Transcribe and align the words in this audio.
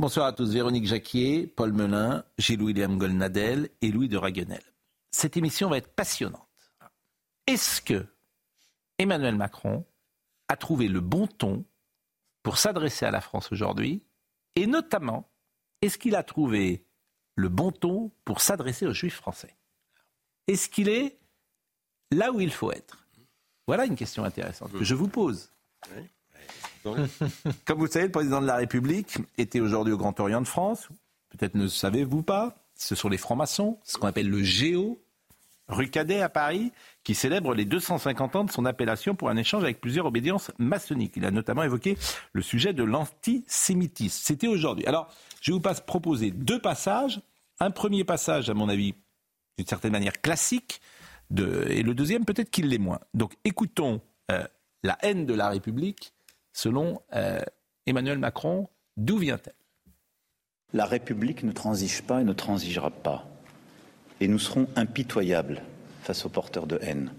Bonsoir 0.00 0.26
à 0.26 0.32
tous. 0.32 0.52
Véronique 0.52 0.86
Jacquier, 0.86 1.46
Paul 1.46 1.72
Melun, 1.72 2.24
Gilles-William 2.36 2.98
Golnadel 2.98 3.70
et 3.80 3.92
Louis 3.92 4.08
de 4.08 4.16
Raguenel. 4.16 4.62
Cette 5.12 5.36
émission 5.36 5.70
va 5.70 5.76
être 5.76 5.94
passionnante. 5.94 6.42
Est-ce 7.46 7.80
que 7.80 8.04
Emmanuel 8.98 9.36
Macron 9.36 9.86
a 10.48 10.56
trouvé 10.56 10.88
le 10.88 11.00
bon 11.00 11.28
ton 11.28 11.64
pour 12.42 12.58
s'adresser 12.58 13.06
à 13.06 13.12
la 13.12 13.20
France 13.20 13.52
aujourd'hui 13.52 14.02
Et 14.56 14.66
notamment, 14.66 15.30
est-ce 15.80 15.96
qu'il 15.96 16.16
a 16.16 16.24
trouvé 16.24 16.84
le 17.36 17.48
bon 17.48 17.70
ton 17.70 18.10
pour 18.24 18.40
s'adresser 18.40 18.86
aux 18.86 18.92
juifs 18.92 19.14
français? 19.14 19.56
Est-ce 20.48 20.68
qu'il 20.68 20.88
est 20.88 21.20
là 22.10 22.32
où 22.32 22.40
il 22.40 22.52
faut 22.52 22.72
être? 22.72 23.06
Voilà 23.68 23.84
une 23.84 23.96
question 23.96 24.24
intéressante 24.24 24.72
que 24.72 24.82
je 24.82 24.94
vous 24.96 25.08
pose. 25.08 25.52
Comme 27.64 27.78
vous 27.78 27.84
le 27.86 27.90
savez, 27.90 28.06
le 28.06 28.12
président 28.12 28.40
de 28.40 28.46
la 28.46 28.56
République 28.56 29.18
était 29.38 29.60
aujourd'hui 29.60 29.92
au 29.92 29.96
Grand 29.96 30.18
Orient 30.20 30.40
de 30.40 30.46
France. 30.46 30.88
Peut-être 31.30 31.54
ne 31.54 31.62
le 31.62 31.68
savez-vous 31.68 32.22
pas. 32.22 32.56
Ce 32.76 32.94
sont 32.94 33.08
les 33.08 33.18
francs-maçons, 33.18 33.78
ce 33.84 33.98
qu'on 33.98 34.08
appelle 34.08 34.28
le 34.28 34.42
Géo, 34.42 35.00
rue 35.68 35.88
Cadet 35.88 36.20
à 36.20 36.28
Paris, 36.28 36.72
qui 37.04 37.14
célèbre 37.14 37.54
les 37.54 37.64
250 37.64 38.36
ans 38.36 38.44
de 38.44 38.50
son 38.50 38.64
appellation 38.64 39.14
pour 39.14 39.30
un 39.30 39.36
échange 39.36 39.62
avec 39.62 39.80
plusieurs 39.80 40.06
obédiences 40.06 40.50
maçonniques. 40.58 41.14
Il 41.16 41.24
a 41.24 41.30
notamment 41.30 41.62
évoqué 41.62 41.96
le 42.32 42.42
sujet 42.42 42.72
de 42.72 42.82
l'antisémitisme. 42.82 44.20
C'était 44.22 44.48
aujourd'hui. 44.48 44.86
Alors, 44.86 45.08
je 45.40 45.52
vais 45.52 45.58
vous 45.58 45.74
proposer 45.86 46.30
deux 46.30 46.60
passages. 46.60 47.20
Un 47.60 47.70
premier 47.70 48.04
passage, 48.04 48.50
à 48.50 48.54
mon 48.54 48.68
avis, 48.68 48.94
d'une 49.56 49.66
certaine 49.66 49.92
manière 49.92 50.20
classique, 50.20 50.80
de, 51.30 51.66
et 51.70 51.82
le 51.82 51.94
deuxième, 51.94 52.24
peut-être 52.24 52.50
qu'il 52.50 52.68
l'est 52.68 52.78
moins. 52.78 53.00
Donc, 53.14 53.34
écoutons 53.44 54.00
euh, 54.30 54.44
la 54.82 54.98
haine 55.02 55.24
de 55.24 55.34
la 55.34 55.48
République 55.48 56.12
selon 56.54 57.02
euh, 57.14 57.42
Emmanuel 57.84 58.16
Macron. 58.18 58.68
D'où 58.96 59.18
vient-elle? 59.18 59.52
La 60.72 60.86
République 60.86 61.42
ne 61.42 61.52
transige 61.52 62.02
pas 62.02 62.22
et 62.22 62.24
ne 62.24 62.32
transigera 62.32 62.90
pas 62.90 63.28
et 64.20 64.28
nous 64.28 64.38
serons 64.38 64.68
impitoyables 64.76 65.62
face 66.02 66.24
aux 66.24 66.28
porteurs 66.28 66.66
de 66.66 66.78
haine. 66.80 67.12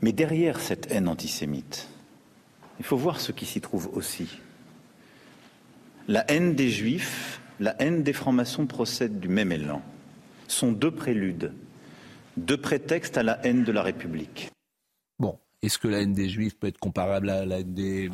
Mais 0.00 0.12
derrière 0.12 0.60
cette 0.60 0.90
haine 0.90 1.08
antisémite, 1.08 1.88
il 2.78 2.84
faut 2.84 2.96
voir 2.96 3.20
ce 3.20 3.32
qui 3.32 3.44
s'y 3.44 3.60
trouve 3.60 3.90
aussi. 3.92 4.38
La 6.08 6.24
haine 6.30 6.54
des 6.54 6.70
juifs, 6.70 7.40
la 7.60 7.80
haine 7.80 8.02
des 8.02 8.12
francs-maçons 8.12 8.66
procèdent 8.66 9.20
du 9.20 9.28
même 9.28 9.52
élan. 9.52 9.82
Sont 10.48 10.72
deux 10.72 10.90
préludes, 10.90 11.52
deux 12.36 12.56
prétextes 12.56 13.18
à 13.18 13.22
la 13.22 13.44
haine 13.46 13.64
de 13.64 13.72
la 13.72 13.82
République. 13.82 14.50
Est-ce 15.62 15.78
que 15.78 15.88
la 15.88 16.00
haine 16.00 16.14
des 16.14 16.28
juifs 16.28 16.58
peut 16.58 16.66
être 16.66 16.78
comparable 16.78 17.30
à 17.30 17.44
la 17.44 17.60
haine 17.60 17.74
des 17.74 18.10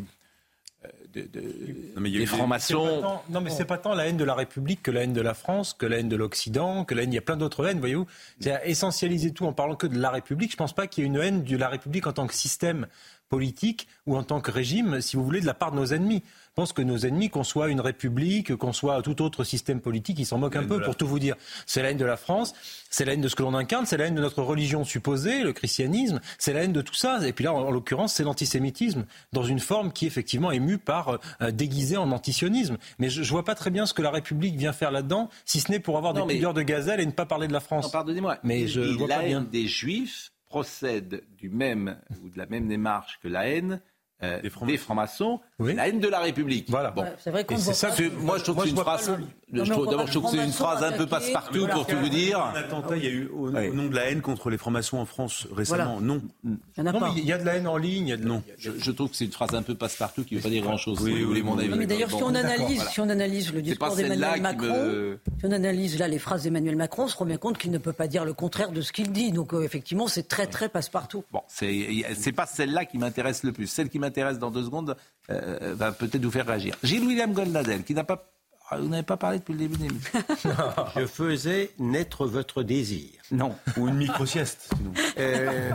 des 1.14 2.26
francs-maçons. 2.26 3.20
Non, 3.30 3.40
mais 3.40 3.50
c'est 3.50 3.64
pas 3.64 3.78
tant 3.78 3.94
la 3.94 4.06
haine 4.06 4.16
de 4.16 4.24
la 4.24 4.34
République 4.34 4.82
que 4.82 4.90
la 4.90 5.02
haine 5.02 5.12
de 5.12 5.20
la 5.20 5.34
France, 5.34 5.74
que 5.74 5.86
la 5.86 5.98
haine 5.98 6.08
de 6.08 6.16
l'Occident, 6.16 6.84
que 6.84 6.94
la 6.94 7.02
haine. 7.02 7.12
Il 7.12 7.14
y 7.14 7.18
a 7.18 7.22
plein 7.22 7.36
d'autres 7.36 7.66
haines, 7.66 7.78
voyez-vous. 7.78 8.06
C'est 8.40 8.60
essentialiser 8.64 9.32
tout 9.32 9.46
en 9.46 9.52
parlant 9.52 9.76
que 9.76 9.86
de 9.86 9.98
la 9.98 10.10
République. 10.10 10.52
Je 10.52 10.56
pense 10.56 10.74
pas 10.74 10.86
qu'il 10.86 11.04
y 11.04 11.06
ait 11.06 11.08
une 11.08 11.16
haine 11.16 11.44
de 11.44 11.56
la 11.56 11.68
République 11.68 12.06
en 12.06 12.12
tant 12.12 12.26
que 12.26 12.34
système 12.34 12.86
politique 13.28 13.88
ou 14.06 14.16
en 14.16 14.22
tant 14.22 14.40
que 14.40 14.50
régime, 14.50 15.00
si 15.00 15.16
vous 15.16 15.24
voulez, 15.24 15.40
de 15.40 15.46
la 15.46 15.54
part 15.54 15.72
de 15.72 15.76
nos 15.76 15.86
ennemis. 15.86 16.22
Je 16.56 16.62
pense 16.62 16.72
que 16.72 16.80
nos 16.80 16.96
ennemis, 16.96 17.28
qu'on 17.28 17.44
soit 17.44 17.68
une 17.68 17.80
république, 17.82 18.56
qu'on 18.56 18.72
soit 18.72 19.02
tout 19.02 19.20
autre 19.20 19.44
système 19.44 19.80
politique, 19.80 20.18
ils 20.18 20.24
s'en 20.24 20.38
moquent 20.38 20.56
un 20.56 20.64
peu, 20.64 20.80
pour 20.80 20.96
tout 20.96 21.06
vous 21.06 21.18
dire. 21.18 21.34
C'est 21.66 21.82
la 21.82 21.90
haine 21.90 21.98
de 21.98 22.04
la 22.06 22.16
France, 22.16 22.54
c'est 22.88 23.04
la 23.04 23.12
haine 23.12 23.20
de 23.20 23.28
ce 23.28 23.36
que 23.36 23.42
l'on 23.42 23.54
incarne, 23.54 23.84
c'est 23.84 23.98
la 23.98 24.06
haine 24.06 24.14
de 24.14 24.22
notre 24.22 24.42
religion 24.42 24.82
supposée, 24.82 25.42
le 25.42 25.52
christianisme, 25.52 26.18
c'est 26.38 26.54
la 26.54 26.62
haine 26.62 26.72
de 26.72 26.80
tout 26.80 26.94
ça. 26.94 27.26
Et 27.26 27.34
puis 27.34 27.44
là, 27.44 27.52
en, 27.52 27.70
l'occurrence, 27.70 28.14
c'est 28.14 28.22
l'antisémitisme, 28.22 29.04
dans 29.34 29.42
une 29.42 29.60
forme 29.60 29.92
qui, 29.92 30.06
effectivement, 30.06 30.50
est 30.50 30.60
mue 30.60 30.78
par, 30.78 31.18
euh, 31.42 31.50
déguisée 31.50 31.98
en 31.98 32.10
antisionisme. 32.10 32.78
Mais 32.98 33.10
je, 33.10 33.20
ne 33.20 33.26
vois 33.26 33.44
pas 33.44 33.54
très 33.54 33.70
bien 33.70 33.84
ce 33.84 33.92
que 33.92 34.00
la 34.00 34.10
République 34.10 34.56
vient 34.56 34.72
faire 34.72 34.90
là-dedans, 34.90 35.28
si 35.44 35.60
ce 35.60 35.70
n'est 35.70 35.80
pour 35.80 35.98
avoir 35.98 36.14
des 36.14 36.26
figures 36.26 36.54
de 36.54 36.62
gazelle 36.62 37.00
et 37.00 37.06
ne 37.06 37.12
pas 37.12 37.26
parler 37.26 37.48
de 37.48 37.52
la 37.52 37.60
France. 37.60 37.90
Pardonnez-moi, 37.90 38.38
mais 38.44 38.66
je 38.66 38.80
vois 38.80 39.08
haine 39.22 39.46
des 39.50 39.66
Juifs 39.66 40.32
procède 40.56 41.22
du 41.36 41.50
même 41.50 42.00
ou 42.22 42.30
de 42.30 42.38
la 42.38 42.46
même 42.46 42.66
démarche 42.66 43.20
que 43.20 43.28
la 43.28 43.46
haine 43.46 43.82
euh, 44.22 44.40
des 44.40 44.78
francs-maçons, 44.78 45.40
la 45.58 45.88
haine 45.88 46.00
de 46.00 46.08
la 46.08 46.20
République. 46.20 46.70
Voilà. 46.70 46.90
Bon. 46.90 47.04
c'est 47.18 47.30
vrai 47.30 47.44
qu'on 47.44 47.58
ça 47.58 47.90
moi, 48.18 48.38
je 48.38 48.44
trouve 48.44 48.56
que 48.56 48.62
c'est 48.62 48.70
une 48.70 48.76
phrase. 48.76 49.12
D'abord, 49.52 50.06
je 50.06 50.12
trouve 50.12 50.30
que 50.30 50.36
c'est 50.36 50.44
une 50.44 50.52
phrase 50.52 50.82
un 50.82 50.92
peu 50.92 51.06
passe-partout 51.06 51.66
pour 51.66 51.86
tout 51.86 51.96
vous 51.96 52.08
dire. 52.08 52.40
Un 52.40 52.54
attentat, 52.54 52.96
il 52.96 53.04
y 53.04 53.06
a 53.06 53.10
eu 53.10 53.28
au, 53.28 53.50
nom 53.50 53.86
de 53.86 53.94
la 53.94 54.10
haine 54.10 54.22
contre 54.22 54.50
les 54.50 54.58
francs-maçons 54.58 54.98
en 54.98 55.04
France 55.04 55.46
récemment. 55.54 56.00
Non. 56.00 56.22
Il 56.44 56.56
y 56.78 56.82
non, 56.82 57.00
mais 57.00 57.20
il 57.20 57.26
y 57.26 57.32
a 57.32 57.38
de 57.38 57.44
la 57.44 57.56
haine 57.56 57.68
en 57.68 57.76
ligne. 57.76 58.06
Il 58.06 58.10
y 58.10 58.12
a 58.12 58.16
de... 58.16 58.24
Non. 58.24 58.42
Je, 58.58 58.90
trouve 58.90 59.10
que 59.10 59.16
c'est 59.16 59.26
une 59.26 59.32
phrase 59.32 59.54
un 59.54 59.62
peu 59.62 59.74
passe-partout 59.74 60.24
qui 60.24 60.34
ne 60.34 60.40
veut 60.40 60.44
pas 60.44 60.50
dire 60.50 60.62
grand-chose. 60.62 61.00
Oui, 61.02 61.24
oui, 61.24 61.42
mon 61.42 61.58
avis. 61.58 61.68
mais 61.76 61.86
d'ailleurs, 61.86 62.10
si 62.10 62.22
on 62.22 62.34
analyse, 62.34 62.82
si 62.88 63.00
on 63.00 63.08
analyse 63.08 63.52
le 63.52 63.62
discours 63.62 63.94
d'Emmanuel 63.94 64.40
Macron, 64.40 65.18
si 65.38 65.46
on 65.46 65.52
analyse 65.52 65.98
là 65.98 66.08
les 66.08 66.18
phrases 66.18 66.44
d'Emmanuel 66.44 66.76
Macron, 66.76 67.04
on 67.04 67.08
se 67.08 67.16
rend 67.16 67.26
bien 67.26 67.36
compte 67.36 67.58
qu'il 67.58 67.70
ne 67.70 67.78
peut 67.78 67.92
pas 67.92 68.08
dire 68.08 68.24
le 68.24 68.32
contraire 68.32 68.70
de 68.70 68.80
ce 68.80 68.92
qu'il 68.92 69.12
dit. 69.12 69.30
Donc 69.30 69.52
euh, 69.52 69.62
effectivement, 69.62 70.08
c'est 70.08 70.26
très 70.26 70.46
très 70.46 70.68
passe-partout. 70.68 71.24
Bon, 71.32 71.42
c'est 71.48 72.32
pas 72.32 72.46
celle-là 72.46 72.84
qui 72.84 72.98
m'intéresse 72.98 73.42
le 73.42 73.52
plus. 73.52 73.66
Celle 73.66 73.88
qui 73.88 73.98
m'intéresse 74.06 74.38
dans 74.38 74.50
deux 74.50 74.64
secondes 74.64 74.96
euh, 75.30 75.74
va 75.74 75.92
peut-être 75.92 76.24
vous 76.24 76.30
faire 76.30 76.46
réagir. 76.46 76.76
Gilles 76.82 77.04
William 77.04 77.32
Goldnadel, 77.32 77.82
qui 77.84 77.94
n'a 77.94 78.04
pas 78.04 78.32
ah, 78.68 78.78
vous 78.78 78.88
n'avez 78.88 79.04
pas 79.04 79.16
parlé 79.16 79.38
depuis 79.38 79.52
le 79.52 79.60
début 79.60 79.76
des 79.76 79.88
Je 80.96 81.06
faisais 81.06 81.70
naître 81.78 82.26
votre 82.26 82.64
désir. 82.64 83.10
Non. 83.30 83.56
Ou 83.76 83.88
une 83.88 83.96
micro-sieste. 83.96 84.70
Euh, 85.18 85.70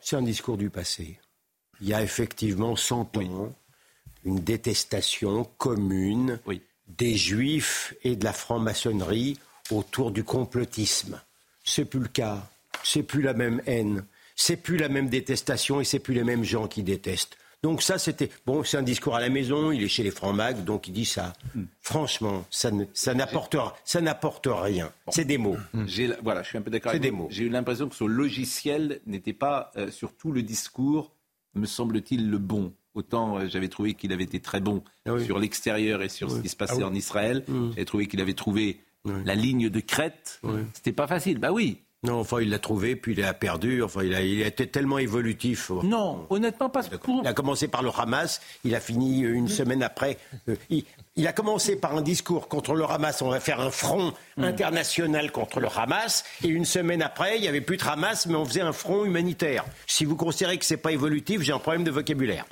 c'est 0.00 0.16
un 0.16 0.22
discours 0.22 0.56
du 0.56 0.70
passé. 0.70 1.18
Il 1.82 1.88
y 1.88 1.94
a 1.94 2.02
effectivement 2.02 2.74
100 2.74 3.18
ans 3.18 3.52
une 4.24 4.40
détestation 4.40 5.44
commune 5.58 6.38
des 6.86 7.16
juifs 7.16 7.94
et 8.02 8.16
de 8.16 8.24
la 8.24 8.32
franc-maçonnerie 8.32 9.38
autour 9.70 10.10
du 10.10 10.24
complotisme. 10.24 11.20
C'est 11.64 11.84
plus 11.84 12.00
le 12.00 12.08
cas. 12.08 12.48
C'est 12.82 13.02
plus 13.02 13.20
la 13.20 13.34
même 13.34 13.60
haine. 13.66 14.04
C'est 14.36 14.56
plus 14.56 14.78
la 14.78 14.88
même 14.88 15.10
détestation 15.10 15.82
et 15.82 15.84
c'est 15.84 15.98
plus 15.98 16.14
les 16.14 16.24
mêmes 16.24 16.44
gens 16.44 16.66
qui 16.66 16.82
détestent. 16.82 17.36
Donc 17.62 17.82
ça, 17.82 17.98
c'était 17.98 18.30
bon. 18.46 18.62
C'est 18.62 18.76
un 18.76 18.82
discours 18.82 19.16
à 19.16 19.20
la 19.20 19.30
maison. 19.30 19.72
Il 19.72 19.82
est 19.82 19.88
chez 19.88 20.04
les 20.04 20.12
francs-mags, 20.12 20.64
donc 20.64 20.86
il 20.86 20.92
dit 20.92 21.04
ça. 21.04 21.32
Hmm. 21.54 21.64
Franchement, 21.80 22.44
ça 22.50 22.70
ça 22.94 23.14
n'apporte 23.14 23.56
ça 23.84 24.00
n'apporte 24.00 24.48
rien. 24.48 24.92
C'est 25.08 25.24
des 25.24 25.38
mots. 25.38 25.56
Hmm. 25.72 25.86
Voilà, 26.22 26.42
je 26.42 26.48
suis 26.48 26.58
un 26.58 26.62
peu 26.62 26.70
d'accord. 26.70 26.92
C'est 26.92 27.00
des 27.00 27.10
mots. 27.10 27.26
J'ai 27.30 27.44
eu 27.44 27.48
l'impression 27.48 27.88
que 27.88 27.96
son 27.96 28.06
logiciel 28.06 29.00
n'était 29.06 29.32
pas 29.32 29.72
euh, 29.76 29.90
sur 29.90 30.14
tout 30.14 30.30
le 30.30 30.42
discours, 30.42 31.12
me 31.54 31.66
semble-t-il, 31.66 32.30
le 32.30 32.38
bon. 32.38 32.72
Autant 32.94 33.38
euh, 33.38 33.48
j'avais 33.48 33.68
trouvé 33.68 33.94
qu'il 33.94 34.12
avait 34.12 34.24
été 34.24 34.40
très 34.40 34.60
bon 34.60 34.82
ah 35.06 35.18
sur 35.18 35.38
l'extérieur 35.38 36.02
et 36.02 36.08
sur 36.08 36.30
ce 36.30 36.40
qui 36.40 36.48
se 36.48 36.56
passait 36.56 36.82
ah 36.82 36.86
en 36.86 36.94
Israël. 36.94 37.44
Hmm. 37.48 37.70
J'avais 37.70 37.84
trouvé 37.84 38.06
qu'il 38.06 38.20
avait 38.20 38.34
trouvé 38.34 38.80
la 39.04 39.34
ligne 39.34 39.68
de 39.68 39.80
crête. 39.80 40.40
C'était 40.74 40.92
pas 40.92 41.06
facile. 41.08 41.38
Bah 41.38 41.50
oui, 41.50 41.78
non, 42.04 42.20
enfin, 42.20 42.40
il 42.40 42.50
l'a 42.50 42.60
trouvé, 42.60 42.94
puis 42.94 43.12
il 43.12 43.24
a 43.24 43.34
perdu. 43.34 43.82
Enfin, 43.82 44.04
il 44.04 44.14
a, 44.14 44.20
il 44.20 44.40
a 44.44 44.46
été 44.46 44.68
tellement 44.68 44.98
évolutif. 44.98 45.70
Non, 45.82 46.26
honnêtement, 46.30 46.68
pas. 46.68 46.82
Il 47.22 47.26
a 47.26 47.32
commencé 47.32 47.66
par 47.66 47.82
le 47.82 47.90
Hamas, 47.96 48.40
il 48.64 48.76
a 48.76 48.80
fini 48.80 49.20
une 49.20 49.48
semaine 49.48 49.82
après. 49.82 50.16
Euh, 50.48 50.54
il, 50.70 51.26
a 51.26 51.32
commencé 51.32 51.74
par 51.74 51.96
un 51.96 52.02
discours 52.02 52.46
contre 52.46 52.74
le 52.74 52.84
Hamas. 52.84 53.20
On 53.20 53.30
va 53.30 53.40
faire 53.40 53.60
un 53.60 53.72
front 53.72 54.12
hmm. 54.36 54.44
international 54.44 55.32
contre 55.32 55.58
le 55.58 55.66
Hamas. 55.74 56.24
Et 56.44 56.48
une 56.48 56.64
semaine 56.64 57.02
après, 57.02 57.36
il 57.36 57.40
n'y 57.40 57.48
avait 57.48 57.60
plus 57.60 57.78
de 57.78 57.84
Hamas, 57.84 58.26
mais 58.26 58.36
on 58.36 58.44
faisait 58.44 58.60
un 58.60 58.72
front 58.72 59.04
humanitaire. 59.04 59.64
Si 59.88 60.04
vous 60.04 60.14
considérez 60.14 60.56
que 60.58 60.64
c'est 60.64 60.76
pas 60.76 60.92
évolutif, 60.92 61.42
j'ai 61.42 61.52
un 61.52 61.58
problème 61.58 61.82
de 61.82 61.90
vocabulaire. 61.90 62.44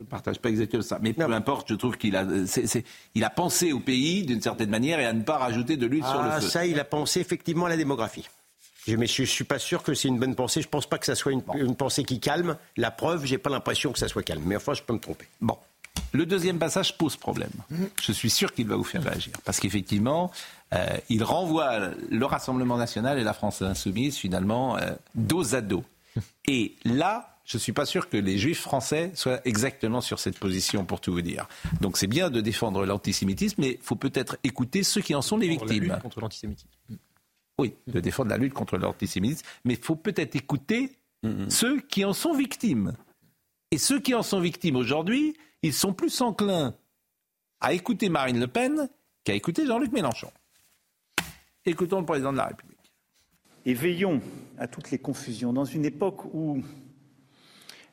Je 0.00 0.04
ne 0.06 0.08
partage 0.08 0.38
pas 0.38 0.48
exactement 0.48 0.82
ça. 0.82 0.98
Mais 1.02 1.12
peu 1.12 1.30
importe, 1.30 1.68
je 1.68 1.74
trouve 1.74 1.98
qu'il 1.98 2.16
a, 2.16 2.24
il 3.14 3.22
a 3.22 3.28
pensé 3.28 3.72
au 3.72 3.80
pays 3.80 4.24
d'une 4.24 4.40
certaine 4.40 4.70
manière 4.70 4.98
et 4.98 5.04
à 5.04 5.12
ne 5.12 5.22
pas 5.22 5.36
rajouter 5.36 5.76
de 5.76 5.84
l'huile 5.86 6.04
sur 6.04 6.22
le 6.22 6.30
ah, 6.30 6.40
feu. 6.40 6.48
Ça, 6.48 6.64
il 6.64 6.80
a 6.80 6.84
pensé 6.84 7.20
effectivement 7.20 7.66
à 7.66 7.68
la 7.68 7.76
démographie. 7.76 8.26
Mais 8.88 9.06
je 9.06 9.20
ne 9.20 9.26
suis 9.26 9.44
pas 9.44 9.58
sûr 9.58 9.82
que 9.82 9.92
c'est 9.92 10.08
une 10.08 10.18
bonne 10.18 10.34
pensée. 10.34 10.62
Je 10.62 10.68
ne 10.68 10.70
pense 10.70 10.88
pas 10.88 10.96
que 10.96 11.04
ça 11.04 11.14
soit 11.14 11.32
une, 11.32 11.42
pensée 11.76 12.04
qui 12.04 12.18
calme. 12.18 12.56
La 12.78 12.90
preuve, 12.90 13.26
j'ai 13.26 13.36
pas 13.36 13.50
l'impression 13.50 13.92
que 13.92 13.98
ça 13.98 14.08
soit 14.08 14.22
calme. 14.22 14.42
Mais 14.46 14.56
enfin, 14.56 14.72
je 14.72 14.82
peux 14.82 14.94
me 14.94 14.98
tromper. 14.98 15.26
Bon. 15.42 15.58
Le 16.12 16.24
deuxième 16.24 16.58
passage 16.58 16.96
pose 16.96 17.16
problème. 17.16 17.50
Je 18.00 18.12
suis 18.12 18.30
sûr 18.30 18.54
qu'il 18.54 18.66
va 18.68 18.76
vous 18.76 18.84
faire 18.84 19.02
réagir. 19.02 19.34
Parce 19.44 19.60
qu'effectivement, 19.60 20.30
euh, 20.72 20.86
il 21.10 21.22
renvoie 21.22 21.90
le 22.10 22.24
Rassemblement 22.24 22.78
national 22.78 23.18
et 23.18 23.22
la 23.22 23.34
France 23.34 23.60
insoumise, 23.60 24.16
finalement, 24.16 24.78
euh, 24.78 24.92
dos 25.14 25.54
à 25.54 25.60
dos. 25.60 25.84
Et 26.48 26.74
là, 26.84 27.36
je 27.50 27.56
ne 27.56 27.60
suis 27.60 27.72
pas 27.72 27.84
sûr 27.84 28.08
que 28.08 28.16
les 28.16 28.38
juifs 28.38 28.60
français 28.60 29.10
soient 29.14 29.40
exactement 29.44 30.00
sur 30.00 30.20
cette 30.20 30.38
position, 30.38 30.84
pour 30.84 31.00
tout 31.00 31.12
vous 31.12 31.20
dire. 31.20 31.48
Donc 31.80 31.96
c'est 31.96 32.06
bien 32.06 32.30
de 32.30 32.40
défendre 32.40 32.86
l'antisémitisme, 32.86 33.60
mais 33.60 33.72
il 33.72 33.82
faut 33.82 33.96
peut-être 33.96 34.36
écouter 34.44 34.84
ceux 34.84 35.00
qui 35.00 35.16
en 35.16 35.22
sont 35.22 35.36
les 35.36 35.48
victimes. 35.48 35.88
La 35.88 35.94
lutte 35.94 36.02
contre 36.04 36.20
l'antisémitisme. 36.20 36.68
Oui, 37.58 37.74
de 37.88 37.98
défendre 37.98 38.30
la 38.30 38.36
lutte 38.36 38.54
contre 38.54 38.78
l'antisémitisme, 38.78 39.44
mais 39.64 39.74
il 39.74 39.84
faut 39.84 39.96
peut-être 39.96 40.36
écouter 40.36 40.92
ceux 41.48 41.80
qui 41.80 42.04
en 42.04 42.12
sont 42.12 42.34
victimes. 42.34 42.94
Et 43.72 43.78
ceux 43.78 43.98
qui 43.98 44.14
en 44.14 44.22
sont 44.22 44.38
victimes 44.38 44.76
aujourd'hui, 44.76 45.36
ils 45.64 45.74
sont 45.74 45.92
plus 45.92 46.20
enclins 46.20 46.76
à 47.58 47.72
écouter 47.72 48.10
Marine 48.10 48.38
Le 48.38 48.46
Pen 48.46 48.88
qu'à 49.24 49.34
écouter 49.34 49.66
Jean-Luc 49.66 49.90
Mélenchon. 49.90 50.30
Écoutons 51.66 51.98
le 51.98 52.06
président 52.06 52.30
de 52.30 52.38
la 52.38 52.46
République. 52.46 52.78
Et 53.66 53.74
veillons 53.74 54.20
à 54.56 54.68
toutes 54.68 54.92
les 54.92 54.98
confusions 54.98 55.52
dans 55.52 55.64
une 55.64 55.84
époque 55.84 56.32
où 56.32 56.62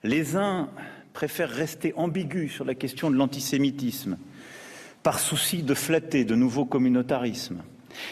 les 0.04 0.36
uns 0.36 0.70
préfèrent 1.14 1.50
rester 1.50 1.94
ambigus 1.96 2.52
sur 2.52 2.66
la 2.66 2.76
question 2.76 3.10
de 3.10 3.16
l'antisémitisme 3.16 4.18
par 5.04 5.20
souci 5.20 5.64
de 5.64 5.74
flatter 5.74 6.26
de 6.26 6.36
nouveaux 6.36 6.66
communautarismes. 6.66 7.64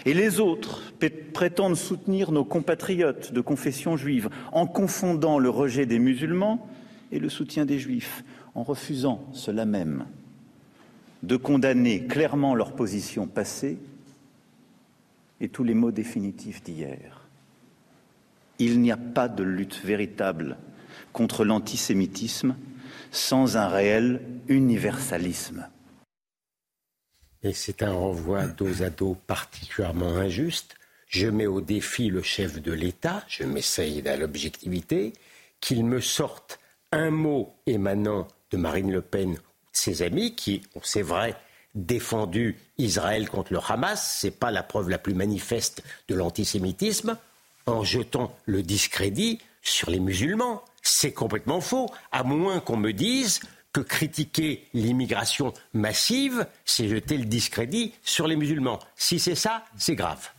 Et 0.05 0.13
les 0.13 0.39
autres 0.39 0.93
prétendent 1.33 1.75
soutenir 1.75 2.31
nos 2.31 2.45
compatriotes 2.45 3.33
de 3.33 3.41
confession 3.41 3.97
juive 3.97 4.29
en 4.51 4.65
confondant 4.65 5.37
le 5.37 5.49
rejet 5.49 5.85
des 5.85 5.99
musulmans 5.99 6.67
et 7.11 7.19
le 7.19 7.29
soutien 7.29 7.65
des 7.65 7.77
juifs, 7.77 8.23
en 8.55 8.63
refusant 8.63 9.23
cela 9.33 9.65
même 9.65 10.05
de 11.23 11.37
condamner 11.37 12.05
clairement 12.05 12.55
leur 12.55 12.73
position 12.73 13.27
passée 13.27 13.77
et 15.41 15.49
tous 15.49 15.63
les 15.63 15.73
mots 15.73 15.91
définitifs 15.91 16.63
d'hier. 16.63 17.27
Il 18.59 18.79
n'y 18.79 18.91
a 18.91 18.97
pas 18.97 19.27
de 19.27 19.43
lutte 19.43 19.81
véritable 19.83 20.57
contre 21.15 21.45
l'antisémitisme 21.45 22.57
sans 23.11 23.55
un 23.55 23.69
réel 23.69 24.21
universalisme. 24.49 25.65
Et 27.41 27.53
c'est 27.53 27.83
un 27.83 27.93
renvoi 27.93 28.47
dos 28.47 28.83
à 28.83 28.89
dos 28.89 29.15
particulièrement 29.25 30.17
injuste. 30.17 30.75
Je 31.07 31.27
mets 31.27 31.47
au 31.47 31.61
défi 31.61 32.09
le 32.09 32.21
chef 32.21 32.61
de 32.61 32.73
l'État, 32.73 33.23
je 33.29 33.45
m'essaye 33.45 34.05
à 34.05 34.17
l'objectivité, 34.17 35.13
qu'il 35.61 35.85
me 35.85 36.01
sorte 36.01 36.59
un 36.91 37.11
mot 37.11 37.55
émanant 37.65 38.27
de 38.51 38.57
Marine 38.57 38.91
Le 38.91 39.01
Pen 39.01 39.29
ou 39.29 39.35
de 39.35 39.39
ses 39.71 40.01
amis 40.01 40.35
qui, 40.35 40.63
c'est 40.83 41.01
vrai, 41.01 41.37
défendu 41.75 42.57
Israël 42.77 43.29
contre 43.29 43.53
le 43.53 43.59
Hamas, 43.65 44.19
ce 44.19 44.27
n'est 44.27 44.31
pas 44.31 44.51
la 44.51 44.63
preuve 44.63 44.89
la 44.89 44.97
plus 44.97 45.13
manifeste 45.13 45.81
de 46.09 46.15
l'antisémitisme, 46.15 47.17
en 47.67 47.83
jetant 47.83 48.35
le 48.45 48.63
discrédit 48.63 49.39
sur 49.61 49.89
les 49.89 49.99
musulmans. 49.99 50.61
C'est 50.87 51.13
complètement 51.13 51.61
faux, 51.61 51.89
à 52.11 52.23
moins 52.23 52.59
qu'on 52.59 52.77
me 52.77 52.93
dise 52.93 53.39
que 53.73 53.81
critiquer 53.81 54.67
l'immigration 54.75 55.51
massive, 55.73 56.45
c'est 56.63 56.87
jeter 56.87 57.17
le 57.17 57.25
discrédit 57.25 57.93
sur 58.03 58.27
les 58.27 58.35
musulmans. 58.35 58.79
Si 58.95 59.19
c'est 59.19 59.35
ça, 59.35 59.65
c'est 59.77 59.95
grave. 59.95 60.29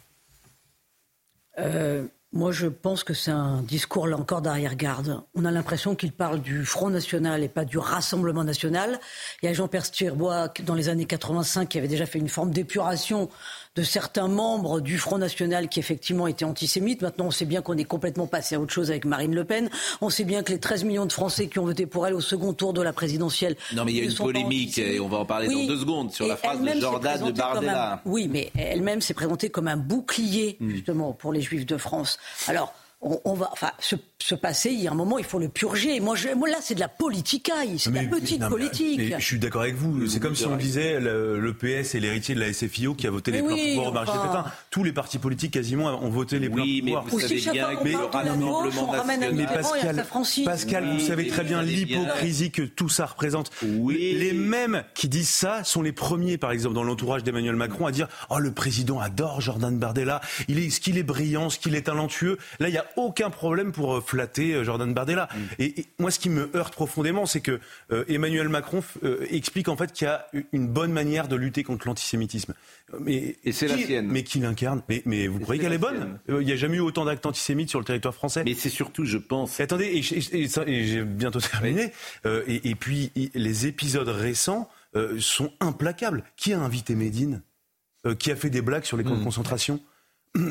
Euh, 1.58 2.06
moi, 2.32 2.52
je 2.52 2.66
pense 2.69 3.02
que 3.02 3.12
c'est 3.12 3.32
un 3.32 3.62
discours, 3.62 4.06
là 4.06 4.16
encore, 4.16 4.40
d'arrière-garde. 4.40 5.22
On 5.34 5.44
a 5.44 5.50
l'impression 5.50 5.96
qu'il 5.96 6.12
parle 6.12 6.40
du 6.40 6.64
Front 6.64 6.90
National 6.90 7.43
et 7.43 7.48
pas 7.48 7.64
du 7.64 7.78
Rassemblement 7.78 8.44
National. 8.44 9.00
Il 9.43 9.46
y 9.46 9.48
a 9.48 9.52
Jean-Pierre 9.52 9.84
Stirbois, 9.84 10.48
dans 10.64 10.75
les 10.75 10.88
années 10.88 11.06
85, 11.06 11.69
qui 11.69 11.78
avait 11.78 11.88
déjà 11.88 12.06
fait 12.06 12.19
une 12.19 12.28
forme 12.28 12.50
d'épuration 12.50 13.31
de 13.76 13.82
certains 13.82 14.28
membres 14.28 14.81
du 14.81 14.99
Front 14.99 15.19
National 15.19 15.69
qui 15.69 15.78
effectivement 15.78 16.26
étaient 16.26 16.44
antisémites. 16.44 17.02
Maintenant, 17.02 17.26
on 17.26 17.31
sait 17.31 17.44
bien 17.44 17.62
qu'on 17.62 17.76
est 17.76 17.84
complètement 17.84 18.26
passé 18.26 18.55
à 18.55 18.61
autre 18.61 18.73
chose 18.73 18.90
avec 18.90 19.05
Marine 19.05 19.34
Le 19.34 19.44
Pen. 19.44 19.69
On 20.00 20.11
sait 20.11 20.25
bien 20.25 20.43
que 20.43 20.52
les 20.52 20.58
13 20.58 20.84
millions 20.84 21.06
de 21.06 21.12
Français 21.12 21.49
qui 21.49 21.58
ont 21.58 21.64
voté 21.64 21.87
pour 21.87 22.06
elle 22.06 22.14
au 22.14 22.20
second 22.20 22.52
tour 22.55 22.73
de 22.73 22.82
la 22.82 22.93
présidentielle. 22.93 23.56
Non, 23.75 23.84
mais 23.84 23.93
il 23.93 23.99
y 23.99 24.00
a 24.00 24.05
une 24.05 24.14
polémique, 24.14 24.78
et 24.78 24.99
on 24.99 25.08
va 25.08 25.19
en 25.19 25.25
parler 25.25 25.49
dans 25.49 25.67
deux 25.67 25.78
secondes, 25.78 26.12
sur 26.12 26.26
la 26.26 26.37
phrase 26.37 26.61
de 26.61 26.81
Jordan 26.81 27.26
de 27.26 27.32
Bardella. 27.32 28.02
oui, 28.05 28.28
mais 28.31 28.50
elle-même 28.56 29.00
s'est 29.00 29.14
présentée 29.14 29.50
comme 29.50 29.69
un 29.69 29.76
bouclier, 29.76 30.56
hmm. 30.61 30.70
justement, 30.70 31.12
pour 31.12 31.32
les 31.32 31.40
Juifs 31.40 31.67
de 31.67 31.76
France. 31.76 32.19
Alors, 32.49 32.72
on, 33.02 33.34
va, 33.34 33.50
enfin, 33.52 33.70
se, 33.78 34.34
passer, 34.34 34.70
il 34.70 34.81
y 34.81 34.88
a 34.88 34.90
un 34.90 34.94
moment, 34.94 35.19
il 35.19 35.25
faut 35.25 35.38
le 35.38 35.48
purger. 35.48 36.00
Moi, 36.00 36.16
je, 36.16 36.31
moi 36.31 36.48
là, 36.48 36.56
c'est 36.60 36.75
de 36.75 36.81
la 36.81 36.88
politicaille, 36.88 37.78
c'est 37.78 37.90
de 37.90 37.96
la 37.96 38.04
petite 38.04 38.46
politique. 38.48 39.14
je 39.19 39.25
suis 39.25 39.38
d'accord 39.38 39.62
avec 39.62 39.76
vous. 39.76 40.06
C'est 40.06 40.19
comme 40.19 40.34
si 40.34 40.46
on 40.46 40.56
disait 40.56 40.98
le, 41.00 41.54
PS 41.56 41.94
est 41.94 42.00
l'héritier 42.00 42.34
de 42.34 42.40
la 42.40 42.52
SFIO 42.52 42.94
qui 42.94 43.06
a 43.06 43.10
voté 43.10 43.31
les 43.31 43.43
plans 43.43 43.54
oui, 43.54 43.75
pouvoirs 43.75 43.88
au 43.88 43.93
marché 43.93 44.12
Pétain. 44.12 44.44
Tous 44.70 44.84
les 44.84 44.93
partis 44.93 45.19
politiques 45.19 45.52
quasiment 45.52 45.87
ont 46.02 46.10
voté 46.10 46.38
les 46.38 46.48
plans 46.48 46.62
oui, 46.62 46.82
pouvoirs. 46.82 47.04
Vous 47.04 47.20
savez 47.20 47.37
bien 47.37 47.69
mais, 47.84 49.46
Pascal, 49.46 50.06
Pascal 50.44 50.87
vous 50.87 51.00
savez 51.00 51.28
très 51.28 51.44
bien 51.44 51.62
l'hypocrisie 51.62 52.50
que 52.50 52.62
tout 52.62 52.88
ça 52.88 53.06
représente. 53.06 53.50
Les 53.62 54.32
mêmes 54.32 54.84
qui 54.94 55.08
disent 55.08 55.28
ça 55.28 55.64
sont 55.64 55.82
les 55.82 55.93
premiers, 55.93 56.38
par 56.38 56.50
exemple, 56.50 56.75
dans 56.75 56.84
l'entourage 56.84 57.22
d'Emmanuel 57.25 57.56
Macron, 57.56 57.87
à 57.87 57.93
dire 57.93 58.08
Oh, 58.31 58.38
le 58.38 58.52
président 58.52 59.00
adore 59.00 59.40
Jordan 59.40 59.78
Bardella. 59.78 60.20
Il 60.48 60.58
est, 60.58 60.70
ce 60.70 60.81
qu'il 60.81 60.98
est 60.98 61.02
brillant, 61.02 61.50
ce 61.50 61.58
qu'il 61.58 61.75
est 61.75 61.82
talentueux. 61.82 62.38
Là, 62.58 62.69
il 62.69 62.75
y 62.75 62.78
a 62.78 62.85
aucun 62.96 63.30
problème 63.30 63.72
pour 63.72 63.96
euh, 63.96 64.00
flatter 64.00 64.54
euh, 64.54 64.64
Jordan 64.64 64.92
Bardella. 64.92 65.28
Mm. 65.32 65.38
Et, 65.58 65.86
moi, 65.98 66.10
ce 66.10 66.18
qui 66.18 66.30
me 66.30 66.50
heurte 66.54 66.74
profondément, 66.74 67.26
c'est 67.26 67.40
que 67.40 67.60
euh, 67.92 68.04
Emmanuel 68.08 68.48
Macron 68.48 68.82
explique 69.30 69.68
en 69.68 69.76
fait 69.76 69.92
qu'il 69.92 70.06
y 70.06 70.10
a 70.10 70.26
une 70.52 70.68
bonne 70.68 70.92
manière 70.92 71.28
de 71.28 71.36
lutter 71.36 71.62
contre 71.62 71.86
l'antisémitisme. 71.86 72.54
Mais, 73.00 73.36
et 73.44 73.52
c'est 73.52 73.68
la 73.68 73.76
sienne. 73.78 74.08
Mais 74.08 74.22
qui 74.22 74.38
l'incarne? 74.38 74.82
Mais, 74.88 75.02
mais, 75.06 75.26
vous 75.26 75.40
croyez 75.40 75.60
qu'elle 75.60 75.72
est 75.72 75.78
bonne? 75.78 76.18
Il 76.28 76.38
n'y 76.38 76.52
a 76.52 76.56
jamais 76.56 76.76
eu 76.76 76.80
autant 76.80 77.04
d'actes 77.04 77.26
antisémites 77.26 77.70
sur 77.70 77.78
le 77.78 77.84
territoire 77.84 78.14
français. 78.14 78.42
Mais 78.44 78.54
c'est 78.54 78.68
surtout, 78.68 79.04
je 79.04 79.18
pense. 79.18 79.58
attendez, 79.60 79.86
et, 79.86 80.02
j'ai 80.02 81.02
bientôt 81.02 81.40
terminé. 81.40 81.92
et, 82.24 82.74
puis, 82.74 83.12
les 83.34 83.66
épisodes 83.66 84.08
récents 84.08 84.68
sont 85.18 85.52
implacables. 85.60 86.24
Qui 86.36 86.52
a 86.52 86.60
invité 86.60 86.94
Médine? 86.94 87.42
Qui 88.18 88.30
a 88.30 88.36
fait 88.36 88.50
des 88.50 88.62
blagues 88.62 88.84
sur 88.84 88.96
les 88.96 89.04
camps 89.04 89.16
de 89.16 89.20
mm. 89.20 89.24
concentration? 89.24 89.80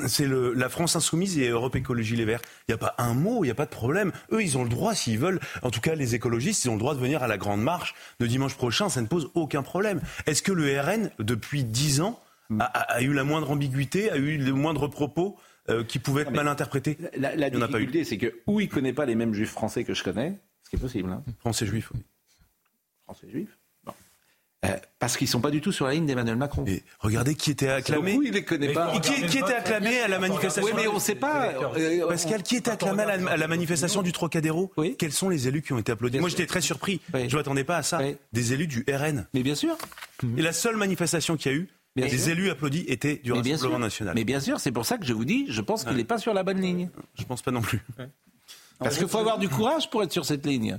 C'est 0.08 0.28
la 0.28 0.70
France 0.70 0.96
insoumise 0.96 1.38
et 1.38 1.50
Europe 1.50 1.76
Écologie 1.76 2.16
Les 2.16 2.26
Verts. 2.26 2.42
Il 2.68 2.72
n'y 2.72 2.76
a 2.76 2.78
pas 2.78 2.96
un 2.98 3.14
mot, 3.14 3.44
il 3.44 3.48
n'y 3.48 3.52
a 3.52 3.56
pas 3.56 3.66
de 3.66 3.72
problème. 3.72 4.12
Eux, 4.32 4.44
ils 4.44 4.58
ont 4.58 4.64
le 4.64 4.70
droit, 4.70 4.96
s'ils 4.96 5.20
veulent, 5.20 5.40
en 5.62 5.72
tout 5.72 5.82
cas 5.82 5.96
les 5.96 6.16
écologistes, 6.16 6.66
ils 6.66 6.70
ont 6.70 6.74
le 6.74 6.80
droit 6.80 6.96
de 6.96 7.00
venir 7.00 7.24
à 7.24 7.28
la 7.28 7.38
grande 7.38 7.62
marche 7.62 7.96
de 8.20 8.28
dimanche 8.28 8.56
prochain, 8.56 8.90
ça 8.90 9.02
ne 9.02 9.08
pose 9.08 9.32
aucun 9.34 9.64
problème. 9.64 10.02
Est-ce 10.26 10.42
que 10.42 10.52
le 10.52 10.80
RN, 10.80 11.12
depuis 11.20 11.64
dix 11.64 12.02
ans, 12.02 12.20
mm. 12.50 12.62
a, 12.62 13.02
eu 13.02 13.14
la 13.14 13.24
moindre 13.24 13.52
ambiguïté, 13.52 14.12
a 14.12 14.18
eu 14.18 14.38
le 14.38 14.54
moindre 14.54 14.88
propos 14.88 15.38
euh, 15.70 15.84
qui 15.84 16.00
pouvaient 16.00 16.24
être 16.24 16.32
mal 16.32 16.48
interprétés 16.48 16.98
La, 17.18 17.36
la 17.36 17.50
difficulté, 17.50 18.04
c'est 18.04 18.18
que 18.18 18.42
où 18.48 18.60
il 18.60 18.68
ne 18.68 18.72
connaît 18.72 18.94
pas 18.94 19.06
les 19.06 19.16
mêmes 19.16 19.34
juifs 19.34 19.52
français 19.52 19.84
que 19.84 19.94
je 19.94 20.04
connais, 20.04 20.40
ce 20.64 20.70
qui 20.70 20.76
est 20.76 20.80
possible. 20.80 21.12
Hein. 21.12 21.24
Français 21.40 21.66
juifs, 21.66 21.92
oui. 21.94 22.02
Français 23.06 23.30
juifs 23.30 23.50
euh, 23.50 23.65
parce 25.00 25.18
qu'ils 25.18 25.28
sont 25.28 25.42
pas 25.42 25.52
du 25.52 25.62
tout 25.62 25.72
sur 25.72 25.86
la 25.86 25.94
ligne 25.94 26.06
d'Emmanuel 26.06 26.36
Macron. 26.36 26.66
Et 26.66 26.84
regardez 27.00 27.36
qui 27.36 27.52
était 27.52 27.70
acclamé. 27.70 28.16
Oui, 28.18 28.26
il 28.28 28.34
les 28.34 28.44
connaît 28.44 28.74
pas. 28.74 28.98
Qui, 29.00 29.38
était 29.38 29.54
acclamé 29.54 30.00
à 30.00 30.08
la 30.08 30.20
manifestation 30.20 30.64
Oui, 30.64 30.72
mais 30.76 30.88
on 30.88 30.96
ne 30.96 31.00
sait 31.00 31.16
pas. 31.16 31.54
Euh, 31.78 32.08
Pascal, 32.08 32.42
qui 32.42 32.56
était 32.56 32.72
acclamé 32.72 33.04
à 33.04 33.38
la, 33.38 33.48
manifestation 33.48 34.02
du 34.02 34.12
Trocadéro 34.12 34.72
oui. 34.78 34.96
Quels 34.98 35.12
sont 35.12 35.30
les 35.30 35.48
élus 35.48 35.62
qui 35.62 35.74
ont 35.74 35.78
été 35.78 35.92
applaudis 35.92 36.20
Moi, 36.20 36.30
j'étais 36.30 36.48
très 36.48 36.62
surpris. 36.62 37.02
Je 37.14 37.28
Je 37.30 37.36
m'attendais 37.36 37.64
pas 37.64 37.78
à 37.78 37.84
ça. 37.84 38.00
Des 38.34 38.54
élus 38.54 38.68
du 38.68 38.86
RN. 38.90 39.28
Mais 39.34 39.44
bien 39.44 39.56
sûr. 39.56 39.78
Et 40.38 40.42
la 40.42 40.54
seule 40.54 40.78
manifestation 40.78 41.38
qu'il 41.38 41.52
y 41.52 41.56
a 41.56 41.58
eu, 41.58 41.68
les 41.96 42.30
élus 42.30 42.50
applaudis 42.50 42.86
étaient 42.88 43.22
du 43.24 43.32
Rassemblement 43.32 43.80
national. 43.80 44.16
Mais 44.16 44.24
bien 44.24 44.40
sûr, 44.40 44.60
c'est 44.60 44.72
pour 44.72 44.86
ça 44.86 44.98
que 44.98 45.06
je 45.06 45.14
vous 45.14 45.26
dis, 45.26 45.46
je 45.50 45.62
pense 45.62 45.84
qu'il 45.84 45.96
n'est 45.96 46.04
pas 46.04 46.18
sur 46.18 46.34
la 46.34 46.44
bonne 46.44 46.62
ligne. 46.62 46.90
Je 47.18 47.24
pense 47.24 47.42
pas 47.42 47.52
non 47.52 47.62
plus. 47.62 47.82
Parce 48.80 48.98
qu'il 48.98 49.08
faut 49.08 49.20
avoir 49.20 49.38
du 49.38 49.50
courage 49.50 49.90
pour 49.90 50.04
être 50.04 50.12
sur 50.12 50.26
cette 50.26 50.46
ligne. 50.46 50.78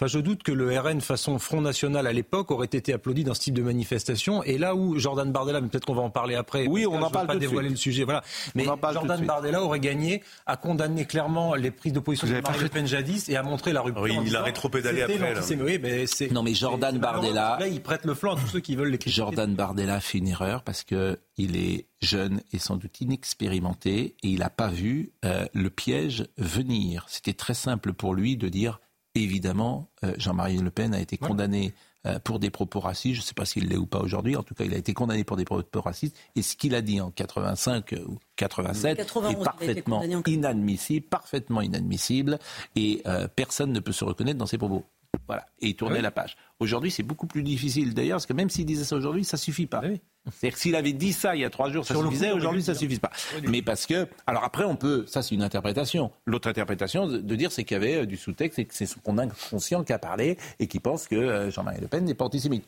Enfin, 0.00 0.06
je 0.06 0.18
doute 0.18 0.42
que 0.42 0.52
le 0.52 0.80
RN 0.80 1.02
façon 1.02 1.38
Front 1.38 1.60
National 1.60 2.06
à 2.06 2.12
l'époque 2.14 2.50
aurait 2.50 2.64
été 2.64 2.94
applaudi 2.94 3.22
dans 3.22 3.34
ce 3.34 3.40
type 3.40 3.52
de 3.52 3.60
manifestation. 3.60 4.42
Et 4.44 4.56
là 4.56 4.74
où 4.74 4.98
Jordan 4.98 5.30
Bardella, 5.30 5.60
mais 5.60 5.68
peut-être 5.68 5.84
qu'on 5.84 5.94
va 5.94 6.00
en 6.00 6.08
parler 6.08 6.36
après. 6.36 6.66
Oui, 6.66 6.86
on 6.86 7.02
en 7.02 7.10
parle 7.10 7.26
pas 7.26 7.36
dévoiler 7.36 7.68
le 7.68 7.76
sujet. 7.76 8.04
Voilà. 8.04 8.24
Mais 8.54 8.64
Jordan 8.64 9.22
Bardella 9.26 9.62
aurait 9.62 9.78
gagné 9.78 10.22
à 10.46 10.56
condamner 10.56 11.04
clairement 11.04 11.54
les 11.54 11.70
prises 11.70 11.92
d'opposition 11.92 12.26
de 12.26 12.40
Marine 12.40 12.62
Le 12.62 12.68
Pen 12.70 12.86
jadis 12.86 13.28
et 13.28 13.36
à 13.36 13.42
montrer 13.42 13.74
la 13.74 13.82
rupture. 13.82 14.02
Oui, 14.02 14.16
il 14.24 14.34
a 14.36 14.42
rétropédalé 14.42 15.02
après. 15.02 15.34
Oui, 15.60 15.78
mais 15.78 16.06
non, 16.30 16.42
mais 16.44 16.54
Jordan 16.54 16.96
Bardella. 16.96 17.58
Là, 17.60 17.68
il 17.68 17.82
prête 17.82 18.06
le 18.06 18.14
flanc 18.14 18.36
à 18.36 18.40
tous 18.40 18.46
ceux 18.46 18.60
qui 18.60 18.76
veulent 18.76 18.88
les 18.88 18.96
critiquer. 18.96 19.18
Jordan 19.18 19.54
Bardella 19.54 20.00
fait 20.00 20.16
une 20.16 20.28
erreur 20.28 20.62
parce 20.62 20.82
que 20.82 21.18
il 21.36 21.58
est 21.58 21.88
jeune 22.00 22.40
et 22.54 22.58
sans 22.58 22.76
doute 22.76 23.02
inexpérimenté 23.02 24.16
et 24.22 24.28
il 24.28 24.38
n'a 24.38 24.48
pas 24.48 24.68
vu 24.68 25.12
euh, 25.26 25.44
le 25.52 25.68
piège 25.68 26.24
venir. 26.38 27.04
C'était 27.08 27.34
très 27.34 27.54
simple 27.54 27.92
pour 27.92 28.14
lui 28.14 28.38
de 28.38 28.48
dire 28.48 28.80
évidemment, 29.14 29.88
euh, 30.04 30.14
Jean-Marie 30.18 30.58
Le 30.58 30.70
Pen 30.70 30.94
a 30.94 31.00
été 31.00 31.16
condamné 31.16 31.74
euh, 32.06 32.18
pour 32.18 32.38
des 32.38 32.50
propos 32.50 32.80
racistes. 32.80 33.16
Je 33.16 33.20
ne 33.20 33.24
sais 33.24 33.34
pas 33.34 33.44
s'il 33.44 33.68
l'est 33.68 33.76
ou 33.76 33.86
pas 33.86 34.00
aujourd'hui. 34.00 34.36
En 34.36 34.42
tout 34.42 34.54
cas, 34.54 34.64
il 34.64 34.72
a 34.72 34.78
été 34.78 34.94
condamné 34.94 35.24
pour 35.24 35.36
des 35.36 35.44
propos 35.44 35.80
racistes. 35.80 36.16
Et 36.34 36.42
ce 36.42 36.56
qu'il 36.56 36.74
a 36.74 36.80
dit 36.80 37.00
en 37.00 37.10
85 37.10 37.94
ou 38.06 38.18
87 38.36 39.00
est 39.00 39.44
parfaitement 39.44 40.02
inadmissible, 40.26 41.06
parfaitement 41.06 41.60
inadmissible. 41.60 42.38
Et 42.76 43.02
euh, 43.06 43.28
personne 43.28 43.72
ne 43.72 43.80
peut 43.80 43.92
se 43.92 44.04
reconnaître 44.04 44.38
dans 44.38 44.46
ses 44.46 44.58
propos. 44.58 44.84
Voilà, 45.26 45.46
et 45.60 45.68
il 45.68 45.76
tournait 45.76 46.02
la 46.02 46.10
page. 46.10 46.36
Aujourd'hui, 46.60 46.90
c'est 46.90 47.02
beaucoup 47.02 47.26
plus 47.26 47.42
difficile 47.42 47.94
d'ailleurs, 47.94 48.16
parce 48.16 48.26
que 48.26 48.32
même 48.32 48.48
s'il 48.48 48.64
disait 48.64 48.84
ça 48.84 48.96
aujourd'hui, 48.96 49.24
ça 49.24 49.36
suffit 49.36 49.66
pas. 49.66 49.82
C'est-à-dire 50.26 50.54
que 50.54 50.60
s'il 50.60 50.74
avait 50.76 50.92
dit 50.92 51.12
ça 51.12 51.34
il 51.34 51.40
y 51.40 51.44
a 51.44 51.50
trois 51.50 51.70
jours, 51.70 51.86
ça 51.86 51.94
suffisait, 51.94 52.32
aujourd'hui, 52.32 52.62
ça 52.62 52.74
suffit 52.74 52.98
pas. 52.98 53.10
Mais 53.48 53.62
parce 53.62 53.86
que, 53.86 54.06
alors 54.26 54.44
après, 54.44 54.64
on 54.64 54.76
peut, 54.76 55.04
ça 55.06 55.22
c'est 55.22 55.34
une 55.34 55.42
interprétation. 55.42 56.10
L'autre 56.26 56.48
interprétation 56.48 57.06
de, 57.06 57.18
de 57.18 57.36
dire, 57.36 57.52
c'est 57.52 57.64
qu'il 57.64 57.74
y 57.74 57.80
avait 57.80 58.02
euh, 58.02 58.06
du 58.06 58.16
sous-texte 58.16 58.58
et 58.58 58.64
que 58.66 58.74
c'est 58.74 58.86
son 58.86 59.18
inconscient 59.18 59.82
qui 59.82 59.92
a 59.92 59.98
parlé 59.98 60.36
et 60.58 60.66
qui 60.66 60.78
pense 60.78 61.08
que 61.08 61.16
euh, 61.16 61.50
Jean-Marie 61.50 61.80
Le 61.80 61.88
Pen 61.88 62.04
n'est 62.04 62.14
pas 62.14 62.26
antisémite. 62.26 62.64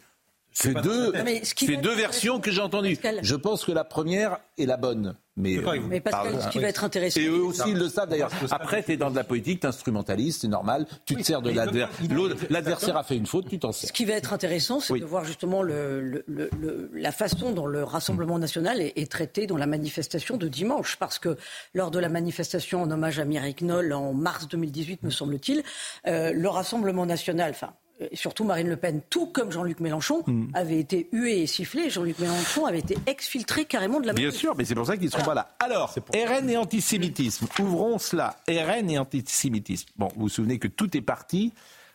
C'est 0.53 0.75
deux, 0.83 1.13
Non, 1.13 1.25
mais 1.25 1.45
ce 1.45 1.55
qui 1.55 1.67
c'est 1.67 1.77
deux 1.77 1.95
versions 1.95 2.41
que 2.41 2.51
j'ai 2.51 2.61
entendues. 2.61 2.97
Pascal. 2.97 3.21
Je 3.23 3.35
pense 3.35 3.65
que 3.65 3.73
la 3.73 3.85
première 3.85 4.39
est 4.59 4.67
la 4.67 4.77
bonne. 4.77 5.15
Mais, 5.35 5.57
vous. 5.57 5.71
Mais 5.89 6.01
Pascal, 6.01 6.25
pardon, 6.33 6.41
ce 6.45 6.49
qui 6.51 6.59
va 6.59 6.69
être 6.69 6.85
intéressant. 6.85 7.19
Et 7.19 7.25
eux 7.27 7.43
aussi, 7.43 7.63
ils 7.69 7.79
le 7.79 7.89
savent 7.89 8.11
d'ailleurs. 8.11 8.31
Après, 8.51 8.83
tu 8.83 8.93
es 8.93 8.97
dans 8.99 9.11
de 9.11 9.17
la 9.17 9.25
politique, 9.25 9.61
tu 9.61 9.67
instrumentaliste, 9.67 10.43
c'est 10.43 10.49
normal. 10.49 10.87
Tu 11.07 11.17
te 11.17 11.23
sers 11.23 11.41
de 11.41 11.49
mais 11.49 11.55
l'adver- 11.57 11.87
il 12.03 12.09
peut- 12.11 12.15
l'autre- 12.15 12.37
L'adversaire 12.51 12.99
a 12.99 13.03
fait 13.03 13.17
une 13.17 13.25
faute, 13.25 13.49
tu 13.49 13.59
t'en 13.59 13.73
sers. 13.73 13.89
Ce 13.89 13.93
qui 13.95 14.05
va 14.05 14.13
être 14.13 14.35
intéressant, 14.35 14.79
c'est 14.81 14.93
Oui. 14.93 15.01
de 15.01 15.07
voir 15.07 15.25
justement 15.25 15.63
le, 15.63 16.03
le- 16.03 16.25
le- 16.27 16.91
la 16.93 17.13
façon 17.13 17.53
dont 17.53 17.65
le 17.65 17.83
Rassemblement 17.83 18.39
national 18.39 18.83
est, 18.83 18.93
est 18.97 19.11
traité 19.11 19.47
dans 19.47 19.57
la 19.57 19.67
manifestation 19.67 20.37
de 20.37 20.49
dimanche. 20.49 20.97
Parce 20.99 21.19
que 21.19 21.39
lors 21.73 21.91
de 21.91 21.99
la 21.99 22.11
manifestation 22.11 22.83
en 22.83 22.91
hommage 22.91 23.19
à 23.19 23.25
Mireille 23.25 23.55
Knoll 23.55 23.91
en 23.95 24.13
mars 24.13 24.49
2018, 24.49 25.03
me 25.03 25.11
semble-t-il, 25.11 25.63
euh, 26.09 26.33
le 26.35 26.49
Rassemblement 26.51 27.07
national, 27.07 27.53
enfin, 27.53 27.69
euh, 27.69 27.92
et 28.01 28.17
surtout 28.17 28.45
Marine 28.45 28.69
Le 28.69 28.77
Pen, 28.77 29.01
tout 29.11 29.27
comme 29.27 29.53
Jean-Luc 29.53 29.81
Mélenchon, 29.81 30.25
avait 30.55 30.79
été 30.79 31.09
hué 31.13 31.43
et 31.43 31.47
sifflé. 31.47 31.91
Jean-Luc 31.91 32.19
Mélenchon 32.19 32.67
avait 32.67 32.81
été 32.81 32.97
exfiltré 33.07 33.65
carrément 33.65 34.01
de 34.01 34.07
la 34.07 34.13
Bien 34.13 34.31
sûr, 34.31 34.55
mais 34.57 34.65
c'est 34.65 34.75
pour 34.75 34.87
ça 34.87 34.97
qu'ils 34.97 35.07
ne 35.07 35.11
seront 35.11 35.25
pas 35.25 35.35
là. 35.35 35.55
Alors, 35.61 35.95
RN 36.15 36.51
et 36.51 36.57
antisémitisme. 36.57 37.47
Ouvrons 37.61 37.99
cela. 37.99 38.37
RN 38.49 38.91
et 38.91 38.99
antisémitisme. 38.99 39.89
Bon, 39.97 40.09
vous 40.17 40.23
vous 40.23 40.29
souvenez 40.29 40.59
que 40.59 40.69
tout 40.69 40.97
est 40.97 41.03
parti 41.03 41.53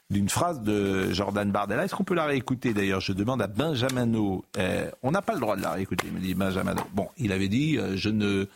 d'une 0.10 0.30
phrase 0.30 0.62
de 0.62 1.12
Jordan 1.12 1.51
Bardella. 1.51 1.84
Est-ce 1.86 1.96
qu'on 1.96 2.04
peut 2.04 2.16
la 2.16 2.25
réécouter 2.25 2.74
d'ailleurs? 2.74 3.01
Je 3.01 3.12
demande 3.13 3.42
à 3.42 3.48
Benjamino. 3.48 4.46
Euh, 4.58 4.89
on 5.04 5.12
n'a 5.12 5.22
pas 5.22 5.34
le 5.34 5.39
droit 5.39 5.56
de 5.56 5.62
la 5.62 5.72
réécouter, 5.72 6.08
me 6.13 6.20
dit 6.20 6.34
Benjamino. 6.34 6.82
Bon, 6.94 7.10
il 7.18 7.32
avait 7.32 7.50
dit 7.50 7.77
euh, 7.77 7.98
je 7.98 8.10
ne. 8.10 8.48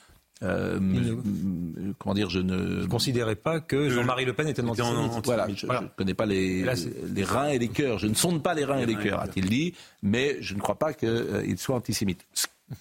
Euh, 0.44 0.80
me- 0.80 1.94
comment 2.00 2.14
dire 2.16 2.30
Je 2.30 2.40
ne. 2.40 2.82
ne 2.82 2.86
considérait 2.88 3.36
pas 3.36 3.60
que 3.60 3.90
Jean-Marie 3.90 4.26
Le 4.26 4.34
Pen 4.34 4.48
était 4.48 4.62
en- 4.64 4.70
antisémite. 4.70 5.26
Voilà, 5.26 5.48
je 5.56 5.66
ne 5.68 5.88
connais 5.96 6.14
pas 6.14 6.26
les, 6.26 6.64
Là, 6.64 6.76
c'est- 6.76 6.94
les 7.14 7.24
reins 7.24 7.50
et 7.50 7.60
les 7.60 7.68
cœurs. 7.68 8.00
Je 8.00 8.08
ne 8.08 8.14
sonde 8.14 8.42
pas 8.42 8.54
les 8.54 8.66
reins 8.66 8.80
et 8.80 8.86
les 8.86 8.96
cœurs, 8.96 9.20
a-t-il 9.22 9.50
dit, 9.50 9.74
mais 10.02 10.38
je 10.42 10.56
ne 10.56 10.60
crois 10.60 10.76
pas 10.80 10.94
qu'il 10.94 11.58
soit 11.58 11.76
antisémite. 11.76 12.26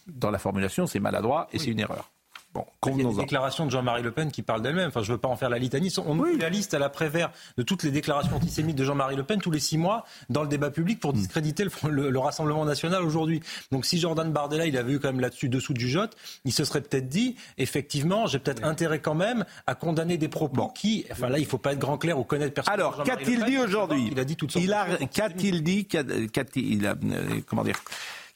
Dans 0.07 0.31
la 0.31 0.39
formulation, 0.39 0.87
c'est 0.87 1.01
maladroit 1.01 1.49
et 1.53 1.59
c'est 1.59 1.71
une 1.71 1.81
erreur. 1.81 2.11
Bon, 2.53 2.65
Il 2.85 2.89
y 2.89 2.93
a 2.93 2.97
des 2.97 3.17
déclarations 3.23 3.65
de 3.65 3.71
Jean-Marie 3.71 4.03
Le 4.03 4.11
Pen 4.11 4.33
qui 4.33 4.43
parlent 4.43 4.61
d'elle-même. 4.61 4.89
Enfin, 4.89 5.03
je 5.03 5.11
ne 5.13 5.15
veux 5.15 5.21
pas 5.21 5.29
en 5.29 5.37
faire 5.37 5.51
la 5.51 5.59
litanie. 5.59 5.95
On 6.05 6.19
ouvre 6.19 6.37
la 6.37 6.49
liste 6.49 6.75
à 6.75 6.81
l'après-vert 6.81 7.31
de 7.57 7.63
toutes 7.63 7.85
les 7.85 7.93
déclarations 7.93 8.35
antisémites 8.35 8.75
de 8.77 8.85
Jean-Marie 8.85 9.15
Le 9.15 9.23
Pen 9.23 9.41
tous 9.41 9.53
les 9.53 9.61
six 9.61 9.79
mois 9.79 10.05
dans 10.31 10.43
le 10.43 10.49
débat 10.49 10.71
public 10.71 10.99
pour 10.99 11.13
discréditer 11.13 11.63
le, 11.65 11.71
le- 11.91 12.11
le 12.11 12.19
Rassemblement 12.19 12.65
national 12.65 13.03
aujourd'hui. 13.05 13.41
Donc, 13.71 13.87
si 13.87 13.99
Jordan 14.01 14.33
Bardella, 14.33 14.67
il 14.67 14.77
avait 14.77 14.95
eu 14.95 14.99
quand 14.99 15.09
même 15.13 15.21
là-dessus 15.21 15.49
dessous 15.49 15.75
du 15.75 15.89
jote, 15.89 16.17
il 16.45 16.53
se 16.53 16.65
serait 16.65 16.81
peut-être 16.81 17.09
dit, 17.09 17.37
effectivement, 17.57 18.27
j'ai 18.27 18.41
peut-être 18.41 18.65
intérêt 18.65 18.99
quand 19.01 19.15
même 19.15 19.45
à 19.69 19.77
condamner 19.77 20.19
des 20.19 20.29
propos 20.29 20.69
qui, 20.75 21.07
enfin 21.13 21.29
là, 21.29 21.39
il 21.39 21.47
faut 21.47 21.59
pas 21.59 21.73
être 21.75 21.79
grand 21.79 21.99
clair 21.99 22.19
ou 22.19 22.25
connaître 22.25 22.55
personne. 22.55 22.75
Alors, 22.75 23.05
qu'a-t-il 23.05 23.45
dit 23.45 23.59
aujourd'hui 23.59 24.09
Il 24.11 24.19
a 24.19 24.25
dit 24.25 24.35
toutes 24.35 24.51
sortes 24.51 24.65
Il 24.65 24.73
a- 24.73 24.87
Qu'a-t-il 25.13 25.63
dit 25.63 25.85
qu'a- 25.87 26.03
qu'a-t-il 26.33 26.75
il 26.75 26.87
a, 26.87 26.95
euh, 27.05 27.41
Comment 27.47 27.63
dire 27.63 27.77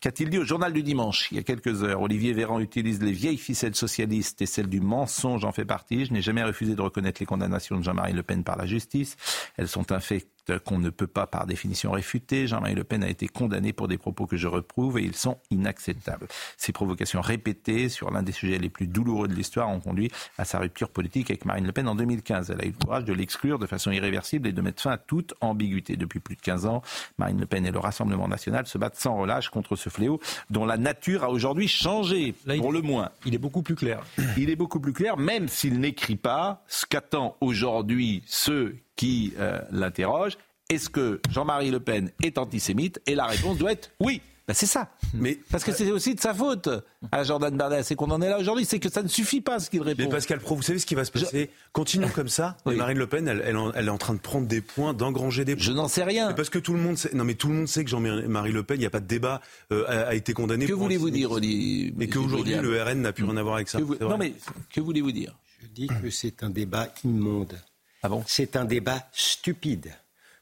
Qu'a-t-il 0.05 0.29
dit 0.29 0.37
au 0.37 0.45
journal 0.45 0.75
du 0.75 0.83
dimanche, 0.83 1.29
il 1.31 1.39
y 1.39 1.41
a 1.41 1.43
quelques 1.43 1.83
heures 1.83 2.03
Olivier 2.03 2.35
Véran 2.35 2.61
utilise 2.61 3.03
les 3.03 3.11
vieilles 3.11 3.39
ficelles 3.39 3.75
socialistes 3.75 4.43
et 4.43 4.45
celles 4.45 4.69
du 4.69 4.83
mensonge 4.83 5.47
en 5.47 5.53
fait 5.53 5.65
partie. 5.65 6.05
Je 6.05 6.13
n'ai 6.13 6.21
jamais 6.21 6.45
refusé 6.45 6.75
de 6.75 6.83
reconnaître 6.83 7.23
les 7.23 7.27
condamnations 7.27 7.79
de 7.79 7.83
Jean-Marie 7.83 8.13
Le 8.13 8.23
Pen 8.23 8.45
par 8.45 8.59
la 8.59 8.67
justice. 8.67 9.17
Elles 9.57 9.67
sont 9.67 9.93
un 9.93 10.01
fait 10.01 10.27
qu'on 10.65 10.79
ne 10.79 10.91
peut 10.91 11.07
pas 11.07 11.27
par 11.27 11.47
définition 11.47 11.91
réfuter. 11.91 12.47
Jean-Marie 12.47 12.75
Le 12.75 12.85
Pen 12.85 13.03
a 13.03 13.09
été 13.09 13.29
condamné 13.29 13.73
pour 13.73 13.89
des 13.89 13.99
propos 13.99 14.27
que 14.27 14.37
je 14.37 14.49
reprouve 14.49 14.99
et 14.99 15.03
ils 15.03 15.15
sont 15.15 15.39
inacceptables. 15.51 16.27
Ces 16.57 16.73
provocations 16.73 17.21
répétées 17.21 17.89
sur 17.89 18.11
l'un 18.11 18.23
des 18.23 18.33
sujets 18.33 18.59
les 18.59 18.69
plus 18.69 18.87
douloureux 18.87 19.29
de 19.29 19.35
l'histoire 19.35 19.69
ont 19.69 19.81
conduit 19.81 20.11
à 20.39 20.45
sa 20.45 20.59
rupture 20.59 20.91
politique 20.91 21.31
avec 21.31 21.45
Marine 21.45 21.67
Le 21.67 21.73
Pen 21.73 21.89
en 21.89 21.95
2015. 21.95 22.51
Elle 22.51 22.61
a 22.61 22.65
eu 22.65 22.75
le 22.79 22.85
courage 22.85 23.05
de 23.05 23.13
l'exclure 23.13 23.59
de 23.59 23.67
façon 23.67 23.91
irréversible 23.91 24.49
et 24.49 24.53
de 24.53 24.61
mettre 24.61 24.83
fin 24.83 24.93
à 24.93 24.99
toute 24.99 25.35
ambiguïté. 25.41 25.97
Depuis 25.97 26.21
plus 26.21 26.37
de 26.37 26.41
15 26.41 26.67
ans, 26.67 26.83
Marine 27.19 27.41
Le 27.41 27.47
Pen 27.47 27.67
et 27.67 27.71
le 27.71 27.79
Rassemblement 27.79 28.29
national 28.29 28.67
se 28.67 28.79
battent 28.79 28.97
sans 28.97 29.17
relâche 29.17 29.49
contre 29.49 29.77
ce 29.77 29.89
fléau 29.89 30.21
dont 30.51 30.65
la 30.65 30.77
nature 30.77 31.25
a 31.25 31.31
aujourd'hui 31.31 31.69
changé, 31.69 32.35
Là, 32.47 32.57
pour 32.57 32.73
le 32.73 32.83
moins. 32.83 33.11
Il 33.25 33.35
est 33.35 33.39
beaucoup 33.39 33.63
plus 33.63 33.75
clair. 33.75 34.03
Il 34.37 34.51
est 34.51 34.57
beaucoup 34.57 34.81
plus 34.81 34.93
clair, 34.93 35.17
même 35.17 35.49
s'il 35.49 35.81
n'écrit 35.81 36.17
pas 36.17 36.63
ce 36.69 36.87
qu'attendent 36.87 37.35
aujourd'hui 37.41 38.23
ceux 38.27 38.77
qui 38.97 39.33
euh, 39.39 39.59
l'interrogent. 39.71 40.37
Est-ce 40.71 40.89
que 40.89 41.21
Jean-Marie 41.31 41.71
Le 41.71 41.81
Pen 41.81 42.11
est 42.23 42.39
antisémite 42.39 43.01
Et 43.07 43.15
la 43.15 43.27
réponse 43.27 43.59
doit 43.59 43.73
être 43.73 43.91
oui. 44.01 44.21
Ben, 44.47 44.53
c'est 44.53 44.67
ça. 44.67 44.91
Mais 45.15 45.39
Parce 45.51 45.65
que 45.65 45.73
c'est 45.73 45.91
aussi 45.91 46.15
de 46.15 46.21
sa 46.21 46.35
faute 46.35 46.69
à 47.11 47.25
Jordan 47.25 47.57
Bardella. 47.57 47.83
C'est 47.83 47.95
qu'on 47.95 48.11
en 48.11 48.21
est 48.21 48.29
là 48.29 48.39
aujourd'hui. 48.39 48.67
C'est 48.67 48.79
que 48.79 48.91
ça 48.91 49.03
ne 49.03 49.09
suffit 49.09 49.41
pas 49.41 49.59
ce 49.59 49.71
qu'il 49.71 49.81
répond. 49.81 50.03
Mais 50.03 50.09
Pascal 50.11 50.39
Pro, 50.39 50.55
vous 50.55 50.61
savez 50.61 50.79
ce 50.79 50.85
qui 50.85 50.95
va 50.95 51.07
se 51.07 51.11
passer? 51.11 51.49
Continuons 51.73 52.11
comme 52.11 52.29
ça. 52.29 52.59
Oui. 52.67 52.75
Et 52.75 52.77
Marine 52.77 52.99
Le 52.99 53.07
Pen, 53.07 53.27
elle, 53.27 53.43
elle 53.43 53.57
en- 53.57 53.73
elle 53.73 53.87
est 53.87 53.91
en 53.91 53.97
train 53.97 54.13
de 54.13 54.19
prendre 54.19 54.47
des 54.47 54.61
points, 54.61 54.93
d'engranger 54.93 55.47
des 55.47 55.57
points. 55.57 55.65
Je 55.65 55.73
n'en 55.73 55.89
sais 55.89 56.05
rien. 56.05 56.29
Mais 56.29 56.35
parce 56.35 56.51
que 56.51 56.59
tout 56.59 56.75
le 56.75 56.79
monde 56.79 56.99
sait, 56.99 57.15
non 57.15 57.25
mais 57.25 57.35
tout 57.37 57.49
le 57.49 57.55
monde 57.55 57.69
sait 57.69 57.85
que 57.85 57.91
Jean-Marie 57.91 58.53
Le 58.53 58.63
Pen, 58.63 58.77
il 58.77 58.81
n'y 58.81 58.87
a 58.87 58.91
pas 58.91 59.01
de 59.01 59.07
débat, 59.07 59.41
euh, 59.73 59.85
a, 59.87 60.09
a 60.09 60.15
été 60.15 60.35
condamné. 60.35 60.67
Que 60.67 60.75
voulez-vous 60.75 61.09
dire. 61.11 61.31
Oli 61.33 61.95
Mais 61.97 62.09
qu'aujourd'hui, 62.09 62.55
le 62.57 62.83
RN 62.83 63.01
n'a 63.01 63.15
plus 63.15 63.25
rien 63.25 63.39
à 63.39 63.43
voir 63.43 63.55
avec 63.57 63.69
ça. 63.69 63.79
Vous-. 63.81 63.97
Non 63.99 64.19
mais 64.19 64.35
que 64.71 64.81
voulez-vous 64.83 65.13
dire? 65.13 65.35
Je 65.63 65.69
dis 65.69 65.87
que 65.87 66.11
c'est 66.11 66.43
un 66.43 66.51
débat 66.51 66.89
immonde. 67.03 67.59
Ah 68.05 68.11
bon? 68.11 68.23
C'est 68.27 68.55
un 68.57 68.67
débat 68.67 69.09
stupide. 69.15 69.95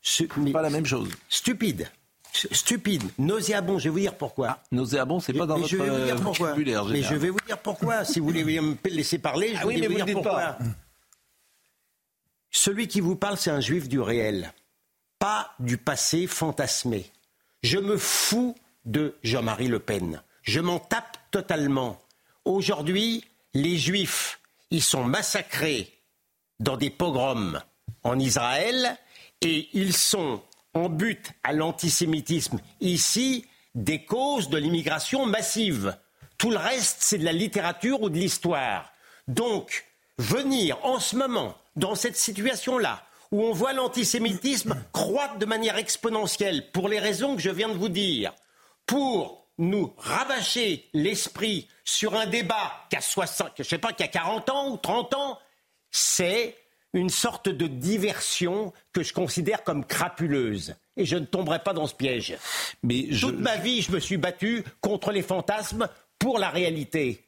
Su- 0.02 0.28
mais- 0.36 0.50
Pas 0.50 0.62
la 0.62 0.68
même 0.70 0.84
chose. 0.84 1.08
Stupide. 1.28 1.88
Stupide. 2.32 3.04
Nauséabond. 3.18 3.78
Je 3.78 3.84
vais 3.84 3.90
vous 3.90 3.98
dire 4.00 4.16
pourquoi. 4.16 4.58
Nauséabond, 4.72 5.20
c'est 5.20 5.32
pas 5.32 5.46
dans 5.46 5.58
Mais 5.58 5.68
je 5.68 5.76
vais 5.76 5.84
votre 5.86 5.98
vous 6.00 6.04
dire 6.04 6.16
euh, 6.16 6.22
pourquoi. 6.22 6.54
Mais 6.88 7.02
je 7.02 7.14
vais 7.14 7.30
vous 7.30 7.40
dire 7.46 7.58
pourquoi. 7.58 8.04
Si 8.04 8.18
vous 8.18 8.26
voulez 8.26 8.42
me 8.42 8.76
laisser 8.88 9.18
parler, 9.18 9.50
je 9.52 9.58
Ah 9.58 9.62
vous 9.62 9.68
oui, 9.68 9.80
mais 9.80 9.86
vous 9.86 9.96
vous 9.98 10.04
dire 10.04 10.14
pourquoi. 10.14 10.32
pas. 10.40 10.58
Celui 12.50 12.88
qui 12.88 13.00
vous 13.00 13.14
parle, 13.14 13.38
c'est 13.38 13.50
un 13.50 13.60
juif 13.60 13.88
du 13.88 14.00
réel, 14.00 14.52
pas 15.20 15.54
du 15.60 15.78
passé 15.78 16.26
fantasmé. 16.26 17.10
Je 17.62 17.78
me 17.78 17.96
fous 17.96 18.56
de 18.84 19.14
Jean-Marie 19.22 19.68
Le 19.68 19.78
Pen. 19.78 20.20
Je 20.42 20.58
m'en 20.60 20.80
tape 20.80 21.16
totalement. 21.30 22.02
Aujourd'hui, 22.44 23.24
les 23.54 23.76
juifs, 23.76 24.40
ils 24.72 24.82
sont 24.82 25.04
massacrés 25.04 25.92
dans 26.62 26.76
des 26.76 26.90
pogroms 26.90 27.60
en 28.04 28.18
Israël 28.18 28.96
et 29.40 29.68
ils 29.72 29.94
sont 29.94 30.40
en 30.74 30.88
but 30.88 31.32
à 31.42 31.52
l'antisémitisme 31.52 32.60
ici 32.80 33.44
des 33.74 34.04
causes 34.04 34.48
de 34.48 34.58
l'immigration 34.58 35.26
massive. 35.26 35.96
Tout 36.38 36.50
le 36.50 36.58
reste, 36.58 36.98
c'est 37.00 37.18
de 37.18 37.24
la 37.24 37.32
littérature 37.32 38.02
ou 38.02 38.10
de 38.10 38.18
l'histoire. 38.18 38.92
Donc, 39.28 39.86
venir 40.18 40.78
en 40.84 41.00
ce 41.00 41.16
moment, 41.16 41.56
dans 41.76 41.94
cette 41.94 42.16
situation-là, 42.16 43.02
où 43.32 43.42
on 43.42 43.52
voit 43.52 43.72
l'antisémitisme 43.72 44.76
croître 44.92 45.38
de 45.38 45.46
manière 45.46 45.78
exponentielle, 45.78 46.70
pour 46.70 46.88
les 46.88 46.98
raisons 46.98 47.34
que 47.34 47.42
je 47.42 47.50
viens 47.50 47.68
de 47.68 47.78
vous 47.78 47.88
dire, 47.88 48.32
pour 48.86 49.46
nous 49.58 49.92
rabâcher 49.98 50.88
l'esprit 50.92 51.68
sur 51.84 52.14
un 52.14 52.26
débat 52.26 52.72
qui 52.90 52.96
a 52.96 53.00
60, 53.00 53.52
je 53.58 53.62
sais 53.62 53.78
pas, 53.78 53.92
qui 53.92 54.02
a 54.02 54.08
40 54.08 54.50
ans 54.50 54.70
ou 54.70 54.76
30 54.76 55.14
ans, 55.14 55.38
c'est 55.92 56.56
une 56.94 57.08
sorte 57.10 57.48
de 57.48 57.66
diversion 57.68 58.72
que 58.92 59.02
je 59.04 59.12
considère 59.14 59.62
comme 59.62 59.84
crapuleuse. 59.86 60.74
Et 60.96 61.06
je 61.06 61.16
ne 61.16 61.24
tomberai 61.24 61.60
pas 61.62 61.72
dans 61.72 61.86
ce 61.86 61.94
piège. 61.94 62.36
Mais 62.82 63.06
je, 63.10 63.26
Toute 63.28 63.38
ma 63.38 63.56
vie, 63.56 63.80
je 63.80 63.92
me 63.92 64.00
suis 64.00 64.16
battu 64.18 64.62
contre 64.82 65.10
les 65.12 65.22
fantasmes 65.22 65.88
pour 66.18 66.38
la 66.38 66.50
réalité. 66.50 67.24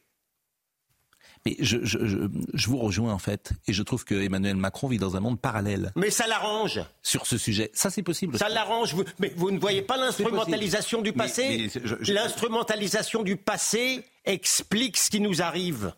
mais 1.47 1.57
je, 1.61 1.79
je, 1.83 2.05
je, 2.07 2.19
je 2.53 2.69
vous 2.69 2.77
rejoins 2.79 3.13
en 3.15 3.19
fait, 3.19 3.53
et 3.67 3.73
je 3.73 3.83
trouve 3.83 4.05
que 4.05 4.15
Emmanuel 4.15 4.57
Macron 4.57 4.87
vit 4.89 4.99
dans 4.99 5.17
un 5.17 5.21
monde 5.21 5.41
parallèle 5.41 5.93
Mais 5.97 6.11
ça 6.11 6.27
l'arrange. 6.27 6.81
sur 7.03 7.27
ce 7.27 7.39
sujet. 7.39 7.71
Ça, 7.73 7.89
c'est 7.91 8.03
possible. 8.03 8.37
Ça 8.39 8.51
l'arrange. 8.51 8.93
Vous- 8.95 9.05
Mais 9.19 9.33
vous 9.37 9.51
ne 9.51 9.59
voyez 9.59 9.81
pas 9.83 9.97
l'instrumentalisation 9.97 11.01
du 11.01 11.13
passé 11.15 11.71
L'instrumentalisation 12.09 13.23
du 13.23 13.37
passé 13.37 14.05
explique 14.27 14.99
ce 14.99 15.09
qui 15.11 15.21
nous 15.21 15.41
arrive. 15.41 15.95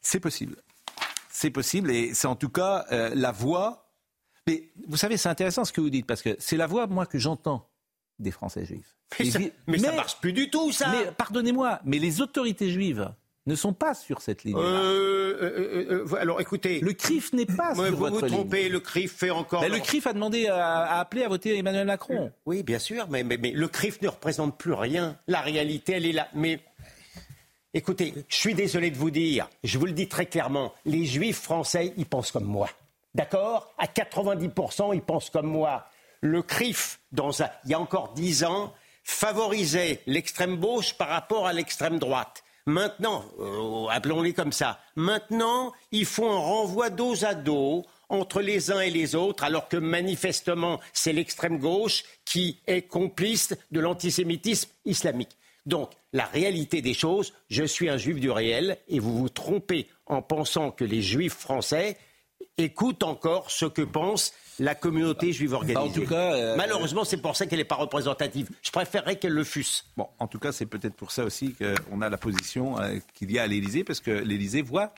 C'est 0.00 0.20
possible. 0.20 0.56
C'est 1.40 1.50
possible, 1.50 1.90
et 1.90 2.12
c'est 2.12 2.26
en 2.26 2.36
tout 2.36 2.50
cas 2.50 2.84
euh, 2.92 3.10
la 3.14 3.32
voix. 3.32 3.86
Mais 4.46 4.70
vous 4.86 4.98
savez, 4.98 5.16
c'est 5.16 5.30
intéressant 5.30 5.64
ce 5.64 5.72
que 5.72 5.80
vous 5.80 5.88
dites, 5.88 6.06
parce 6.06 6.20
que 6.20 6.36
c'est 6.38 6.58
la 6.58 6.66
voix, 6.66 6.86
moi, 6.86 7.06
que 7.06 7.18
j'entends 7.18 7.66
des 8.18 8.30
Français 8.30 8.66
juifs. 8.66 8.94
Mais, 9.18 9.30
ça, 9.30 9.38
mais 9.66 9.78
ça 9.78 9.92
marche 9.92 10.20
plus 10.20 10.34
du 10.34 10.50
tout, 10.50 10.70
ça. 10.70 10.90
Mais 10.90 11.10
pardonnez-moi, 11.16 11.80
mais 11.86 11.98
les 11.98 12.20
autorités 12.20 12.70
juives 12.70 13.10
ne 13.46 13.54
sont 13.54 13.72
pas 13.72 13.94
sur 13.94 14.20
cette 14.20 14.44
ligne. 14.44 14.54
Euh, 14.58 14.60
euh, 14.60 15.86
euh, 15.90 16.06
euh, 16.12 16.14
alors 16.16 16.42
écoutez, 16.42 16.80
Le 16.80 16.92
CRIF 16.92 17.32
n'est 17.32 17.46
pas 17.46 17.74
sur 17.74 17.84
vous 17.84 17.96
votre 17.96 18.16
vous 18.18 18.26
ligne. 18.26 18.34
trompez, 18.34 18.68
le 18.68 18.80
CRIF 18.80 19.16
fait 19.16 19.30
encore. 19.30 19.62
Ben, 19.62 19.72
le 19.72 19.78
CRIF 19.78 20.06
a 20.06 20.12
demandé 20.12 20.46
à, 20.48 20.82
à 20.84 21.00
appeler 21.00 21.24
à 21.24 21.28
voter 21.28 21.56
Emmanuel 21.56 21.86
Macron. 21.86 22.30
Oui, 22.44 22.62
bien 22.62 22.78
sûr, 22.78 23.08
mais, 23.08 23.24
mais- 23.24 23.38
mais 23.38 23.52
le 23.52 23.66
CRIF 23.66 24.02
ne 24.02 24.08
représente 24.08 24.58
plus 24.58 24.74
rien. 24.74 25.18
La 25.26 25.40
réalité, 25.40 25.94
elle 25.94 26.04
est 26.04 26.12
là. 26.12 26.28
Mais 26.34 26.60
écoutez, 27.74 28.14
je 28.28 28.36
suis 28.36 28.54
désolé 28.54 28.90
de 28.90 28.96
vous 28.96 29.10
dire, 29.10 29.48
je 29.64 29.78
vous 29.78 29.86
le 29.86 29.92
dis 29.92 30.08
très 30.08 30.26
clairement, 30.26 30.72
les 30.84 31.04
juifs 31.04 31.40
français, 31.40 31.92
ils 31.96 32.06
pensent 32.06 32.32
comme 32.32 32.44
moi. 32.44 32.68
D'accord? 33.14 33.72
À 33.78 33.86
90%, 33.86 34.94
ils 34.94 35.02
pensent 35.02 35.30
comme 35.30 35.48
moi. 35.48 35.86
Le 36.20 36.42
CRIF, 36.42 37.00
dans 37.12 37.30
il 37.30 37.70
y 37.70 37.74
a 37.74 37.80
encore 37.80 38.12
10 38.14 38.44
ans, 38.44 38.72
favorisait 39.04 40.00
l'extrême 40.06 40.56
gauche 40.58 40.94
par 40.94 41.08
rapport 41.08 41.46
à 41.46 41.52
l'extrême 41.52 41.98
droite. 41.98 42.44
Maintenant, 42.66 43.24
euh, 43.40 43.86
appelons-les 43.88 44.34
comme 44.34 44.52
ça, 44.52 44.78
maintenant, 44.94 45.72
ils 45.92 46.04
font 46.04 46.30
un 46.30 46.38
renvoi 46.38 46.90
dos 46.90 47.24
à 47.24 47.34
dos 47.34 47.84
entre 48.10 48.42
les 48.42 48.70
uns 48.70 48.80
et 48.80 48.90
les 48.90 49.14
autres, 49.14 49.44
alors 49.44 49.68
que 49.68 49.76
manifestement, 49.76 50.78
c'est 50.92 51.12
l'extrême 51.12 51.58
gauche 51.58 52.04
qui 52.24 52.60
est 52.66 52.82
complice 52.82 53.54
de 53.70 53.80
l'antisémitisme 53.80 54.70
islamique. 54.84 55.36
Donc, 55.70 55.90
la 56.12 56.26
réalité 56.26 56.82
des 56.82 56.94
choses, 56.94 57.32
je 57.48 57.62
suis 57.62 57.88
un 57.88 57.96
juif 57.96 58.18
du 58.18 58.30
réel, 58.30 58.76
et 58.88 58.98
vous 58.98 59.16
vous 59.16 59.28
trompez 59.28 59.86
en 60.06 60.20
pensant 60.20 60.72
que 60.72 60.84
les 60.84 61.00
juifs 61.00 61.36
français 61.36 61.96
écoutent 62.58 63.04
encore 63.04 63.50
ce 63.50 63.66
que 63.66 63.82
pense 63.82 64.32
la 64.58 64.74
communauté 64.74 65.32
juive 65.32 65.52
organisée. 65.54 65.74
Bah, 65.74 65.88
en 65.88 65.92
tout 65.92 66.06
cas, 66.06 66.34
euh, 66.34 66.56
Malheureusement, 66.56 67.04
c'est 67.04 67.22
pour 67.22 67.36
ça 67.36 67.46
qu'elle 67.46 67.60
n'est 67.60 67.64
pas 67.64 67.76
représentative. 67.76 68.50
Je 68.62 68.72
préférerais 68.72 69.16
qu'elle 69.16 69.32
le 69.32 69.44
fût. 69.44 69.64
Bon, 69.96 70.08
en 70.18 70.26
tout 70.26 70.40
cas, 70.40 70.50
c'est 70.50 70.66
peut-être 70.66 70.96
pour 70.96 71.12
ça 71.12 71.24
aussi 71.24 71.54
qu'on 71.54 72.02
a 72.02 72.08
la 72.08 72.18
position 72.18 72.80
euh, 72.80 72.98
qu'il 73.14 73.30
y 73.30 73.38
a 73.38 73.44
à 73.44 73.46
l'Élysée, 73.46 73.84
parce 73.84 74.00
que 74.00 74.10
l'Élysée 74.10 74.62
voit 74.62 74.92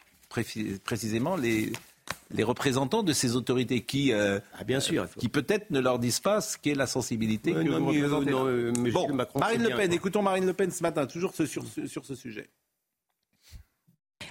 précisément 0.85 1.37
les, 1.37 1.71
les 2.31 2.43
représentants 2.43 3.03
de 3.03 3.13
ces 3.13 3.37
autorités 3.37 3.83
qui, 3.83 4.13
euh, 4.13 4.41
ah, 4.59 4.65
bien 4.65 4.81
sûr, 4.81 5.07
qui 5.19 5.29
peut-être 5.29 5.71
ne 5.71 5.81
leur 5.81 5.99
disent 5.99 6.21
pas 6.21 6.41
ce 6.41 6.57
qu'est 6.57 6.75
la 6.75 6.87
sensibilité 6.87 7.53
que 7.53 7.69
vous 7.69 7.87
représentez. 7.87 8.33
bon, 8.91 9.09
Marine 9.39 9.63
Le 9.63 9.77
Pen, 9.77 9.93
écoutons 9.93 10.23
Marine 10.23 10.47
Le 10.47 10.53
Pen 10.53 10.71
ce 10.71 10.83
matin, 10.83 11.07
toujours 11.07 11.35
sur, 11.35 11.47
sur 11.47 12.05
ce 12.05 12.15
sujet. 12.15 12.49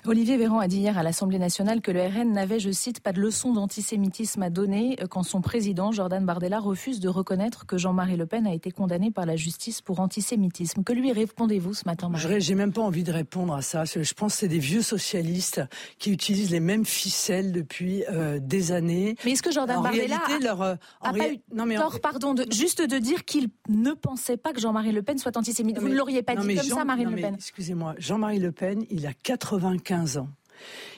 Olivier 0.08 0.36
Véran 0.36 0.58
a 0.58 0.68
dit 0.68 0.78
hier 0.78 0.98
à 0.98 1.04
l'Assemblée 1.04 1.38
nationale 1.38 1.80
que 1.80 1.92
le 1.92 2.02
RN 2.02 2.32
n'avait, 2.32 2.60
je 2.60 2.72
cite, 2.72 3.02
pas 3.02 3.14
de 3.14 3.22
leçon 3.22 3.54
d'antisémitisme 3.54 4.42
à 4.42 4.50
donner 4.50 4.98
quand 5.12 5.22
son 5.22 5.42
président, 5.42 5.92
Jordan 5.92 6.26
Bardella, 6.26 6.60
refuse 6.60 7.00
de 7.00 7.08
reconnaître 7.08 7.68
que 7.68 7.78
Jean-Marie 7.78 8.18
Le 8.18 8.26
Pen 8.26 8.48
a 8.48 8.54
été 8.54 8.72
condamné 8.72 9.12
par 9.12 9.28
la 9.28 9.36
justice 9.36 9.80
pour 9.80 10.00
antisémitisme. 10.00 10.84
Que 10.84 10.94
lui 10.94 11.12
répondez-vous 11.12 11.76
ce 11.76 11.84
matin, 11.86 12.10
Marie 12.10 12.42
J'ai 12.42 12.56
même 12.56 12.74
pas 12.74 12.82
envie 12.82 13.04
de 13.04 13.12
répondre 13.12 13.54
à 13.54 13.62
ça. 13.62 13.84
Je 13.86 14.14
pense 14.16 14.34
que 14.34 14.40
c'est 14.40 14.48
des 14.48 14.58
vieux 14.58 14.82
socialistes 14.82 15.62
qui 16.00 16.12
utilisent 16.12 16.50
les 16.50 16.60
mêmes 16.60 16.86
ficelles 16.86 17.52
depuis 17.52 18.04
euh, 18.10 18.40
des 18.42 18.72
années. 18.72 19.16
Mais 19.24 19.34
est-ce 19.34 19.44
que 19.44 19.52
Jordan 19.52 19.84
Bardella 19.84 20.18
a, 20.18 20.40
leur, 20.40 20.62
euh, 20.64 20.76
pas 21.04 21.30
eu 21.30 21.40
non, 21.54 21.68
mais 21.68 21.76
tort, 21.76 22.00
pardon, 22.00 22.34
de, 22.34 22.48
juste 22.52 22.82
de 22.82 22.98
dire 22.98 23.24
qu'il 23.24 23.50
ne 23.70 23.92
pensait 23.92 24.38
pas 24.38 24.52
que 24.52 24.60
Jean-Marie 24.60 24.94
Le 24.94 25.04
Pen 25.04 25.20
soit 25.20 25.38
antisémite? 25.38 25.78
Vous 25.78 25.90
ne 25.90 25.96
l'auriez 25.96 26.24
pas 26.24 26.36
dit 26.36 26.56
comme 26.56 26.66
ça, 26.66 26.86
Marine 26.86 27.12
Le 27.12 27.22
Pen 27.22 27.36
Excusez-moi, 27.36 27.94
Jean-Marie 28.00 28.40
Le 28.40 28.52
Pen, 28.52 28.84
il 28.90 29.06
a 29.06 29.14
95 29.14 29.91
15 29.92 30.18
ans. 30.20 30.30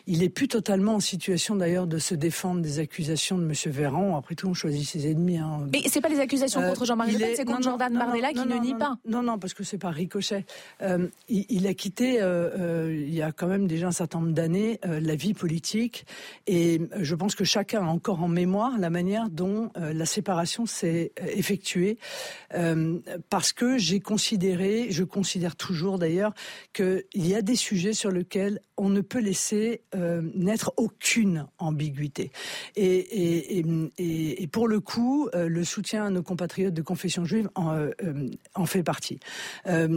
Il 0.05 0.22
est 0.22 0.29
plus 0.29 0.50
totalement 0.50 0.95
en 0.95 1.00
situation 1.00 1.55
d'ailleurs 1.55 1.88
de 1.88 1.98
se 1.98 2.13
défendre 2.13 2.62
des 2.62 2.79
accusations 2.79 3.38
de 3.38 3.45
M. 3.45 3.53
Véran. 3.72 4.17
Après 4.17 4.36
tout, 4.36 4.48
on 4.48 4.53
choisit 4.53 4.86
ses 4.86 5.10
ennemis. 5.10 5.38
Hein. 5.38 5.69
Mais 5.72 5.81
c'est 5.88 6.01
pas 6.01 6.10
les 6.10 6.19
accusations 6.19 6.60
euh, 6.60 6.67
contre 6.67 6.86
Jean-Marie 6.86 7.13
Le 7.13 7.19
Pen, 7.19 7.33
c'est 7.36 7.45
contre 7.45 7.63
Jordan 7.63 7.93
Bardella 7.93 8.33
qui 8.33 8.45
ne 8.45 8.57
nie 8.57 8.75
pas. 8.75 8.98
Non, 9.07 9.24
non, 9.24 9.39
parce 9.39 9.53
que 9.53 9.63
c'est 9.63 9.77
pas 9.77 9.91
ricochet. 9.91 10.45
Euh, 10.81 11.07
il, 11.29 11.67
a 11.67 11.74
quitté, 11.74 12.22
euh, 12.22 12.93
il 12.93 13.13
y 13.13 13.22
a 13.22 13.31
quand 13.31 13.48
même 13.48 13.65
déjà 13.65 13.88
un 13.88 13.91
certain 13.93 14.19
nombre 14.19 14.33
d'années, 14.33 14.79
la 14.83 15.15
vie 15.15 15.33
politique. 15.33 16.05
Et 16.48 16.81
je 17.00 17.15
pense 17.15 17.36
que 17.36 17.45
chacun 17.45 17.83
a 17.83 17.89
encore 17.89 18.22
en 18.22 18.27
mémoire 18.27 18.77
la 18.77 18.89
manière 18.89 19.29
dont 19.29 19.72
la 19.75 20.05
séparation 20.05 20.65
s'est 20.65 21.13
effectuée. 21.27 21.98
parce 23.29 23.53
que 23.53 23.77
j'ai 23.77 24.01
considéré, 24.01 24.88
je 24.89 25.03
considère 25.03 25.55
toujours 25.55 25.98
d'ailleurs, 25.98 26.33
qu'il 26.74 27.03
y 27.15 27.36
a 27.36 27.41
des 27.41 27.55
sujets 27.55 27.93
sur 27.93 28.12
lesquels 28.12 28.60
on 28.77 28.89
ne 28.89 29.01
peut 29.01 29.19
laisser 29.19 29.81
euh, 29.95 30.21
n'être 30.35 30.73
aucune 30.77 31.47
ambiguïté. 31.59 32.31
Et, 32.75 33.59
et, 33.59 34.43
et, 34.43 34.47
pour 34.47 34.67
le 34.67 34.79
coup, 34.79 35.29
euh, 35.35 35.47
le 35.47 35.63
soutien 35.63 36.05
à 36.05 36.09
nos 36.09 36.23
compatriotes 36.23 36.73
de 36.73 36.81
confession 36.81 37.25
juive 37.25 37.50
en, 37.55 37.75
euh, 37.75 37.91
en 38.55 38.65
fait 38.65 38.83
partie. 38.83 39.19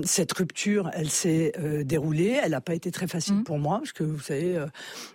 cette 0.05 0.33
rupture, 0.33 0.91
elle 0.93 1.11
s'est 1.11 1.53
déroulée. 1.85 2.39
Elle 2.43 2.53
n'a 2.53 2.61
pas 2.61 2.75
été 2.75 2.91
très 2.91 3.07
facile 3.07 3.37
mmh. 3.37 3.45
pour 3.45 3.59
moi, 3.59 3.79
parce 3.79 3.93
que 3.93 4.05
vous 4.05 4.21
savez, 4.21 4.65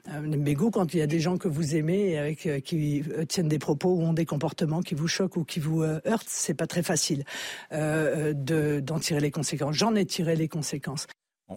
Bégo, 0.07 0.71
quand 0.71 0.93
il 0.93 0.97
y 0.97 1.01
a 1.01 1.07
des 1.07 1.19
gens 1.19 1.37
que 1.37 1.47
vous 1.47 1.75
aimez 1.75 2.17
avec 2.17 2.49
qui 2.63 3.03
tiennent 3.27 3.47
des 3.47 3.59
propos 3.59 3.89
ou 3.89 4.01
ont 4.01 4.13
des 4.13 4.25
comportements 4.25 4.81
qui 4.81 4.95
vous 4.95 5.07
choquent 5.07 5.37
ou 5.37 5.43
qui 5.43 5.59
vous 5.59 5.83
heurtent, 5.83 6.27
c'est 6.27 6.53
pas 6.53 6.67
très 6.67 6.83
facile 6.83 7.23
d'en 7.71 8.99
tirer 8.99 9.19
les 9.19 9.31
conséquences. 9.31 9.75
J'en 9.75 9.95
ai 9.95 10.05
tiré 10.05 10.35
les 10.35 10.47
conséquences. 10.47 11.07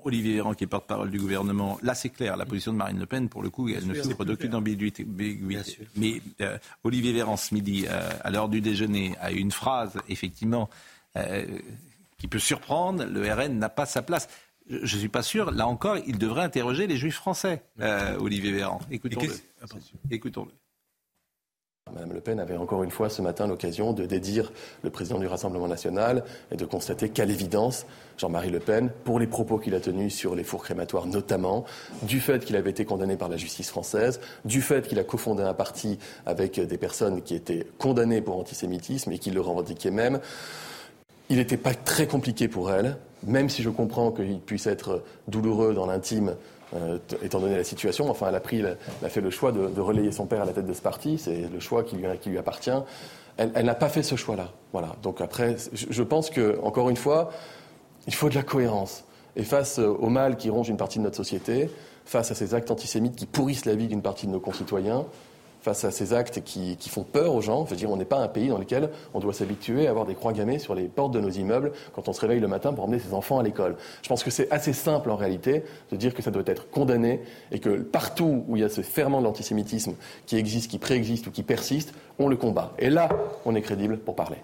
Olivier 0.04 0.34
Véran, 0.34 0.54
qui 0.54 0.64
est 0.64 0.66
porte-parole 0.66 1.10
du 1.10 1.18
gouvernement, 1.18 1.78
là 1.82 1.94
c'est 1.94 2.10
clair, 2.10 2.36
la 2.36 2.46
position 2.46 2.72
de 2.72 2.78
Marine 2.78 2.98
Le 2.98 3.06
Pen, 3.06 3.28
pour 3.28 3.42
le 3.42 3.50
coup, 3.50 3.68
elle 3.68 3.86
ne 3.86 3.94
fait 3.94 4.14
pas 4.14 4.24
d'aucune 4.24 4.54
ambiguïté. 4.54 5.06
Mais 5.96 6.20
euh, 6.40 6.58
Olivier 6.82 7.12
Véran, 7.12 7.36
ce 7.36 7.54
midi, 7.54 7.86
euh, 7.88 8.10
à 8.22 8.30
l'heure 8.30 8.48
du 8.48 8.60
déjeuner, 8.60 9.14
a 9.20 9.30
une 9.30 9.52
phrase, 9.52 9.94
effectivement, 10.08 10.68
euh, 11.16 11.46
qui 12.18 12.28
peut 12.28 12.38
surprendre. 12.38 13.04
Le 13.04 13.32
RN 13.32 13.58
n'a 13.58 13.68
pas 13.68 13.86
sa 13.86 14.02
place. 14.02 14.28
Je 14.68 14.80
ne 14.80 14.86
suis 14.86 15.08
pas 15.08 15.22
sûr, 15.22 15.50
là 15.50 15.66
encore, 15.66 15.98
il 16.06 16.18
devrait 16.18 16.42
interroger 16.42 16.86
les 16.86 16.96
juifs 16.96 17.16
français, 17.16 17.62
Olivier 18.18 18.52
Véran. 18.52 18.80
Écoutons-le. 18.90 19.34
Écoutons-le. 20.10 20.52
Madame 21.92 22.14
Le 22.14 22.20
Pen 22.20 22.40
avait 22.40 22.56
encore 22.56 22.82
une 22.82 22.90
fois 22.90 23.10
ce 23.10 23.20
matin 23.20 23.46
l'occasion 23.46 23.92
de 23.92 24.06
dédire 24.06 24.52
le 24.82 24.88
président 24.88 25.18
du 25.18 25.26
Rassemblement 25.26 25.68
national 25.68 26.24
et 26.50 26.56
de 26.56 26.64
constater 26.64 27.10
qu'à 27.10 27.26
l'évidence, 27.26 27.84
Jean-Marie 28.16 28.48
Le 28.48 28.58
Pen, 28.58 28.90
pour 29.04 29.20
les 29.20 29.26
propos 29.26 29.58
qu'il 29.58 29.74
a 29.74 29.80
tenus 29.80 30.14
sur 30.14 30.34
les 30.34 30.44
fours 30.44 30.64
crématoires 30.64 31.06
notamment, 31.06 31.64
du 32.02 32.20
fait 32.20 32.42
qu'il 32.42 32.56
avait 32.56 32.70
été 32.70 32.86
condamné 32.86 33.16
par 33.18 33.28
la 33.28 33.36
justice 33.36 33.68
française, 33.68 34.20
du 34.46 34.62
fait 34.62 34.88
qu'il 34.88 34.98
a 34.98 35.04
cofondé 35.04 35.42
un 35.42 35.52
parti 35.52 35.98
avec 36.24 36.58
des 36.58 36.78
personnes 36.78 37.20
qui 37.20 37.34
étaient 37.34 37.66
condamnées 37.78 38.22
pour 38.22 38.38
antisémitisme 38.38 39.12
et 39.12 39.18
qui 39.18 39.30
le 39.30 39.42
revendiquaient 39.42 39.90
même, 39.90 40.20
il 41.28 41.36
n'était 41.36 41.58
pas 41.58 41.74
très 41.74 42.06
compliqué 42.06 42.48
pour 42.48 42.72
elle, 42.72 42.96
même 43.26 43.48
si 43.48 43.62
je 43.62 43.70
comprends 43.70 44.10
qu'il 44.10 44.40
puisse 44.40 44.66
être 44.66 45.02
douloureux 45.28 45.74
dans 45.74 45.86
l'intime 45.86 46.34
euh, 46.74 46.98
étant 47.22 47.40
donné 47.40 47.56
la 47.56 47.64
situation. 47.64 48.10
Enfin, 48.10 48.28
elle 48.28 48.34
a, 48.34 48.42
elle 48.50 48.76
a 49.02 49.08
fait 49.08 49.20
le 49.20 49.30
choix 49.30 49.52
de, 49.52 49.80
relayer 49.80 50.12
son 50.12 50.26
père 50.26 50.42
à 50.42 50.44
la 50.44 50.52
tête 50.52 50.66
de 50.66 50.72
ce 50.72 50.82
parti. 50.82 51.18
C'est 51.18 51.48
le 51.52 51.60
choix 51.60 51.82
qui 51.82 51.96
lui, 51.96 52.04
qui 52.20 52.30
lui 52.30 52.38
appartient. 52.38 52.70
Elle, 53.36 53.64
n'a 53.64 53.74
pas 53.74 53.88
fait 53.88 54.02
ce 54.02 54.16
choix-là. 54.16 54.50
Voilà. 54.72 54.94
Donc 55.02 55.20
après, 55.20 55.56
je, 55.72 56.02
pense 56.02 56.30
que, 56.30 56.58
encore 56.62 56.88
une 56.88 56.96
fois, 56.96 57.32
il 58.06 58.14
faut 58.14 58.28
de 58.28 58.34
la 58.34 58.42
cohérence. 58.42 59.04
Et 59.36 59.42
face 59.42 59.78
au 59.78 60.08
mal 60.08 60.36
qui 60.36 60.50
ronge 60.50 60.68
une 60.68 60.76
partie 60.76 60.98
de 60.98 61.04
notre 61.04 61.16
société, 61.16 61.68
face 62.04 62.30
à 62.30 62.34
ces 62.34 62.54
actes 62.54 62.70
antisémites 62.70 63.16
qui 63.16 63.26
pourrissent 63.26 63.64
la 63.64 63.74
vie 63.74 63.88
d'une 63.88 64.02
partie 64.02 64.26
de 64.26 64.32
nos 64.32 64.40
concitoyens, 64.40 65.04
face 65.64 65.84
à 65.84 65.90
ces 65.90 66.12
actes 66.12 66.44
qui, 66.44 66.76
font 66.90 67.04
peur 67.04 67.34
aux 67.34 67.40
gens. 67.40 67.64
Je 67.64 67.70
veux 67.70 67.76
dire, 67.76 67.90
on 67.90 67.96
n'est 67.96 68.04
pas 68.04 68.18
un 68.18 68.28
pays 68.28 68.48
dans 68.48 68.58
lequel 68.58 68.90
on 69.14 69.18
doit 69.18 69.32
s'habituer 69.32 69.86
à 69.86 69.90
avoir 69.90 70.04
des 70.04 70.14
croix 70.14 70.34
gammées 70.34 70.58
sur 70.58 70.74
les 70.74 70.84
portes 70.84 71.12
de 71.12 71.20
nos 71.20 71.30
immeubles 71.30 71.72
quand 71.94 72.06
on 72.06 72.12
se 72.12 72.20
réveille 72.20 72.40
le 72.40 72.48
matin 72.48 72.74
pour 72.74 72.84
emmener 72.84 72.98
ses 72.98 73.14
enfants 73.14 73.38
à 73.38 73.42
l'école. 73.42 73.76
Je 74.02 74.08
pense 74.08 74.22
que 74.22 74.30
c'est 74.30 74.50
assez 74.52 74.74
simple 74.74 75.10
en 75.10 75.16
réalité 75.16 75.64
de 75.90 75.96
dire 75.96 76.12
que 76.14 76.22
ça 76.22 76.30
doit 76.30 76.42
être 76.46 76.70
condamné 76.70 77.22
et 77.50 77.60
que 77.60 77.80
partout 77.80 78.44
où 78.46 78.56
il 78.56 78.60
y 78.60 78.64
a 78.64 78.68
ce 78.68 78.82
ferment 78.82 79.20
de 79.20 79.24
l'antisémitisme 79.24 79.94
qui 80.26 80.36
existe, 80.36 80.70
qui 80.70 80.78
préexiste 80.78 81.26
ou 81.28 81.30
qui 81.30 81.42
persiste, 81.42 81.94
on 82.18 82.28
le 82.28 82.36
combat. 82.36 82.74
Et 82.78 82.90
là, 82.90 83.08
on 83.46 83.54
est 83.54 83.62
crédible 83.62 83.98
pour 83.98 84.16
parler. 84.16 84.36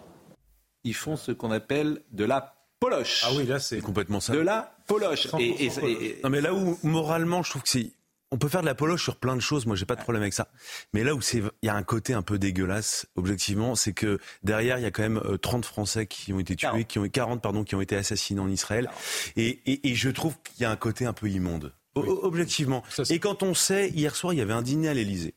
Ils 0.84 0.94
font 0.94 1.16
ce 1.16 1.32
qu'on 1.32 1.50
appelle 1.50 2.00
de 2.12 2.24
la 2.24 2.54
poloche. 2.80 3.24
Ah 3.26 3.32
oui, 3.36 3.44
là 3.44 3.58
c'est 3.58 3.82
complètement 3.82 4.20
ça. 4.20 4.32
De 4.32 4.38
la 4.38 4.74
poloche. 4.86 5.28
Et, 5.38 6.18
non 6.24 6.30
mais 6.30 6.40
là 6.40 6.54
où 6.54 6.78
moralement 6.82 7.42
je 7.42 7.50
trouve 7.50 7.62
que 7.62 7.68
c'est 7.68 7.92
on 8.30 8.38
peut 8.38 8.48
faire 8.48 8.60
de 8.60 8.66
l'apologe 8.66 9.02
sur 9.02 9.16
plein 9.16 9.34
de 9.34 9.40
choses. 9.40 9.66
Moi, 9.66 9.76
j'ai 9.76 9.86
pas 9.86 9.96
de 9.96 10.02
problème 10.02 10.22
avec 10.22 10.34
ça. 10.34 10.48
Mais 10.92 11.02
là 11.02 11.14
où 11.14 11.20
c'est, 11.20 11.38
il 11.62 11.66
y 11.66 11.68
a 11.68 11.74
un 11.74 11.82
côté 11.82 12.14
un 12.14 12.22
peu 12.22 12.38
dégueulasse, 12.38 13.06
objectivement, 13.16 13.74
c'est 13.74 13.92
que 13.92 14.18
derrière, 14.42 14.78
il 14.78 14.82
y 14.82 14.86
a 14.86 14.90
quand 14.90 15.02
même 15.02 15.20
30 15.40 15.64
euh, 15.64 15.68
Français 15.68 16.06
qui 16.06 16.32
ont 16.32 16.40
été 16.40 16.54
tués, 16.56 16.84
qui 16.84 16.98
ont 16.98 17.08
40 17.08 17.42
pardon, 17.42 17.64
qui 17.64 17.74
ont 17.74 17.80
été 17.80 17.96
assassinés 17.96 18.40
en 18.40 18.48
Israël. 18.48 18.88
Et, 19.36 19.60
et, 19.66 19.90
et, 19.90 19.94
je 19.94 20.10
trouve 20.10 20.34
qu'il 20.44 20.62
y 20.62 20.64
a 20.64 20.70
un 20.70 20.76
côté 20.76 21.06
un 21.06 21.12
peu 21.12 21.28
immonde, 21.28 21.72
objectivement. 21.94 22.84
et 23.08 23.18
quand 23.18 23.42
on 23.42 23.54
sait, 23.54 23.90
hier 23.90 24.14
soir, 24.14 24.32
il 24.32 24.38
y 24.38 24.42
avait 24.42 24.52
un 24.52 24.62
dîner 24.62 24.88
à 24.88 24.94
l'Élysée. 24.94 25.34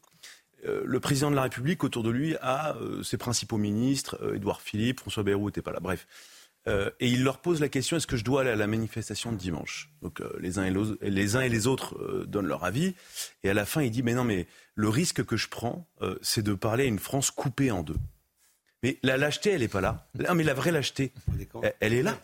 Euh, 0.65 0.81
le 0.85 0.99
président 0.99 1.31
de 1.31 1.35
la 1.35 1.41
République, 1.43 1.83
autour 1.83 2.03
de 2.03 2.09
lui, 2.09 2.35
a 2.41 2.75
euh, 2.77 3.03
ses 3.03 3.17
principaux 3.17 3.57
ministres, 3.57 4.33
Édouard 4.35 4.61
Philippe, 4.61 4.99
François 4.99 5.23
Bayrou 5.23 5.47
n'était 5.47 5.61
pas 5.61 5.71
là. 5.71 5.79
Bref. 5.81 6.07
Euh, 6.67 6.89
et 6.99 7.09
il 7.09 7.23
leur 7.23 7.39
pose 7.39 7.59
la 7.59 7.67
question 7.67 7.97
est-ce 7.97 8.07
que 8.07 8.15
je 8.15 8.23
dois 8.23 8.41
aller 8.41 8.51
à 8.51 8.55
la 8.55 8.67
manifestation 8.67 9.31
de 9.31 9.37
dimanche? 9.37 9.89
Donc 10.01 10.21
euh, 10.21 10.31
les, 10.39 10.59
uns 10.59 10.63
et 10.63 11.09
les, 11.09 11.35
uns 11.35 11.41
et 11.41 11.49
les 11.49 11.67
autres 11.67 11.97
euh, 11.97 12.25
donnent 12.25 12.47
leur 12.47 12.63
avis. 12.63 12.95
Et 13.43 13.49
à 13.49 13.53
la 13.53 13.65
fin, 13.65 13.81
il 13.81 13.91
dit 13.91 14.03
mais 14.03 14.13
non, 14.13 14.23
mais 14.23 14.47
le 14.75 14.89
risque 14.89 15.25
que 15.25 15.35
je 15.35 15.49
prends, 15.49 15.87
c'est 16.21 16.41
de 16.41 16.53
parler 16.53 16.85
à 16.85 16.87
une 16.87 16.99
France 16.99 17.31
coupée 17.31 17.69
en 17.71 17.83
deux. 17.83 17.97
Mais 18.81 18.97
la 19.03 19.17
lâcheté, 19.17 19.51
elle 19.51 19.61
n'est 19.61 19.67
pas 19.67 19.81
là. 19.81 20.07
Non, 20.15 20.35
mais 20.35 20.43
la 20.43 20.53
vraie 20.53 20.71
lâcheté, 20.71 21.13
elle, 21.79 21.93
est 21.93 22.01
là. 22.01 22.19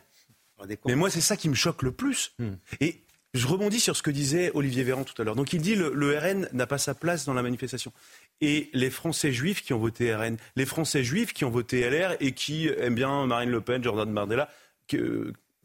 Mais 0.86 0.96
moi, 0.96 1.10
c'est 1.10 1.22
ça 1.22 1.38
qui 1.38 1.48
me 1.48 1.56
choque 1.56 1.84
le 1.84 1.92
plus. 1.92 2.34
Hmm. 2.40 2.56
Et 2.82 3.02
je 3.34 3.48
rebondis 3.48 3.80
sur 3.80 3.96
ce 3.96 4.02
que 4.02 4.12
disait 4.12 4.52
Olivier 4.54 4.84
Véran 4.84 5.04
tout 5.04 5.20
à 5.22 5.26
l'heure. 5.26 5.36
Donc 5.36 5.54
il 5.54 5.62
dit 5.62 5.76
le, 5.76 5.94
le 5.94 6.18
RN 6.18 6.50
n'a 6.52 6.68
pas 6.68 6.78
sa 6.78 6.96
place 6.96 7.26
dans 7.26 7.34
la 7.34 7.44
manifestation 7.44 7.94
et 8.42 8.70
les 8.74 8.90
Français 8.90 9.32
juifs 9.32 9.64
qui 9.64 9.74
ont 9.74 9.80
voté 9.80 10.14
RN, 10.16 10.38
les 10.56 10.66
Français 10.66 11.04
juifs 11.04 11.34
qui 11.34 11.46
ont 11.46 11.50
voté 11.50 11.88
LR 11.90 12.16
et 12.20 12.34
qui 12.34 12.68
aiment 12.68 12.96
bien 12.96 13.28
Marine 13.28 13.52
Le 13.52 13.62
Pen, 13.62 13.84
Jordan 13.84 14.12
Bardella, 14.14 14.50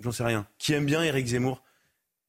j'en 0.00 0.12
sais 0.12 0.24
rien, 0.24 0.46
qui 0.58 0.72
aiment 0.74 0.86
bien 0.86 1.02
Éric 1.02 1.26
Zemmour, 1.26 1.62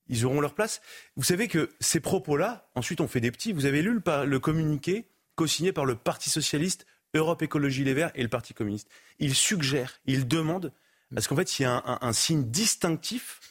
ils 0.07 0.25
auront 0.25 0.39
leur 0.39 0.53
place. 0.53 0.81
Vous 1.15 1.23
savez 1.23 1.47
que 1.47 1.71
ces 1.79 1.99
propos-là, 1.99 2.69
ensuite 2.75 3.01
on 3.01 3.07
fait 3.07 3.21
des 3.21 3.31
petits. 3.31 3.53
Vous 3.53 3.65
avez 3.65 3.81
lu 3.81 3.99
le, 4.25 4.39
communiqué 4.39 5.05
co-signé 5.35 5.73
par 5.73 5.85
le 5.85 5.95
Parti 5.95 6.29
socialiste, 6.29 6.85
Europe 7.13 7.41
Écologie 7.41 7.83
Les 7.83 7.93
Verts 7.93 8.11
et 8.15 8.23
le 8.23 8.29
Parti 8.29 8.53
communiste. 8.53 8.87
Il 9.19 9.35
suggère, 9.35 9.99
il 10.05 10.27
demande, 10.27 10.71
parce 11.13 11.27
qu'en 11.27 11.35
fait, 11.35 11.59
il 11.59 11.63
y 11.63 11.65
a 11.65 11.83
un 12.01 12.13
signe 12.13 12.43
distinctif 12.43 13.41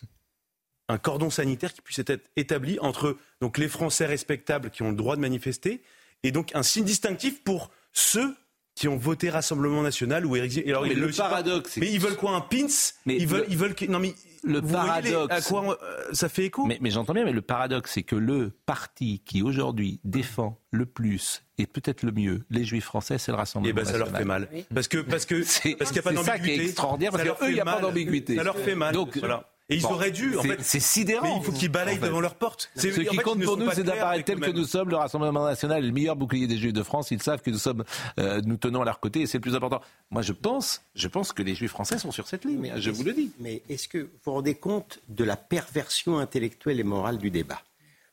un 0.88 0.98
cordon 0.98 1.30
sanitaire 1.30 1.72
qui 1.72 1.80
puisse 1.80 1.98
être 1.98 2.28
établi 2.36 2.78
entre 2.80 3.16
donc 3.40 3.58
les 3.58 3.68
Français 3.68 4.06
respectables 4.06 4.70
qui 4.70 4.82
ont 4.82 4.90
le 4.90 4.96
droit 4.96 5.16
de 5.16 5.20
manifester 5.20 5.82
et 6.22 6.32
donc 6.32 6.54
un 6.54 6.62
signe 6.62 6.84
distinctif 6.84 7.42
pour 7.42 7.70
ceux 7.92 8.34
qui 8.74 8.88
ont 8.88 8.96
voté 8.96 9.30
Rassemblement 9.30 9.82
National 9.82 10.26
ou 10.26 10.36
Éric 10.36 10.66
Alors, 10.66 10.82
mais 10.82 10.94
le, 10.94 11.08
paradoxe, 11.10 11.76
mais 11.76 11.92
ils 11.92 12.00
veulent 12.00 12.16
quoi 12.16 12.32
un 12.32 12.40
pins? 12.40 12.66
Mais 13.06 13.16
ils 13.16 13.26
veulent, 13.26 13.46
ils 13.48 13.56
veulent 13.56 13.74
que... 13.74 13.84
non 13.84 14.00
mais 14.00 14.14
le 14.42 14.60
paradoxe, 14.60 15.32
à 15.32 15.40
quoi 15.40 15.78
euh, 15.82 16.04
ça 16.12 16.28
fait 16.28 16.46
écho? 16.46 16.66
Mais, 16.66 16.78
mais 16.80 16.90
j'entends 16.90 17.14
bien, 17.14 17.24
mais 17.24 17.32
le 17.32 17.40
paradoxe, 17.40 17.92
c'est 17.92 18.02
que 18.02 18.16
le 18.16 18.50
parti 18.66 19.22
qui 19.24 19.42
aujourd'hui 19.42 20.00
défend 20.04 20.60
le 20.70 20.86
plus 20.86 21.44
et 21.56 21.66
peut-être 21.66 22.02
le 22.02 22.12
mieux 22.12 22.44
les 22.50 22.64
Juifs 22.64 22.84
français, 22.84 23.16
c'est 23.18 23.30
le 23.30 23.36
Rassemblement. 23.36 23.68
Et 23.68 23.70
eh 23.70 23.72
ben 23.72 23.90
ça 23.90 23.96
leur 23.96 24.10
fait 24.10 24.24
mal, 24.24 24.48
parce 24.74 24.88
que 24.88 24.98
parce 24.98 25.24
que 25.24 25.36
parce 25.78 25.92
qu'il 25.92 25.94
n'y 25.94 25.98
a 26.00 26.02
pas 26.02 26.12
d'ambiguïté. 26.12 26.24
C'est 26.24 26.24
ça 26.24 26.38
qui 26.38 26.50
est 26.50 26.64
extraordinaire, 26.64 27.12
parce 27.12 27.24
qu'eux, 27.24 27.48
il 27.50 27.54
n'y 27.54 27.60
a 27.60 27.64
pas 27.64 27.80
d'ambiguïté. 27.80 28.36
Ça 28.36 28.42
leur 28.42 28.58
fait 28.58 28.74
mal. 28.74 28.92
Donc 28.92 29.16
voilà. 29.18 29.53
Et 29.70 29.76
ils 29.76 29.86
auraient 29.86 30.10
dû. 30.10 30.36
En 30.36 30.42
fait, 30.42 30.60
c'est 30.60 30.80
sidérant. 30.80 31.26
Mais 31.26 31.36
il 31.38 31.42
faut 31.42 31.52
qu'ils 31.52 31.70
balayent 31.70 31.98
devant 31.98 32.20
leur 32.20 32.34
porte. 32.34 32.70
Ce 32.76 32.86
qui 32.88 33.16
compte 33.16 33.42
pour 33.42 33.56
nous, 33.56 33.70
c'est 33.72 33.82
d'apparaître 33.82 34.24
tel 34.24 34.40
que 34.40 34.50
nous 34.50 34.64
sommes. 34.64 34.90
Le 34.90 34.96
Rassemblement 34.96 35.44
national 35.44 35.82
est 35.82 35.86
le 35.86 35.92
meilleur 35.92 36.16
bouclier 36.16 36.46
des 36.46 36.56
Juifs 36.56 36.72
de 36.72 36.82
France. 36.82 37.10
Ils 37.10 37.22
savent 37.22 37.40
que 37.40 37.50
nous 37.50 37.58
sommes, 37.58 37.84
euh, 38.18 38.42
nous 38.44 38.56
tenons 38.56 38.82
à 38.82 38.84
leur 38.84 39.00
côté, 39.00 39.22
et 39.22 39.26
c'est 39.26 39.38
le 39.38 39.42
plus 39.42 39.54
important. 39.54 39.80
Moi, 40.10 40.22
je 40.22 40.32
pense, 40.32 40.82
je 40.94 41.08
pense 41.08 41.32
que 41.32 41.42
les 41.42 41.54
Juifs 41.54 41.70
français 41.70 41.98
sont 41.98 42.10
sur 42.10 42.28
cette 42.28 42.44
ligne. 42.44 42.58
Mais, 42.58 42.72
je 42.76 42.90
vous 42.90 43.04
le 43.04 43.14
dis. 43.14 43.30
Mais 43.40 43.62
est-ce 43.70 43.88
que 43.88 43.98
vous 43.98 44.08
vous 44.24 44.32
rendez 44.32 44.54
compte 44.54 45.00
de 45.08 45.24
la 45.24 45.36
perversion 45.36 46.18
intellectuelle 46.18 46.78
et 46.78 46.84
morale 46.84 47.18
du 47.18 47.30
débat? 47.30 47.62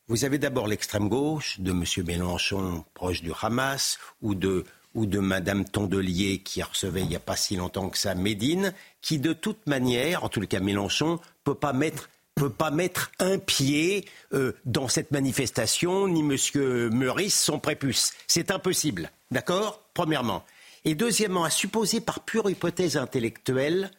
Vous 0.08 0.24
avez 0.24 0.38
d'abord 0.38 0.66
l'extrême 0.66 1.08
gauche 1.08 1.60
de 1.60 1.70
M. 1.70 1.84
Mélenchon, 2.06 2.84
proche 2.94 3.22
du 3.22 3.30
Hamas, 3.40 3.98
ou 4.20 4.34
de 4.34 4.64
ou 4.94 5.06
de 5.06 5.18
Madame 5.18 5.64
Tondelier 5.64 6.38
qui 6.38 6.62
recevait 6.62 7.02
il 7.02 7.08
n'y 7.08 7.16
a 7.16 7.20
pas 7.20 7.36
si 7.36 7.56
longtemps 7.56 7.88
que 7.88 7.98
ça 7.98 8.14
Médine, 8.14 8.74
qui 9.00 9.18
de 9.18 9.32
toute 9.32 9.66
manière, 9.66 10.24
en 10.24 10.28
tout 10.28 10.40
cas 10.40 10.60
Mélenchon, 10.60 11.18
peut 11.44 11.54
pas 11.54 11.72
mettre 11.72 12.08
peut 12.34 12.50
pas 12.50 12.70
mettre 12.70 13.12
un 13.18 13.38
pied 13.38 14.06
euh, 14.32 14.52
dans 14.64 14.88
cette 14.88 15.10
manifestation, 15.10 16.08
ni 16.08 16.20
M. 16.20 16.90
Meurice, 16.90 17.38
son 17.38 17.58
prépuce. 17.58 18.12
C'est 18.26 18.50
impossible. 18.50 19.10
D'accord? 19.30 19.82
Premièrement. 19.92 20.42
Et 20.84 20.94
deuxièmement, 20.94 21.44
à 21.44 21.50
supposer 21.50 22.00
par 22.00 22.20
pure 22.20 22.48
hypothèse 22.50 22.96
intellectuelle 22.96 23.90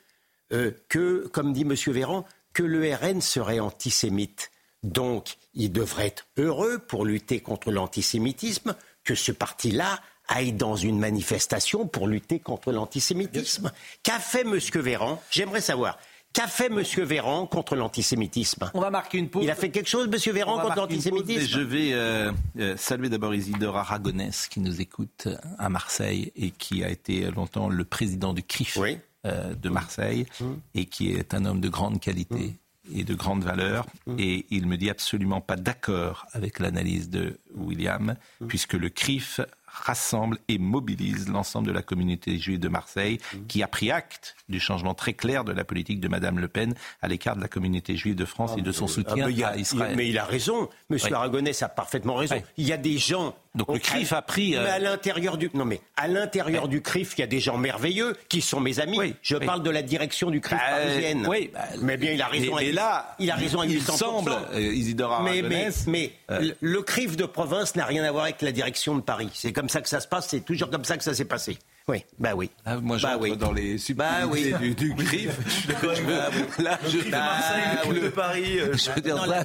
euh, 0.52 0.72
que, 0.90 1.28
comme 1.32 1.54
dit 1.54 1.62
M. 1.62 1.76
Véran, 1.94 2.26
que 2.54 2.64
le 2.64 2.94
RN 2.94 3.22
serait 3.22 3.60
antisémite. 3.60 4.52
Donc, 4.84 5.38
il 5.54 5.72
devrait 5.72 6.08
être 6.08 6.26
heureux 6.38 6.80
pour 6.80 7.06
lutter 7.06 7.40
contre 7.40 7.72
l'antisémitisme 7.72 8.76
que 9.04 9.16
ce 9.16 9.32
parti-là 9.32 10.02
aille 10.28 10.54
dans 10.54 10.76
une 10.76 11.00
manifestation 11.00 11.88
pour 11.88 12.08
lutter 12.08 12.40
contre 12.40 12.72
l'antisémitisme. 12.72 13.72
Qu'a 14.04 14.20
fait 14.20 14.42
M. 14.42 14.58
Véran? 14.76 15.22
J'aimerais 15.30 15.62
savoir. 15.62 15.98
Qu'a 16.34 16.48
fait 16.48 16.66
M. 16.66 16.82
Véran 17.06 17.46
contre 17.46 17.76
l'antisémitisme? 17.76 18.72
On 18.74 18.82
va 18.82 18.90
marquer 18.90 19.20
une 19.20 19.30
pause. 19.30 19.44
Il 19.44 19.52
a 19.52 19.56
fait 19.56 19.70
quelque 19.70 19.90
chose, 19.90 20.10
M. 20.12 20.34
Véran, 20.34 20.60
contre 20.60 20.78
l'antisémitisme? 20.78 21.48
Je 21.48 21.60
vais 21.60 21.94
euh, 21.94 22.32
euh, 22.58 22.76
saluer 22.76 23.10
d'abord 23.10 23.36
Isidore 23.36 23.78
Aragonès 23.78 24.48
qui 24.48 24.60
nous 24.60 24.82
écoute 24.82 25.28
à 25.60 25.70
Marseille 25.70 26.32
et 26.36 26.50
qui 26.50 26.84
a 26.84 26.90
été 26.90 27.30
longtemps 27.30 27.70
le 27.70 27.84
président 27.84 28.34
du 28.34 28.42
CRIF 28.42 28.80
euh, 29.26 29.54
de 29.54 29.70
Marseille 29.70 30.26
mmh. 30.40 30.46
et 30.74 30.86
qui 30.86 31.12
est 31.12 31.36
un 31.36 31.46
homme 31.46 31.62
de 31.62 31.70
grande 31.70 32.00
qualité. 32.00 32.36
Mmh. 32.36 32.98
et 33.00 33.04
de 33.06 33.14
grande 33.14 33.46
valeur, 33.46 33.86
mmh. 34.08 34.16
et 34.20 34.46
il 34.50 34.68
me 34.68 34.76
dit 34.76 34.90
absolument 34.90 35.40
pas 35.40 35.56
d'accord 35.56 36.26
avec 36.34 36.60
l'analyse 36.60 37.10
de 37.10 37.40
William, 37.56 38.16
puisque 38.50 38.74
le 38.74 38.90
CRIF 38.90 39.40
rassemble 39.74 40.38
et 40.48 40.58
mobilise 40.58 41.28
l'ensemble 41.28 41.68
de 41.68 41.74
la 41.74 41.82
communauté 41.82 42.38
juive 42.38 42.60
de 42.60 42.70
Marseille, 42.70 43.18
qui 43.48 43.64
a 43.64 43.68
pris 43.68 43.92
acte 43.92 44.36
du 44.50 44.60
changement 44.60 44.94
très 44.94 45.14
clair 45.14 45.44
de 45.44 45.52
la 45.52 45.64
politique 45.64 46.00
de 46.00 46.08
Mme 46.08 46.40
Le 46.40 46.48
Pen 46.48 46.76
à 47.02 47.08
l'écart 47.08 47.36
de 47.36 47.42
la 47.42 47.48
communauté 47.48 47.98
juive 47.98 48.16
de 48.16 48.26
France 48.26 48.52
et 48.58 48.62
de 48.62 48.72
son 48.72 48.86
ah, 48.86 48.90
soutien 48.90 49.26
à 49.46 49.58
Israël. 49.58 49.96
mais 49.96 50.08
il 50.08 50.18
a 50.18 50.26
raison, 50.26 50.70
M. 50.90 50.98
Aragonès 51.12 51.62
a 51.64 51.70
parfaitement 51.70 52.16
raison. 52.16 52.42
Il 52.58 52.68
y 52.68 52.74
a 52.74 52.78
des 52.78 52.98
gens 52.98 53.36
donc 53.56 53.72
le 53.72 53.80
CRIF 53.80 54.14
a 54.14 54.22
pris. 54.24 54.52
Mais 54.52 54.58
à 54.58 54.76
euh, 54.76 54.80
l'intérieur 54.80 55.38
du 55.38 55.50
non 55.54 55.66
mais 55.66 55.80
à 55.96 56.08
l'intérieur 56.08 56.68
du 56.68 56.82
CRIF, 56.82 57.14
il 57.18 57.22
y 57.22 57.24
a 57.24 57.28
des 57.28 57.40
gens 57.40 57.58
merveilleux 57.58 58.16
qui 58.28 58.42
sont 58.42 58.60
mes 58.60 58.80
amis. 58.80 59.14
Je 59.22 59.38
parle 59.38 59.62
de 59.62 59.70
la 59.70 59.84
direction 59.84 60.32
du 60.32 60.42
CRIF 60.42 60.60
bah, 60.60 60.78
parisienne. 60.78 61.28
Oui, 61.28 61.52
bah, 61.54 61.62
mais 61.80 61.98
bien 61.98 62.14
il 62.14 62.22
a 62.22 62.28
raison. 62.28 62.58
Et, 62.58 62.72
là, 62.72 63.16
il 63.20 63.30
a 63.30 63.36
raison. 63.36 63.62
Il, 63.62 63.82
semble 63.82 64.32
euh, 64.54 64.60
Isidore 64.60 65.22
Mais, 65.22 65.44
mais, 65.44 65.70
mais 65.86 66.14
euh. 66.32 66.52
le 66.60 66.82
CRIF 66.82 67.16
de 67.16 67.26
province 67.26 67.76
n'a 67.76 67.86
rien 67.86 68.04
à 68.04 68.12
voir 68.12 68.24
avec 68.24 68.42
la 68.42 68.52
direction 68.52 68.96
de 68.96 69.02
Paris. 69.02 69.30
C'est 69.34 69.54
comme 69.54 69.63
ça 69.70 69.82
que 69.82 69.90
ça 69.90 70.00
se 70.00 70.08
passe. 70.08 70.28
C'est 70.30 70.42
toujours 70.42 70.70
comme 70.70 70.86
ça 70.86 70.98
que 70.98 71.04
ça 71.04 71.14
s'est 71.14 71.26
passé. 71.26 71.58
Oui, 71.88 72.06
bah 72.18 72.32
oui. 72.34 72.50
Ah, 72.66 72.78
moi, 72.78 72.98
bah 73.02 73.18
oui. 73.20 73.36
dans 73.36 73.52
les 73.52 73.76
bah 73.94 74.26
oui. 74.30 74.54
du, 74.58 74.74
du 74.74 74.96
CRIF. 74.96 75.68
là, 76.60 76.80
je, 76.88 77.10
Marseille, 77.10 78.02
de 78.02 78.08
Paris. 78.08 78.60
je 78.72 79.28
là, 79.28 79.44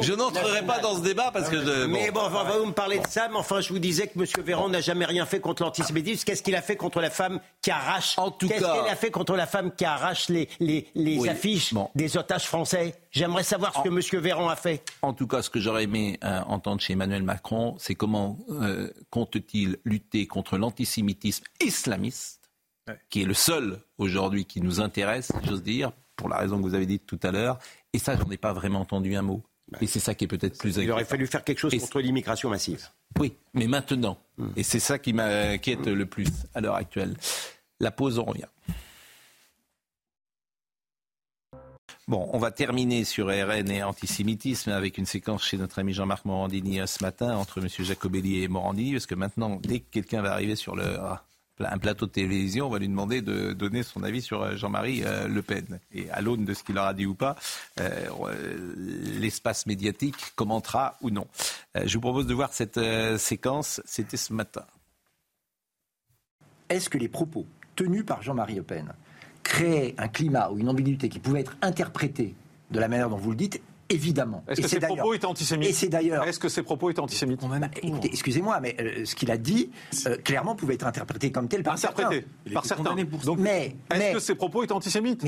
je, 0.00 0.12
n'entrerai 0.12 0.62
pas 0.62 0.78
dans 0.78 0.94
ce 0.96 1.00
débat 1.00 1.30
parce 1.32 1.48
que. 1.48 1.86
Mais 1.86 2.12
bon, 2.12 2.20
enfin, 2.20 2.44
vous 2.56 2.66
me 2.66 2.72
parler 2.72 3.00
de 3.00 3.06
ça, 3.08 3.26
mais 3.28 3.36
enfin, 3.36 3.60
je 3.60 3.72
vous 3.72 3.80
disais 3.80 4.06
que 4.06 4.18
M. 4.18 4.26
Véran 4.44 4.68
n'a 4.68 4.80
jamais 4.80 5.06
rien 5.06 5.26
fait 5.26 5.40
contre 5.40 5.64
l'antisémitisme. 5.64 6.24
Qu'est-ce 6.24 6.44
qu'il 6.44 6.54
a 6.54 6.62
fait 6.62 6.76
contre 6.76 7.00
la 7.00 7.10
femme 7.10 7.40
qui 7.60 7.72
arrache 7.72 8.16
En 8.16 8.30
tout 8.30 8.46
Qu'est-ce 8.46 8.60
qu'il 8.60 8.90
a 8.90 8.96
fait 8.96 9.10
contre 9.10 9.34
la 9.34 9.46
femme 9.46 9.72
qui 9.76 9.84
arrache 9.84 10.28
les, 10.28 10.48
les, 10.60 10.86
les 10.94 11.28
affiches 11.28 11.74
des 11.96 12.16
otages 12.16 12.44
français? 12.46 12.94
J'aimerais 13.12 13.44
savoir 13.44 13.74
ce 13.74 13.82
que 13.82 13.88
M. 13.88 14.22
Véran 14.22 14.48
a 14.48 14.56
fait. 14.56 14.82
En 15.02 15.12
tout 15.12 15.26
cas, 15.26 15.42
ce 15.42 15.50
que 15.50 15.60
j'aurais 15.60 15.84
aimé 15.84 16.18
euh, 16.24 16.40
entendre 16.46 16.80
chez 16.80 16.94
Emmanuel 16.94 17.22
Macron, 17.22 17.76
c'est 17.78 17.94
comment 17.94 18.38
euh, 18.48 18.90
compte-t-il 19.10 19.76
lutter 19.84 20.26
contre 20.26 20.56
l'antisémitisme 20.56 21.44
islamiste, 21.60 22.50
qui 23.10 23.22
est 23.22 23.26
le 23.26 23.34
seul 23.34 23.80
aujourd'hui 23.98 24.46
qui 24.46 24.62
nous 24.62 24.80
intéresse, 24.80 25.30
j'ose 25.44 25.62
dire, 25.62 25.92
pour 26.16 26.30
la 26.30 26.38
raison 26.38 26.56
que 26.56 26.62
vous 26.62 26.74
avez 26.74 26.86
dite 26.86 27.04
tout 27.06 27.20
à 27.22 27.30
l'heure. 27.30 27.58
Et 27.92 27.98
ça, 27.98 28.16
j'en 28.16 28.30
ai 28.30 28.38
pas 28.38 28.54
vraiment 28.54 28.80
entendu 28.80 29.14
un 29.14 29.22
mot. 29.22 29.42
Et 29.80 29.86
c'est 29.86 30.00
ça 30.00 30.14
qui 30.14 30.24
est 30.24 30.28
peut-être 30.28 30.58
plus 30.58 30.76
Il 30.76 30.90
aurait 30.90 31.04
fallu 31.04 31.26
faire 31.26 31.44
quelque 31.44 31.58
chose 31.58 31.74
contre 31.78 32.00
l'immigration 32.00 32.48
massive. 32.48 32.88
Oui, 33.18 33.36
mais 33.52 33.66
maintenant. 33.66 34.18
Hmm. 34.38 34.48
Et 34.56 34.62
c'est 34.62 34.80
ça 34.80 34.98
qui 34.98 35.12
m'inquiète 35.12 35.86
le 35.86 36.06
plus 36.06 36.28
à 36.54 36.60
l'heure 36.60 36.76
actuelle. 36.76 37.14
La 37.78 37.90
pause, 37.90 38.18
on 38.18 38.24
revient. 38.24 38.48
Bon, 42.08 42.28
on 42.32 42.38
va 42.38 42.50
terminer 42.50 43.04
sur 43.04 43.28
RN 43.28 43.70
et 43.70 43.84
antisémitisme 43.84 44.72
avec 44.72 44.98
une 44.98 45.06
séquence 45.06 45.44
chez 45.44 45.56
notre 45.56 45.78
ami 45.78 45.92
Jean-Marc 45.92 46.24
Morandini 46.24 46.80
euh, 46.80 46.86
ce 46.86 47.00
matin 47.04 47.36
entre 47.36 47.60
M. 47.60 47.68
Jacobelli 47.68 48.42
et 48.42 48.48
Morandini, 48.48 48.92
parce 48.92 49.06
que 49.06 49.14
maintenant, 49.14 49.60
dès 49.62 49.78
que 49.80 49.86
quelqu'un 49.88 50.20
va 50.20 50.32
arriver 50.32 50.56
sur 50.56 50.74
le, 50.74 50.98
un 51.60 51.78
plateau 51.78 52.06
de 52.06 52.10
télévision, 52.10 52.66
on 52.66 52.70
va 52.70 52.80
lui 52.80 52.88
demander 52.88 53.22
de 53.22 53.52
donner 53.52 53.84
son 53.84 54.02
avis 54.02 54.20
sur 54.20 54.42
euh, 54.42 54.56
Jean-Marie 54.56 55.04
euh, 55.04 55.28
Le 55.28 55.42
Pen. 55.42 55.78
Et 55.92 56.10
à 56.10 56.20
l'aune 56.20 56.44
de 56.44 56.54
ce 56.54 56.64
qu'il 56.64 56.76
aura 56.76 56.92
dit 56.92 57.06
ou 57.06 57.14
pas, 57.14 57.36
l'espace 57.76 59.66
médiatique 59.66 60.34
commentera 60.34 60.96
ou 61.02 61.10
non. 61.10 61.28
je 61.76 61.94
vous 61.94 62.00
propose 62.00 62.26
de 62.26 62.34
voir 62.34 62.52
cette 62.52 62.80
séquence, 63.16 63.80
c'était 63.84 64.16
ce 64.16 64.32
matin. 64.32 64.64
Est-ce 66.68 66.90
que 66.90 66.98
les 66.98 67.08
propos 67.08 67.46
tenus 67.76 68.04
par 68.04 68.22
Jean-Marie 68.22 68.56
Le 68.56 68.64
Pen 68.64 68.92
créer 69.42 69.94
un 69.98 70.08
climat 70.08 70.50
ou 70.50 70.58
une 70.58 70.68
ambiguïté 70.68 71.08
qui 71.08 71.18
pouvait 71.18 71.40
être 71.40 71.56
interprétée 71.62 72.34
de 72.70 72.80
la 72.80 72.88
manière 72.88 73.08
dont 73.08 73.16
vous 73.16 73.30
le 73.30 73.36
dites, 73.36 73.60
évidemment. 73.90 74.42
Est-ce 74.48 74.62
que 74.62 74.68
ses 74.68 74.80
propos 74.80 75.14
étaient 75.14 75.26
antisémites 75.26 75.68
Et 75.68 75.72
c'est 75.72 75.88
d'ailleurs. 75.88 76.26
Est-ce 76.26 76.38
que 76.38 76.48
ses 76.48 76.62
propos 76.62 76.90
étaient 76.90 77.00
antisémites 77.00 77.40
Écoutez, 77.82 78.08
excusez-moi, 78.08 78.60
mais 78.60 78.76
euh, 78.80 79.04
ce 79.04 79.14
qu'il 79.14 79.30
a 79.30 79.36
dit, 79.36 79.70
euh, 80.06 80.16
clairement, 80.16 80.54
pouvait 80.54 80.74
être 80.74 80.86
interprété 80.86 81.30
comme 81.30 81.48
tel 81.48 81.62
par 81.62 81.74
interprété, 81.74 82.26
certains. 82.44 82.54
Par 82.54 82.64
certains. 82.64 82.94
Donc, 83.24 83.38
mais 83.38 83.76
est-ce 83.94 84.14
que 84.14 84.20
ses 84.20 84.34
propos 84.34 84.62
étaient 84.62 84.72
antisémites 84.72 85.24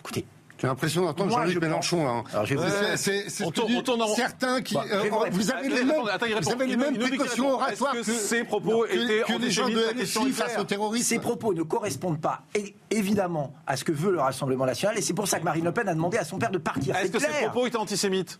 Écoutez, 0.00 0.24
j'ai 0.60 0.66
l'impression 0.66 1.04
d'entendre 1.04 1.32
Jean-Luc 1.32 1.60
Mélenchon. 1.60 2.06
Hein. 2.06 2.24
Alors, 2.32 2.44
je 2.44 2.54
vais 2.54 2.96
c'est 2.96 3.44
on 3.44 3.50
tourne, 3.50 4.02
en... 4.02 4.14
certains 4.14 4.60
qui. 4.60 4.74
Bah, 4.74 4.84
euh, 4.92 5.08
vous 5.30 5.50
avez 5.50 5.68
les 5.68 5.84
mêmes, 5.84 6.02
vous 6.42 6.52
avez 6.52 6.66
les 6.66 6.76
mêmes 6.76 6.98
précautions 6.98 7.52
oratoires 7.52 7.94
que, 7.94 8.02
ces 8.02 8.44
propos 8.44 8.84
étaient 8.84 9.22
que 9.26 9.40
les 9.40 9.50
gens 9.50 9.68
de 9.68 9.80
LFI 9.98 10.30
face 10.32 10.58
au 10.58 10.64
terrorisme. 10.64 11.04
Ces 11.04 11.18
propos 11.18 11.54
ne 11.54 11.62
correspondent 11.62 12.20
pas 12.20 12.42
évidemment 12.90 13.54
à 13.66 13.76
ce 13.76 13.84
que 13.84 13.92
veut 13.92 14.12
le 14.12 14.20
Rassemblement 14.20 14.66
national, 14.66 14.98
et 14.98 15.02
c'est 15.02 15.14
pour 15.14 15.28
ça 15.28 15.38
que 15.38 15.44
Marine 15.44 15.64
Le 15.64 15.72
Pen 15.72 15.88
a 15.88 15.94
demandé 15.94 16.18
à 16.18 16.24
son 16.24 16.38
père 16.38 16.50
de 16.50 16.58
partir. 16.58 16.94
Est-ce 16.96 17.10
que 17.10 17.18
ces 17.18 17.28
propos 17.46 17.66
étaient 17.66 17.78
antisémites? 17.78 18.38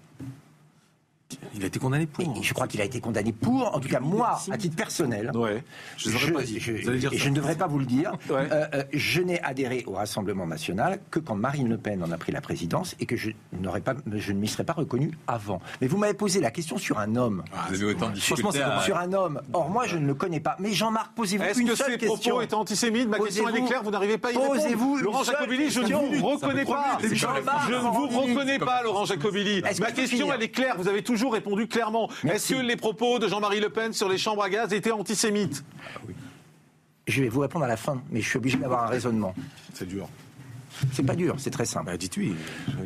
Il 1.54 1.62
a 1.62 1.66
été 1.66 1.78
condamné 1.78 2.06
pour. 2.06 2.42
je 2.42 2.54
crois 2.54 2.66
qu'il 2.66 2.80
a 2.80 2.84
été 2.84 3.00
condamné 3.00 3.32
pour. 3.32 3.74
En 3.74 3.80
tout 3.80 3.88
cas, 3.88 4.00
moi, 4.00 4.38
à 4.50 4.58
titre 4.58 4.76
personnel, 4.76 5.30
ouais. 5.34 5.62
je, 5.96 6.10
je, 6.10 6.32
pas 6.32 6.42
dit. 6.42 6.60
Je, 6.60 6.72
et 6.72 7.18
je 7.18 7.28
ne 7.28 7.34
devrais 7.34 7.56
pas 7.56 7.66
vous 7.66 7.78
le 7.78 7.86
dire. 7.86 8.12
Euh, 8.30 8.66
euh, 8.74 8.84
je 8.92 9.20
n'ai 9.20 9.40
adhéré 9.42 9.84
au 9.86 9.92
Rassemblement 9.92 10.46
national 10.46 11.00
que 11.10 11.18
quand 11.18 11.34
Marine 11.34 11.68
Le 11.68 11.76
Pen 11.76 12.02
en 12.02 12.10
a 12.10 12.16
pris 12.16 12.32
la 12.32 12.40
présidence 12.40 12.96
et 12.98 13.04
que 13.04 13.16
je 13.16 13.30
n'aurais 13.52 13.80
pas, 13.80 13.94
je 14.10 14.32
ne 14.32 14.38
m'y 14.38 14.48
serais 14.48 14.64
pas 14.64 14.72
reconnu 14.72 15.12
avant. 15.26 15.60
Mais 15.80 15.88
vous 15.88 15.98
m'avez 15.98 16.14
posé 16.14 16.40
la 16.40 16.50
question 16.50 16.78
sur 16.78 16.98
un 16.98 17.16
homme. 17.16 17.42
Ah, 17.52 17.66
vous 17.68 17.82
avez 17.82 17.92
autant 17.92 18.12
Franchement, 18.14 18.52
sur 18.82 18.96
un 18.96 19.12
homme. 19.12 19.40
Or, 19.52 19.68
moi, 19.68 19.86
je 19.86 19.98
ne 19.98 20.06
le 20.06 20.14
connais 20.14 20.40
pas. 20.40 20.56
Mais 20.58 20.72
Jean-Marc, 20.72 21.12
posez-vous 21.14 21.44
une 21.44 21.52
seule 21.52 21.66
question. 21.66 21.82
Est-ce 21.92 21.98
que 21.98 22.06
ces 22.06 22.30
propos 22.30 22.42
étaient 22.42 22.54
antisémites 22.54 23.08
Ma 23.08 23.18
question 23.18 23.48
est 23.48 23.66
claire. 23.66 23.82
Vous 23.82 23.90
n'arrivez 23.90 24.18
pas 24.18 24.28
à 24.28 24.32
y 24.32 24.36
répondre. 24.36 25.02
Laurent 25.02 25.24
Jacobelli, 25.24 25.70
je 25.70 25.80
ne 25.80 26.18
vous 26.18 26.26
reconnais 26.26 26.64
pas. 26.64 26.98
Je 27.02 27.74
ne 27.74 27.80
vous 27.80 28.08
reconnais 28.08 28.58
pas, 28.58 28.82
Laurent 28.82 29.04
Jacobelli. 29.04 29.62
Ma 29.80 29.92
question, 29.92 30.32
elle 30.32 30.42
est 30.42 30.48
claire. 30.48 30.76
Vous 30.78 30.88
avez 30.88 31.02
toujours 31.02 31.19
toujours 31.20 31.34
répondu 31.34 31.68
clairement. 31.68 32.08
Est-ce 32.24 32.54
que 32.54 32.60
les 32.60 32.76
propos 32.76 33.18
de 33.18 33.28
Jean-Marie 33.28 33.60
Le 33.60 33.68
Pen 33.68 33.92
sur 33.92 34.08
les 34.08 34.16
chambres 34.16 34.42
à 34.42 34.48
gaz 34.48 34.72
étaient 34.72 34.90
antisémites? 34.90 35.62
Je 37.06 37.22
vais 37.22 37.28
vous 37.28 37.40
répondre 37.40 37.66
à 37.66 37.68
la 37.68 37.76
fin, 37.76 38.00
mais 38.10 38.22
je 38.22 38.28
suis 38.28 38.38
obligé 38.38 38.56
d'avoir 38.56 38.84
un 38.84 38.86
raisonnement. 38.86 39.34
C'est 39.74 39.86
dur. 39.86 40.08
C'est 40.92 41.02
pas 41.02 41.14
dur, 41.14 41.36
c'est 41.38 41.50
très 41.50 41.64
simple. 41.64 41.86
Bah, 41.86 41.96
dites 41.96 42.16
oui. 42.16 42.34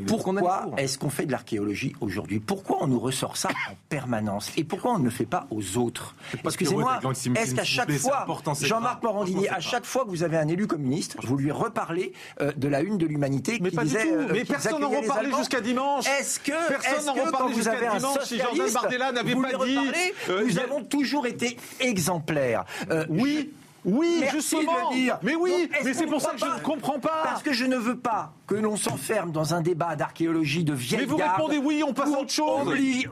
Pourquoi 0.06 0.70
est-ce 0.76 0.98
qu'on 0.98 1.10
fait 1.10 1.26
de 1.26 1.32
l'archéologie 1.32 1.94
aujourd'hui? 2.00 2.40
Pourquoi 2.40 2.78
on 2.80 2.86
nous 2.86 3.00
ressort 3.00 3.36
ça 3.36 3.48
en 3.48 3.74
permanence? 3.88 4.52
Et 4.56 4.64
pourquoi 4.64 4.94
on 4.94 4.98
ne 4.98 5.04
le 5.04 5.10
fait 5.10 5.26
pas 5.26 5.46
aux 5.50 5.76
autres? 5.76 6.14
Excusez-moi, 6.44 7.00
est-ce 7.36 7.54
qu'à 7.54 7.64
chaque 7.64 7.92
fois, 7.92 8.26
Jean-Marc 8.60 9.02
Morandini, 9.02 9.48
à 9.48 9.60
chaque 9.60 9.84
fois 9.84 10.04
que 10.04 10.10
vous 10.10 10.22
avez 10.22 10.36
un 10.36 10.48
élu 10.48 10.66
communiste, 10.66 11.16
vous 11.22 11.36
lui 11.36 11.50
reparlez 11.50 12.12
euh, 12.40 12.52
de 12.56 12.68
la 12.68 12.80
une 12.80 12.98
de 12.98 13.06
l'humanité 13.06 13.58
qui 13.58 13.76
disait... 13.76 14.12
Euh, 14.12 14.28
mais 14.32 14.44
personne 14.44 14.80
n'en 14.80 14.90
reparlait 14.90 15.32
jusqu'à 15.36 15.60
dimanche. 15.60 16.06
Est-ce 16.06 16.40
que, 16.40 16.68
personne 16.68 17.06
n'en 17.06 17.24
reparlait 17.24 17.54
jusqu'à 17.54 17.96
dimanche 17.96 18.18
si 18.24 18.38
Jordan 18.38 18.72
Bardella 18.72 19.12
n'avait 19.12 19.34
pas 19.34 19.64
dit... 19.64 19.78
Euh, 20.28 20.44
nous 20.46 20.58
avons 20.58 20.82
toujours 20.82 21.26
été 21.26 21.56
exemplaires. 21.80 22.64
oui 23.08 23.50
oui, 23.84 24.24
justement. 24.32 24.90
Mais 25.22 25.34
oui, 25.34 25.68
mais 25.84 25.94
c'est 25.94 26.06
pour 26.06 26.20
ça 26.20 26.32
que 26.32 26.38
je 26.38 26.44
ne 26.44 26.60
comprends 26.60 26.98
pas. 26.98 27.22
Parce 27.24 27.42
que 27.42 27.52
je 27.52 27.64
ne 27.64 27.76
veux 27.76 27.98
pas 27.98 28.34
que 28.46 28.54
l'on 28.54 28.76
s'enferme 28.76 29.32
dans 29.32 29.54
un 29.54 29.60
débat 29.60 29.96
d'archéologie 29.96 30.64
de 30.64 30.72
vieille 30.72 31.00
Mais 31.00 31.06
vous 31.06 31.16
répondez 31.16 31.58
oui, 31.58 31.82
on 31.86 31.92
passe 31.92 32.12
à 32.12 32.20
autre 32.20 32.30
chose. 32.30 32.68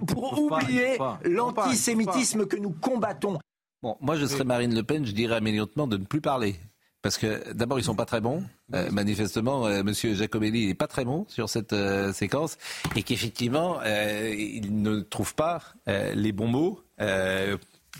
pour 0.07 0.39
oublier 0.41 0.99
l'antisémitisme 1.25 2.47
que 2.47 2.57
nous 2.57 2.71
combattons. 2.71 3.39
Bon, 3.83 3.97
moi 4.01 4.17
je 4.17 4.27
serais 4.27 4.45
Marine 4.45 4.75
Le 4.75 4.83
Pen, 4.83 5.05
je 5.05 5.13
dirais 5.13 5.37
à 5.37 5.41
de 5.41 5.97
ne 5.97 6.05
plus 6.05 6.21
parler. 6.21 6.57
Parce 7.03 7.19
que 7.19 7.53
d'abord, 7.53 7.81
ils 7.81 7.85
sont 7.85 7.97
pas 7.97 8.05
très 8.05 8.21
bons. 8.21 8.45
Euh, 8.75 8.89
manifestement, 8.93 9.69
M. 9.69 9.75
Euh, 9.75 9.83
Monsieur 9.83 10.15
Jacobelli 10.15 10.69
n'est 10.69 10.75
pas 10.75 10.87
très 10.87 11.05
bon 11.05 11.27
sur 11.29 11.49
cette 11.49 11.73
euh, 11.73 12.13
séquence. 12.13 12.59
Et 12.95 13.03
qu'effectivement, 13.03 13.83
il 13.83 14.83
ne 14.83 15.01
trouve 15.01 15.35
pas 15.35 15.75
les 15.87 16.31
bons 16.33 16.47
mots 16.47 16.81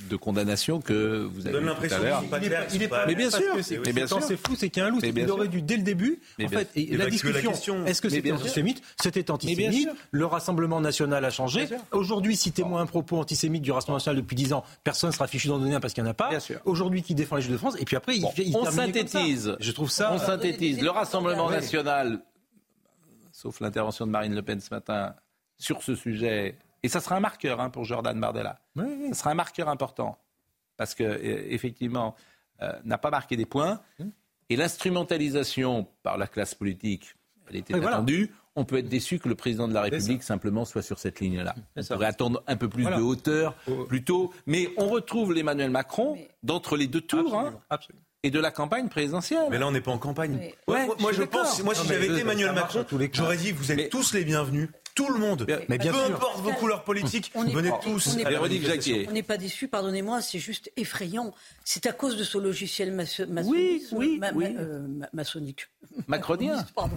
de 0.09 0.17
condamnation 0.17 0.81
que 0.81 1.29
vous 1.33 1.47
avez 1.47 1.61
donne 1.61 1.75
tout 1.75 1.95
à 1.95 1.99
l'heure. 1.99 2.25
Il 2.75 2.83
est 2.83 2.89
pas, 2.89 3.07
mais 3.07 3.15
bien 3.15 3.31
sûr, 3.31 3.55
mais 3.85 3.93
bien 3.93 4.07
sûr. 4.07 4.23
c'est 4.23 4.37
fou, 4.37 4.55
c'est 4.57 4.71
qu'il 4.71 4.83
y 4.83 4.85
a 4.85 4.89
un 4.89 4.91
loup. 4.91 5.01
Il 5.03 5.31
aurait 5.31 5.49
dû 5.49 5.63
dès 5.63 5.77
le 5.77 5.83
début. 5.83 6.21
en 6.43 6.49
fait, 6.49 6.69
la 6.75 7.07
discussion. 7.11 7.87
Est-ce 7.87 8.03
que 8.03 8.09
c'était 8.09 8.33
antisémite 8.33 8.83
C'était 9.01 9.31
antisémite. 9.31 9.89
Le 10.11 10.27
Rassemblement 10.27 10.81
national 10.81 11.25
a 11.25 11.31
changé. 11.31 11.69
Aujourd'hui, 11.93 12.37
citez-moi 12.37 12.81
un 12.81 12.87
propos 12.87 13.19
antisémite 13.19 13.63
du 13.63 13.73
Rassemblement 13.73 13.99
national 13.99 14.23
depuis 14.23 14.37
10 14.37 14.53
ans. 14.53 14.65
Personne 14.85 15.11
ne 15.11 15.15
sera 15.15 15.27
fichu 15.27 15.49
d'en 15.49 15.59
donner 15.59 15.75
un 15.75 15.81
parce 15.81 15.95
qu'il 15.95 16.03
n'y 16.03 16.09
en 16.09 16.13
a 16.13 16.15
pas. 16.15 16.31
Aujourd'hui, 16.65 17.03
qui 17.03 17.15
défend 17.15 17.37
les 17.37 17.43
Juifs 17.43 17.53
de 17.53 17.59
France. 17.59 17.77
Et 17.79 17.85
puis 17.85 17.97
après, 17.97 18.17
il, 18.17 18.57
on 18.57 18.65
synthétise. 18.65 19.57
Je 19.61 19.73
trouve 19.73 19.91
ça. 19.91 20.13
On 20.13 20.19
synthétise. 20.19 20.81
Le 20.81 20.91
Rassemblement 20.91 21.51
national, 21.51 22.21
sauf 23.33 23.61
l'intervention 23.61 24.07
de 24.07 24.11
Marine 24.11 24.35
Le 24.35 24.43
Pen 24.43 24.61
ce 24.61 24.73
matin 24.73 25.15
sur 25.59 25.83
ce 25.83 25.95
sujet 25.95 26.57
et 26.83 26.89
ça 26.89 27.01
sera 27.01 27.17
un 27.17 27.21
marqueur 27.21 27.61
hein, 27.61 27.71
pour 27.71 27.85
Jordan 27.85 28.19
Bardella. 28.19 28.61
Oui, 28.77 29.09
Ça 29.11 29.15
sera 29.15 29.31
un 29.31 29.35
marqueur 29.35 29.69
important. 29.69 30.19
Parce 30.77 30.95
que, 30.95 31.05
euh, 31.05 31.47
effectivement, 31.49 32.17
euh, 32.61 32.73
n'a 32.85 32.99
pas 32.99 33.11
marqué 33.11 33.37
des 33.37 33.47
points. 33.47 33.81
Hum. 34.01 34.11
Et 34.51 34.57
l'instrumentalisation 34.57 35.87
par 36.03 36.19
la 36.19 36.27
classe 36.27 36.55
politique, 36.55 37.15
elle 37.49 37.57
était 37.57 37.75
attendue. 37.75 38.31
On 38.55 38.67
peut 38.67 38.79
être 38.79 38.89
déçu 38.89 39.19
que 39.19 39.29
le 39.29 39.35
président 39.35 39.67
de 39.67 39.73
la 39.73 39.81
République 39.83 40.23
simplement 40.23 40.67
soit 40.67 40.83
sur 40.83 40.99
cette 40.99 41.21
ligne-là. 41.21 41.55
On 41.75 41.83
pourrait 41.83 42.07
attendre 42.07 42.43
un 42.47 42.57
peu 42.57 42.69
plus 42.69 42.85
de 42.85 43.01
hauteur, 43.01 43.55
plutôt. 43.89 44.31
Mais 44.45 44.69
on 44.77 44.89
retrouve 44.89 45.33
l'Emmanuel 45.33 45.71
Macron 45.71 46.19
d'entre 46.43 46.77
les 46.77 46.87
deux 46.87 47.01
tours. 47.01 47.35
Hein, 47.35 47.55
et 48.25 48.31
de 48.31 48.39
la 48.39 48.51
campagne 48.51 48.89
présidentielle. 48.89 49.49
Mais 49.51 49.59
là, 49.59 49.67
on 49.67 49.73
n'est 49.73 49.81
pas 49.81 49.91
en 49.91 49.99
campagne. 49.99 50.53
Ouais, 50.69 50.87
moi, 51.01 51.13
je 51.13 51.23
pense, 51.23 51.63
moi, 51.63 51.75
si 51.75 51.87
j'avais 51.89 52.07
été 52.07 52.21
Emmanuel 52.21 52.53
Macron, 52.53 52.85
j'aurais 53.13 53.37
dit, 53.37 53.53
vous 53.53 53.73
êtes 53.73 53.91
tous 53.91 54.13
les 54.13 54.25
bienvenus 54.25 54.69
tout 54.95 55.09
le 55.09 55.19
monde. 55.19 55.47
Mais 55.69 55.79
bien 55.79 55.93
Peu 55.93 55.99
importe 55.99 56.41
vos 56.41 56.53
couleurs 56.53 56.85
politiques, 56.85 57.33
venez 57.35 57.71
tous. 57.83 58.17
On 59.09 59.13
n'est 59.13 59.23
pas 59.23 59.37
déçus, 59.37 59.69
pardonnez-moi, 59.69 60.21
c'est 60.21 60.39
juste 60.39 60.71
effrayant. 60.77 61.35
C'est 61.65 61.87
à 61.87 61.93
cause 61.93 62.17
de 62.17 62.25
ce 62.25 62.39
logiciel 62.39 62.93
maçonnique. 62.93 63.45
Oui, 63.47 63.87
oui, 63.93 64.21
euh, 64.23 64.87
maçonnique. 65.13 65.69
Macronien. 66.07 66.65
Pardon. 66.75 66.97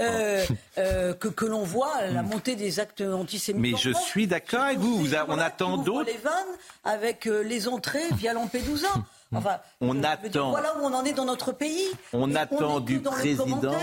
Euh, 0.00 0.44
euh, 0.78 1.14
que, 1.14 1.28
que 1.28 1.44
l'on 1.44 1.62
voit 1.62 2.06
la 2.12 2.22
montée 2.22 2.56
des 2.56 2.80
actes 2.80 3.00
antisémites. 3.00 3.60
Mais 3.60 3.78
je 3.78 3.90
suis 3.90 4.26
d'accord 4.26 4.62
avec 4.62 4.78
vous. 4.78 5.06
on 5.28 5.38
attend 5.38 5.78
d'autres. 5.78 6.10
les 6.10 6.18
vannes 6.18 6.32
avec 6.84 7.26
les 7.26 7.68
entrées 7.68 8.08
via 8.16 8.32
Lampedusa. 8.32 8.88
Enfin, 9.32 9.58
on 9.80 10.02
attend. 10.02 10.50
voilà 10.50 10.74
où 10.78 10.84
on 10.84 10.92
en 10.92 11.04
est 11.04 11.12
dans 11.12 11.24
notre 11.24 11.52
pays. 11.52 11.86
On 12.12 12.34
attend 12.34 12.80
du 12.80 13.00
président. 13.00 13.74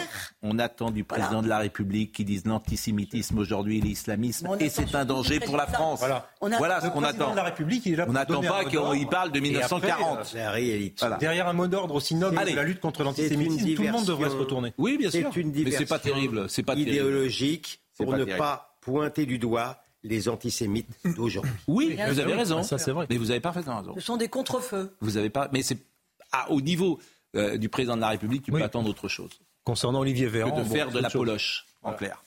On 0.41 0.59
attend 0.59 0.91
du 0.91 1.03
président 1.03 1.41
de 1.41 1.47
la 1.47 1.59
République 1.59 2.11
qui 2.11 2.25
dise 2.25 2.45
l'antisémitisme 2.45 3.37
aujourd'hui, 3.37 3.79
l'islamisme, 3.79 4.49
et 4.59 4.69
c'est 4.69 4.93
un 4.95 5.05
danger 5.05 5.39
pour 5.39 5.55
la 5.55 5.67
France. 5.67 6.03
Voilà, 6.41 6.81
ce 6.81 6.87
qu'on 6.87 7.03
attend. 7.03 7.31
De 7.31 7.35
la 7.35 7.43
République, 7.43 7.85
il 7.85 7.93
est 7.93 7.95
là 7.97 8.05
on 8.07 8.13
n'attend 8.13 8.41
pas 8.41 8.65
qu'il 8.65 9.07
parle 9.07 9.31
de 9.31 9.39
1940. 9.39 10.35
Derrière 11.19 11.47
un 11.47 11.53
mot 11.53 11.67
d'ordre 11.67 11.95
aussi 11.95 12.15
noble 12.15 12.37
que 12.37 12.55
la 12.55 12.63
lutte 12.63 12.79
contre 12.79 13.03
l'antisémitisme, 13.03 13.75
tout 13.75 13.83
le 13.83 13.91
monde 13.91 14.05
devrait 14.05 14.29
se 14.29 14.35
retourner. 14.35 14.73
Oui, 14.77 14.97
bien 14.97 15.11
sûr. 15.11 15.31
Une 15.35 15.51
Mais 15.51 15.71
c'est 15.71 15.85
pas 15.85 15.99
terrible. 15.99 16.49
C'est 16.49 16.63
pas 16.63 16.75
idéologique 16.75 17.81
pour 17.97 18.13
ne 18.13 18.25
pas 18.25 18.75
pointer 18.81 19.25
du 19.25 19.37
doigt 19.37 19.77
les 20.07 20.29
antisémites 20.29 20.89
d'aujourd'hui. 21.15 21.51
Oui, 21.67 21.97
vous 22.07 22.19
avez 22.19 22.33
raison. 22.33 22.63
Ça, 22.63 22.77
c'est 22.77 22.91
vrai. 22.91 23.05
Mais 23.09 23.17
vous 23.17 23.31
avez 23.31 23.39
parfaitement 23.39 23.77
raison. 23.79 23.93
Ce 23.95 24.01
sont 24.01 24.17
des 24.17 24.29
contrefeux. 24.29 24.95
Vous 25.01 25.17
avez 25.17 25.29
pas. 25.29 25.49
Mais 25.51 25.61
c'est 25.61 25.77
au 26.49 26.61
niveau 26.61 26.99
euh, 27.35 27.57
du 27.57 27.69
président 27.69 27.95
de 27.95 28.01
la 28.01 28.09
République, 28.09 28.43
tu 28.43 28.51
peux 28.51 28.63
attendre 28.63 28.89
autre 28.89 29.07
chose. 29.07 29.31
Concernant 29.63 29.99
Olivier 29.99 30.27
Véran, 30.27 30.51
que 30.51 30.61
de 30.61 30.65
faire 30.65 30.91
de 30.91 30.99
la 30.99 31.09
poloche, 31.09 31.65
en 31.83 31.93
clair. 31.93 32.23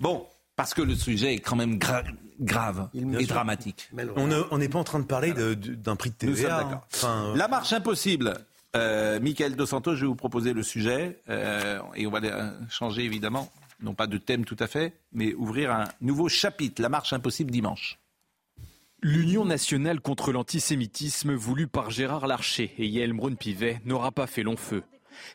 Bon, 0.00 0.26
parce 0.56 0.74
que 0.74 0.82
le 0.82 0.94
sujet 0.94 1.34
est 1.34 1.40
quand 1.40 1.56
même 1.56 1.78
grave 1.78 2.88
et 2.94 3.26
dramatique. 3.26 3.90
On 4.16 4.58
n'est 4.58 4.68
pas 4.68 4.78
en 4.78 4.84
train 4.84 5.00
de 5.00 5.04
parler 5.04 5.32
d'un 5.32 5.96
prix 5.96 6.10
de 6.10 6.14
TVA. 6.14 6.82
Hein. 7.02 7.34
la 7.36 7.48
marche 7.48 7.72
impossible. 7.72 8.34
Euh, 8.76 9.20
Michael 9.20 9.54
Dos 9.54 9.66
Santos, 9.66 9.94
je 9.94 10.00
vais 10.00 10.06
vous 10.08 10.16
proposer 10.16 10.52
le 10.52 10.64
sujet 10.64 11.20
euh, 11.28 11.78
et 11.94 12.08
on 12.08 12.10
va 12.10 12.20
changer 12.68 13.04
évidemment 13.04 13.48
non 13.84 13.94
pas 13.94 14.06
de 14.06 14.18
thème 14.18 14.44
tout 14.44 14.56
à 14.58 14.66
fait, 14.66 14.94
mais 15.12 15.34
ouvrir 15.34 15.70
un 15.70 15.88
nouveau 16.00 16.28
chapitre, 16.28 16.82
la 16.82 16.88
marche 16.88 17.12
impossible 17.12 17.50
dimanche. 17.50 17.98
L'Union 19.02 19.44
nationale 19.44 20.00
contre 20.00 20.32
l'antisémitisme 20.32 21.34
voulue 21.34 21.66
par 21.66 21.90
Gérard 21.90 22.26
Larcher 22.26 22.72
et 22.78 22.86
Yael 22.86 23.12
Braun-Pivet 23.12 23.82
n'aura 23.84 24.10
pas 24.12 24.26
fait 24.26 24.42
long 24.42 24.56
feu. 24.56 24.82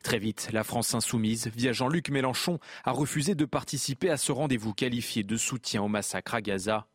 Très 0.04 0.20
vite, 0.20 0.50
la 0.52 0.64
France 0.64 0.94
insoumise, 0.94 1.50
via 1.56 1.72
Jean-Luc 1.72 2.10
Mélenchon, 2.10 2.60
a 2.84 2.92
refusé 2.92 3.36
de 3.36 3.46
participer 3.46 4.10
à 4.10 4.18
ce 4.18 4.32
rendez-vous 4.32 4.74
qualifié 4.74 5.24
de 5.24 5.38
soutien 5.38 5.84
au 5.84 5.88
massacre 5.88 6.34
à 6.34 6.42
Gaza. 6.42 6.88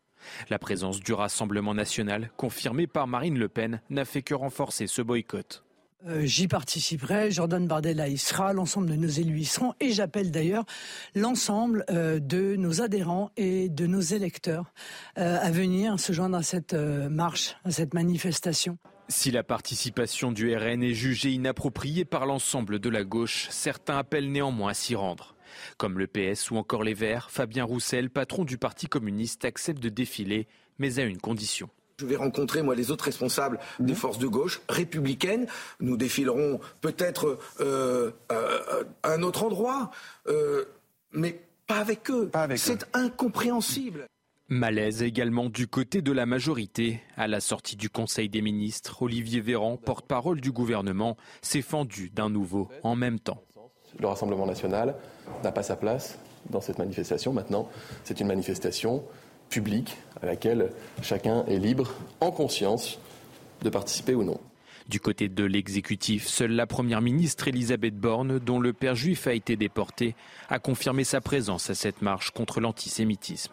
La 0.51 0.59
présence 0.59 1.01
du 1.01 1.13
Rassemblement 1.13 1.75
national, 1.75 2.31
confirmée 2.37 2.87
par 2.87 3.07
Marine 3.07 3.39
Le 3.39 3.49
Pen, 3.49 3.81
n'a 3.91 4.05
fait 4.05 4.23
que 4.23 4.35
renforcer 4.35 4.87
ce 4.87 5.03
boycott. 5.03 5.64
Euh, 6.07 6.27
j'y 6.27 6.49
participerai, 6.49 7.31
Jordan 7.31 7.67
Bardella 7.67 8.09
y 8.09 8.19
sera, 8.19 8.53
l'ensemble 8.53 8.91
de 8.91 8.97
nos 8.97 9.09
élus 9.09 9.41
y 9.41 9.45
seront, 9.47 9.73
et 9.81 9.93
j'appelle 9.93 10.31
d'ailleurs 10.31 10.65
l'ensemble 11.15 11.85
euh, 11.89 12.19
de 12.21 12.57
nos 12.57 12.83
adhérents 12.83 13.31
et 13.39 13.71
de 13.71 13.87
nos 13.87 14.01
électeurs 14.01 14.73
euh, 15.17 15.39
à 15.41 15.51
venir 15.51 15.99
se 15.99 16.13
joindre 16.13 16.37
à 16.37 16.43
cette 16.43 16.75
marche, 16.75 17.57
à 17.65 17.71
cette 17.71 17.95
manifestation. 17.95 18.77
Si 19.09 19.31
la 19.31 19.43
participation 19.43 20.33
du 20.33 20.55
RN 20.55 20.83
est 20.83 20.95
jugée 20.95 21.33
inappropriée 21.33 22.05
par 22.05 22.27
l'ensemble 22.27 22.79
de 22.79 22.89
la 22.91 23.05
gauche, 23.05 23.49
certains 23.51 23.99
appellent 23.99 24.31
néanmoins 24.31 24.71
à 24.71 24.75
s'y 24.75 24.95
rendre. 24.95 25.35
Comme 25.79 25.99
le 25.99 26.07
PS 26.07 26.51
ou 26.51 26.57
encore 26.57 26.83
les 26.83 26.95
Verts, 26.95 27.31
Fabien 27.31 27.65
Roussel, 27.65 28.11
patron 28.11 28.45
du 28.45 28.59
Parti 28.59 28.87
communiste, 28.87 29.45
accepte 29.45 29.83
de 29.83 29.89
défiler, 29.89 30.49
mais 30.79 30.99
à 30.99 31.05
une 31.05 31.21
condition. 31.21 31.69
Je 31.99 32.07
vais 32.07 32.17
rencontrer, 32.17 32.63
moi, 32.63 32.75
les 32.75 32.91
autres 32.91 33.05
responsables 33.05 33.59
des 33.79 33.93
mmh. 33.93 33.97
forces 33.97 34.19
de 34.19 34.27
gauche 34.27 34.61
républicaines. 34.69 35.47
Nous 35.81 35.97
défilerons 35.97 36.61
peut-être 36.81 37.39
euh, 37.61 38.11
euh, 38.33 38.85
à 39.03 39.13
un 39.13 39.23
autre 39.23 39.45
endroit, 39.45 39.91
euh, 40.27 40.65
mais 41.13 41.41
pas 41.67 41.79
avec 41.79 42.11
eux. 42.11 42.31
C'est 42.57 42.85
incompréhensible. 42.95 44.07
Malaise 44.49 45.03
également 45.03 45.49
du 45.49 45.67
côté 45.67 46.03
de 46.03 46.13
la 46.13 46.27
majorité. 46.27 47.01
À 47.17 47.29
la 47.29 47.41
sortie 47.41 47.77
du 47.77 47.89
Conseil 47.89 48.29
des 48.29 48.43
ministres, 48.43 49.03
Olivier 49.03 49.41
Véran, 49.41 49.79
porte-parole 49.79 50.41
du 50.41 50.53
gouvernement, 50.53 51.17
s'est 51.41 51.63
fendu 51.63 52.11
d'un 52.11 52.29
nouveau 52.29 52.69
en 52.83 52.95
même 52.95 53.19
temps. 53.19 53.43
Le 53.99 54.07
Rassemblement 54.07 54.47
national 54.47 54.97
n'a 55.43 55.53
pas 55.53 55.63
sa 55.63 55.77
place 55.77 56.19
dans 56.51 56.61
cette 56.61 56.79
manifestation. 56.79 57.33
Maintenant, 57.33 57.71
c'est 58.03 58.21
une 58.21 58.27
manifestation 58.27 59.05
publique 59.49 59.97
à 60.23 60.27
laquelle 60.27 60.73
chacun 61.03 61.45
est 61.47 61.59
libre, 61.59 61.91
en 62.21 62.31
conscience, 62.31 62.99
de 63.63 63.71
participer 63.71 64.15
ou 64.15 64.25
non. 64.25 64.41
Du 64.89 65.01
côté 65.01 65.31
de 65.31 65.45
l'exécutif, 65.45 66.27
seule 66.27 66.53
la 66.53 66.67
première 66.67 67.01
ministre 67.01 67.49
Elisabeth 67.49 67.97
Borne, 67.97 68.39
dont 68.39 68.61
le 68.61 68.75
père 68.75 68.95
juif 68.95 69.27
a 69.27 69.33
été 69.33 69.57
déporté, 69.57 70.15
a 70.51 70.59
confirmé 70.59 71.05
sa 71.05 71.23
présence 71.23 71.71
à 71.71 71.75
cette 71.75 72.03
marche 72.03 72.33
contre 72.33 72.61
l'antisémitisme. 72.61 73.53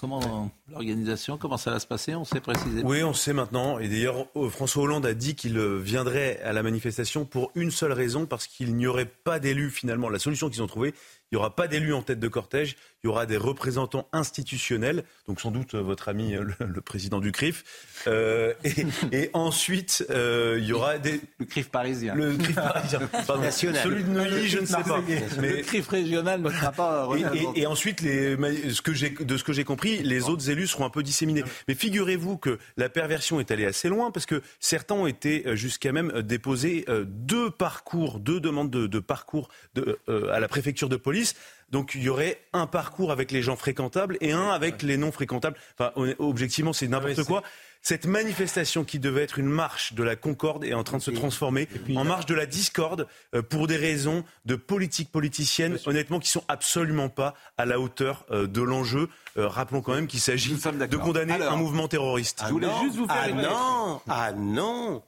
comment 0.00 0.52
l'organisation, 0.68 1.38
comment 1.38 1.56
ça 1.56 1.72
va 1.72 1.80
se 1.80 1.88
passer 1.88 2.14
On 2.14 2.24
sait 2.24 2.40
précisément. 2.40 2.88
Oui, 2.88 3.02
on 3.02 3.12
sait 3.14 3.32
maintenant. 3.32 3.80
Et 3.80 3.88
d'ailleurs, 3.88 4.28
euh, 4.36 4.48
François 4.48 4.84
Hollande 4.84 5.06
a 5.06 5.12
dit 5.14 5.34
qu'il 5.34 5.58
euh, 5.58 5.76
viendrait 5.78 6.40
à 6.42 6.52
la 6.52 6.62
manifestation 6.62 7.24
pour 7.24 7.50
une 7.56 7.72
seule 7.72 7.92
raison, 7.92 8.26
parce 8.26 8.46
qu'il 8.46 8.76
n'y 8.76 8.86
aurait 8.86 9.10
pas 9.24 9.40
d'élus 9.40 9.70
finalement. 9.70 10.08
La 10.08 10.20
solution 10.20 10.48
qu'ils 10.50 10.62
ont 10.62 10.68
trouvée, 10.68 10.94
il 11.32 11.34
n'y 11.34 11.38
aura 11.38 11.56
pas 11.56 11.66
d'élus 11.66 11.94
en 11.94 12.02
tête 12.02 12.20
de 12.20 12.28
cortège, 12.28 12.76
il 13.02 13.06
y 13.06 13.10
aura 13.10 13.24
des 13.24 13.38
représentants 13.38 14.08
institutionnels, 14.12 15.04
donc 15.26 15.40
sans 15.40 15.50
doute 15.50 15.74
euh, 15.74 15.80
votre 15.80 16.08
ami 16.08 16.34
euh, 16.34 16.44
le, 16.58 16.80
président 16.82 17.18
du 17.18 17.32
CRIF. 17.32 17.64
Euh, 18.06 18.52
et, 19.12 19.30
ensuite, 19.32 20.04
il 20.10 20.64
y 20.64 20.72
aura 20.72 20.98
des... 20.98 21.20
Le 21.38 21.46
CRIF 21.46 21.70
parisien. 21.70 22.14
Le 22.14 22.36
CRIF 22.36 22.56
parisien. 22.56 23.00
National. 23.40 23.82
Celui 23.82 24.04
de 24.04 24.10
Neuilly, 24.10 24.48
je 24.48 24.58
ne 24.58 24.66
sais 24.66 24.82
pas. 24.82 25.02
Mais... 25.40 25.56
Le 25.56 25.62
CRIF 25.62 25.88
régional 25.88 26.42
ne 26.42 26.50
sera 26.50 26.72
pas... 26.72 27.08
Et, 27.54 27.62
et, 27.62 27.66
ensuite, 27.66 28.00
les, 28.00 28.36
ce 28.72 28.82
que 28.82 29.22
de 29.22 29.36
ce 29.36 29.44
que 29.44 29.52
j'ai 29.52 29.64
compris, 29.64 30.02
les 30.02 30.28
autres 30.28 30.50
élus 30.50 30.66
seront 30.66 30.84
un 30.84 30.90
peu 30.90 31.02
disséminés. 31.02 31.44
Mais 31.68 31.74
figurez-vous 31.74 32.36
que 32.36 32.58
la 32.76 32.88
perversion 32.88 33.40
est 33.40 33.50
allée 33.50 33.64
assez 33.64 33.88
loin, 33.88 34.10
parce 34.10 34.26
que 34.26 34.42
certains 34.58 34.94
ont 34.94 35.06
été 35.06 35.44
jusqu'à 35.56 35.92
même 35.92 36.22
déposer 36.22 36.84
deux 37.06 37.50
parcours, 37.50 38.20
deux 38.20 38.40
demandes 38.40 38.70
de, 38.70 38.86
de 38.86 38.98
parcours 38.98 39.48
de, 39.74 39.98
à 40.30 40.40
la 40.40 40.48
préfecture 40.48 40.88
de 40.88 40.96
police 40.96 41.34
donc 41.70 41.92
il 41.94 42.02
y 42.02 42.08
aurait 42.08 42.40
un 42.52 42.66
parcours 42.66 43.12
avec 43.12 43.30
les 43.30 43.42
gens 43.42 43.56
fréquentables 43.56 44.16
et 44.20 44.32
un 44.32 44.48
avec 44.48 44.82
les 44.82 44.96
non 44.96 45.12
fréquentables. 45.12 45.56
Enfin, 45.78 45.92
objectivement, 46.18 46.72
c'est 46.72 46.88
n'importe 46.88 47.24
quoi. 47.24 47.42
Cette 47.82 48.04
manifestation 48.04 48.84
qui 48.84 48.98
devait 48.98 49.22
être 49.22 49.38
une 49.38 49.48
marche 49.48 49.94
de 49.94 50.02
la 50.02 50.14
concorde 50.14 50.64
est 50.64 50.74
en 50.74 50.84
train 50.84 50.98
de 50.98 51.02
se 51.02 51.10
transformer 51.10 51.66
en 51.96 52.04
marche 52.04 52.26
de 52.26 52.34
la 52.34 52.44
discorde 52.44 53.06
euh, 53.34 53.40
pour 53.40 53.68
des 53.68 53.76
raisons 53.76 54.22
de 54.44 54.54
politique 54.54 55.10
politicienne, 55.10 55.78
honnêtement, 55.86 56.18
qui 56.18 56.28
sont 56.28 56.44
absolument 56.48 57.08
pas 57.08 57.34
à 57.56 57.64
la 57.64 57.80
hauteur 57.80 58.26
euh, 58.30 58.46
de 58.46 58.60
l'enjeu. 58.60 59.08
Euh, 59.38 59.48
rappelons 59.48 59.80
quand 59.80 59.94
même 59.94 60.08
qu'il 60.08 60.20
s'agit 60.20 60.54
de 60.54 60.96
condamner 60.98 61.32
un 61.32 61.56
mouvement 61.56 61.88
terroriste. 61.88 62.42
Je 62.46 62.52
voulais 62.52 62.68
juste 62.82 62.96
vous 62.96 63.06
faire 63.06 63.16
ah 63.18 63.32
non, 63.32 64.00
ah 64.08 64.32
non, 64.32 65.02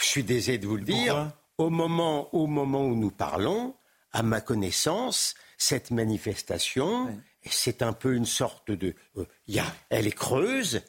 je 0.00 0.04
suis 0.04 0.24
désolé 0.24 0.58
de 0.58 0.66
vous 0.66 0.76
le 0.76 0.82
dire. 0.82 1.30
Au 1.58 1.70
moment, 1.70 2.34
au 2.34 2.48
moment 2.48 2.84
où 2.84 2.96
nous 2.96 3.12
parlons, 3.12 3.76
à 4.12 4.22
ma 4.22 4.40
connaissance, 4.40 5.34
cette 5.56 5.90
manifestation, 5.90 7.08
c'est 7.48 7.82
un 7.82 7.92
peu 7.92 8.14
une 8.14 8.26
sorte 8.26 8.70
de... 8.70 8.94
Euh, 9.16 9.24
y 9.48 9.58
a, 9.58 9.66
elle 9.90 10.06
est 10.06 10.12
creuse. 10.12 10.82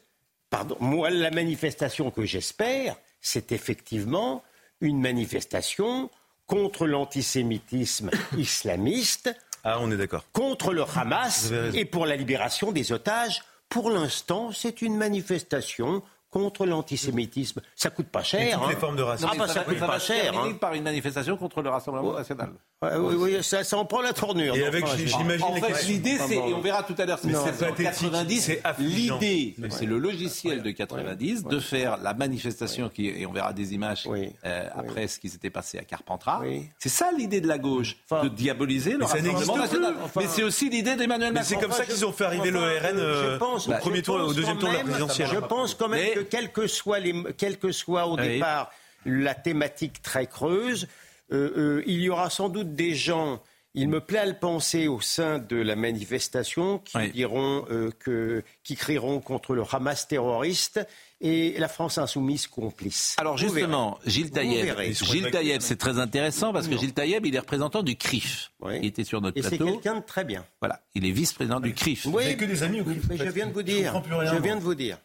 Pardon, 0.50 0.76
moi, 0.80 1.10
la 1.10 1.30
manifestation 1.30 2.10
que 2.10 2.24
j'espère, 2.24 2.96
c'est 3.20 3.52
effectivement 3.52 4.42
une 4.80 5.00
manifestation 5.00 6.10
contre 6.46 6.86
l'antisémitisme 6.86 8.10
islamiste. 8.36 9.34
Ah, 9.64 9.78
on 9.80 9.90
est 9.90 9.96
d'accord. 9.96 10.24
Contre 10.32 10.72
le 10.72 10.82
Hamas 10.82 11.52
et 11.74 11.84
pour 11.84 12.06
la 12.06 12.16
libération 12.16 12.72
des 12.72 12.92
otages. 12.92 13.42
Pour 13.68 13.90
l'instant, 13.90 14.50
c'est 14.52 14.80
une 14.80 14.96
manifestation 14.96 16.02
contre 16.30 16.66
l'antisémitisme. 16.66 17.60
Ça 17.74 17.90
coûte 17.90 18.08
pas 18.08 18.22
cher. 18.22 18.58
toutes 18.58 18.68
les 18.68 18.74
hein. 18.74 18.78
formes 18.78 18.96
de 18.96 19.02
racisme. 19.02 19.30
Ah 19.32 19.36
bah 19.36 19.48
ça, 19.48 19.64
coûte 19.64 19.78
pas 19.78 19.98
cher. 19.98 20.38
Hein. 20.38 20.54
par 20.54 20.74
une 20.74 20.82
manifestation 20.82 21.36
contre 21.36 21.62
le 21.62 21.70
Rassemblement 21.70 22.14
national. 22.14 22.52
Oui, 22.82 23.14
oui, 23.16 23.42
ça, 23.42 23.64
ça, 23.64 23.76
en 23.76 23.84
prend 23.84 24.02
la 24.02 24.12
tournure. 24.12 24.54
Et 24.54 24.64
avec, 24.64 24.86
j'imagine. 24.86 25.44
En 25.44 25.54
fait, 25.56 25.86
l'idée, 25.86 26.16
c'est, 26.18 26.36
et 26.36 26.54
on 26.54 26.60
verra 26.60 26.84
tout 26.84 26.94
à 26.96 27.04
l'heure, 27.06 27.18
c'est 27.18 27.82
90. 27.82 28.52
L'idée, 28.78 29.56
c'est 29.70 29.86
le 29.86 29.98
logiciel 29.98 30.62
de 30.62 30.70
90 30.70 31.44
de 31.44 31.58
faire 31.58 31.96
la 31.96 32.14
manifestation 32.14 32.88
qui, 32.88 33.08
et 33.08 33.26
on 33.26 33.32
verra 33.32 33.52
des 33.52 33.74
images 33.74 34.08
euh, 34.08 34.68
après 34.74 35.08
ce 35.08 35.18
qui 35.18 35.28
s'était 35.28 35.50
passé 35.50 35.78
à 35.78 35.82
Carpentras. 35.82 36.42
C'est 36.78 36.88
ça 36.88 37.10
l'idée 37.16 37.40
de 37.40 37.48
la 37.48 37.58
gauche, 37.58 37.96
de 38.22 38.28
diaboliser 38.28 38.92
le 38.92 39.04
Rassemblement 39.04 39.56
national. 39.56 39.94
Mais 40.16 40.26
c'est 40.28 40.44
aussi 40.44 40.70
l'idée 40.70 40.94
d'Emmanuel 40.94 41.32
Macron. 41.32 41.48
C'est 41.48 41.60
comme 41.60 41.72
ça 41.72 41.84
qu'ils 41.84 42.06
ont 42.06 42.12
fait 42.12 42.24
arriver 42.24 42.50
le 42.50 42.60
RN 42.60 42.98
euh, 42.98 43.38
au 43.38 43.72
premier 43.80 44.02
tour, 44.02 44.16
au 44.16 44.32
deuxième 44.32 44.58
tour 44.58 44.68
de 44.68 44.74
la 44.74 44.84
présidentielle. 44.84 45.28
Je 45.32 45.40
pense 45.40 45.74
quand 45.74 45.88
même 45.88 46.14
que 46.14 46.20
quel 46.20 47.58
que 47.58 47.72
soit 47.72 48.06
au 48.06 48.16
départ 48.16 48.70
la 49.04 49.34
thématique 49.34 50.02
très 50.02 50.26
creuse, 50.26 50.86
euh, 51.32 51.52
euh, 51.56 51.82
il 51.86 52.00
y 52.00 52.08
aura 52.08 52.30
sans 52.30 52.48
doute 52.48 52.74
des 52.74 52.94
gens, 52.94 53.42
il 53.74 53.88
me 53.88 54.00
plaît 54.00 54.20
à 54.20 54.26
le 54.26 54.38
penser 54.38 54.88
au 54.88 55.00
sein 55.00 55.38
de 55.38 55.56
la 55.56 55.76
manifestation, 55.76 56.78
qui 56.78 56.98
diront 57.12 57.66
euh, 57.70 57.90
que, 57.98 58.42
qui 58.64 58.76
crieront 58.76 59.20
contre 59.20 59.54
le 59.54 59.62
Hamas 59.70 60.08
terroriste 60.08 60.80
et 61.20 61.58
la 61.58 61.68
France 61.68 61.98
insoumise 61.98 62.46
complice. 62.46 63.14
Alors 63.18 63.36
justement, 63.36 63.98
Gilles 64.06 64.30
Taïeb, 64.30 64.74
Gilles 64.92 65.30
Taïeb, 65.30 65.60
c'est 65.60 65.76
très 65.76 65.98
intéressant 65.98 66.52
parce 66.52 66.66
que 66.66 66.78
Gilles 66.78 66.94
Taïeb, 66.94 67.26
il 67.26 67.34
est 67.34 67.40
représentant 67.40 67.82
du 67.82 67.96
CRIF. 67.96 68.52
Il 68.70 68.86
était 68.86 69.04
sur 69.04 69.20
notre 69.20 69.38
plateau. 69.38 69.54
Et 69.54 69.58
c'est 69.58 69.64
quelqu'un 69.64 69.96
de 69.96 70.04
très 70.04 70.24
bien. 70.24 70.44
Voilà, 70.60 70.80
il 70.94 71.04
est 71.06 71.10
vice-président 71.10 71.60
du 71.60 71.74
CRIF. 71.74 72.06
Oui, 72.06 72.36
que 72.36 72.44
des 72.44 72.62
amis 72.62 72.80
au 72.80 72.84
CRIF. 72.84 73.02
je 73.12 73.30
viens 73.30 73.46
de 73.46 73.52
vous 73.52 73.62
dire. 73.62 74.02
Je, 74.08 74.36
viens 74.36 74.56
de 74.56 74.62
vous 74.62 74.74
dire. 74.74 74.98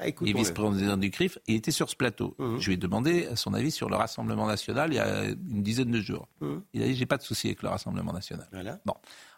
Ah, 0.00 0.06
il 0.08 0.30
est 0.30 0.32
vice-président 0.32 0.96
du 0.96 1.10
CRIF, 1.10 1.38
il 1.46 1.56
était 1.56 1.70
sur 1.70 1.90
ce 1.90 1.96
plateau. 1.96 2.34
Mmh. 2.38 2.58
Je 2.58 2.66
lui 2.66 2.74
ai 2.74 2.76
demandé 2.76 3.28
son 3.34 3.54
avis 3.54 3.70
sur 3.70 3.88
le 3.88 3.96
Rassemblement 3.96 4.46
national 4.46 4.92
il 4.92 4.96
y 4.96 5.00
a 5.00 5.24
une 5.24 5.62
dizaine 5.62 5.90
de 5.90 6.00
jours. 6.00 6.28
Mmh. 6.40 6.56
Il 6.74 6.82
a 6.82 6.86
dit 6.86 6.94
j'ai 6.94 7.06
pas 7.06 7.16
de 7.16 7.22
souci 7.22 7.48
avec 7.48 7.62
le 7.62 7.68
Rassemblement 7.68 8.12
national. 8.12 8.48
Bon. 8.84 8.94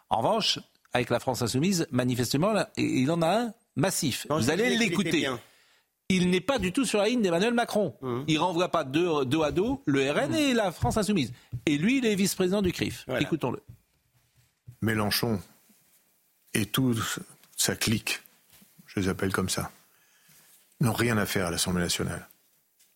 En 0.09 0.17
revanche, 0.17 0.59
avec 0.93 1.09
la 1.09 1.19
France 1.19 1.41
insoumise, 1.41 1.87
manifestement, 1.91 2.53
il 2.77 3.09
en 3.11 3.21
a 3.21 3.39
un 3.39 3.53
massif. 3.75 4.27
Vous 4.29 4.49
allez 4.49 4.77
l'écouter. 4.77 5.27
Il 6.09 6.29
n'est 6.29 6.41
pas 6.41 6.59
du 6.59 6.73
tout 6.73 6.83
sur 6.83 6.99
la 6.99 7.07
ligne 7.07 7.21
d'Emmanuel 7.21 7.53
Macron. 7.53 7.95
Mmh. 8.01 8.23
Il 8.27 8.37
renvoie 8.37 8.67
pas 8.67 8.83
deux, 8.83 9.23
deux, 9.25 9.41
à 9.43 9.51
dos 9.51 9.81
le 9.85 10.11
RN 10.11 10.35
et 10.35 10.53
la 10.53 10.71
France 10.71 10.97
insoumise. 10.97 11.31
Et 11.65 11.77
lui, 11.77 11.99
il 11.99 12.05
est 12.05 12.15
vice-président 12.15 12.61
du 12.61 12.73
CRIF. 12.73 13.05
Écoutons-le. 13.19 13.63
Mélenchon 14.81 15.39
et 16.53 16.65
tout 16.65 16.95
sa 17.55 17.75
clique, 17.75 18.21
je 18.87 18.99
les 18.99 19.07
appelle 19.07 19.31
comme 19.31 19.49
ça, 19.49 19.71
n'ont 20.81 20.93
rien 20.93 21.17
à 21.17 21.25
faire 21.25 21.47
à 21.47 21.51
l'Assemblée 21.51 21.83
nationale. 21.83 22.27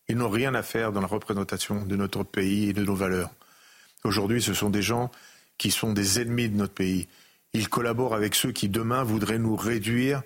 Ils 0.08 0.16
n'ont 0.16 0.30
rien 0.30 0.54
à 0.54 0.62
faire 0.62 0.92
dans 0.92 1.00
la 1.00 1.06
représentation 1.06 1.84
de 1.84 1.96
notre 1.96 2.22
pays 2.22 2.68
et 2.68 2.72
de 2.72 2.84
nos 2.84 2.94
valeurs. 2.94 3.30
Aujourd'hui, 4.04 4.40
ce 4.40 4.54
sont 4.54 4.70
des 4.70 4.82
gens 4.82 5.10
qui 5.58 5.70
sont 5.70 5.92
des 5.92 6.20
ennemis 6.20 6.48
de 6.48 6.56
notre 6.56 6.74
pays. 6.74 7.08
Ils 7.52 7.68
collaborent 7.68 8.14
avec 8.14 8.34
ceux 8.34 8.52
qui 8.52 8.68
demain 8.68 9.02
voudraient 9.02 9.38
nous 9.38 9.56
réduire 9.56 10.22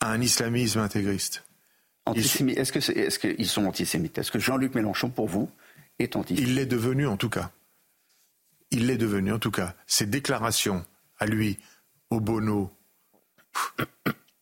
à 0.00 0.10
un 0.10 0.20
islamisme 0.20 0.80
intégriste. 0.80 1.44
Est-ce 2.14 3.18
qu'ils 3.18 3.48
sont 3.48 3.64
antisémites? 3.64 4.18
Est-ce 4.18 4.30
que 4.30 4.38
Jean-Luc 4.38 4.74
Mélenchon, 4.74 5.08
pour 5.08 5.28
vous, 5.28 5.50
est 5.98 6.16
antisémite? 6.16 6.48
Il 6.48 6.54
l'est 6.56 6.66
devenu 6.66 7.06
en 7.06 7.16
tout 7.16 7.30
cas. 7.30 7.50
Il 8.70 8.88
l'est 8.88 8.98
devenu 8.98 9.32
en 9.32 9.38
tout 9.38 9.52
cas. 9.52 9.74
Ses 9.86 10.04
déclarations 10.04 10.84
à 11.18 11.26
lui, 11.26 11.58
au 12.10 12.20
Bono, 12.20 12.70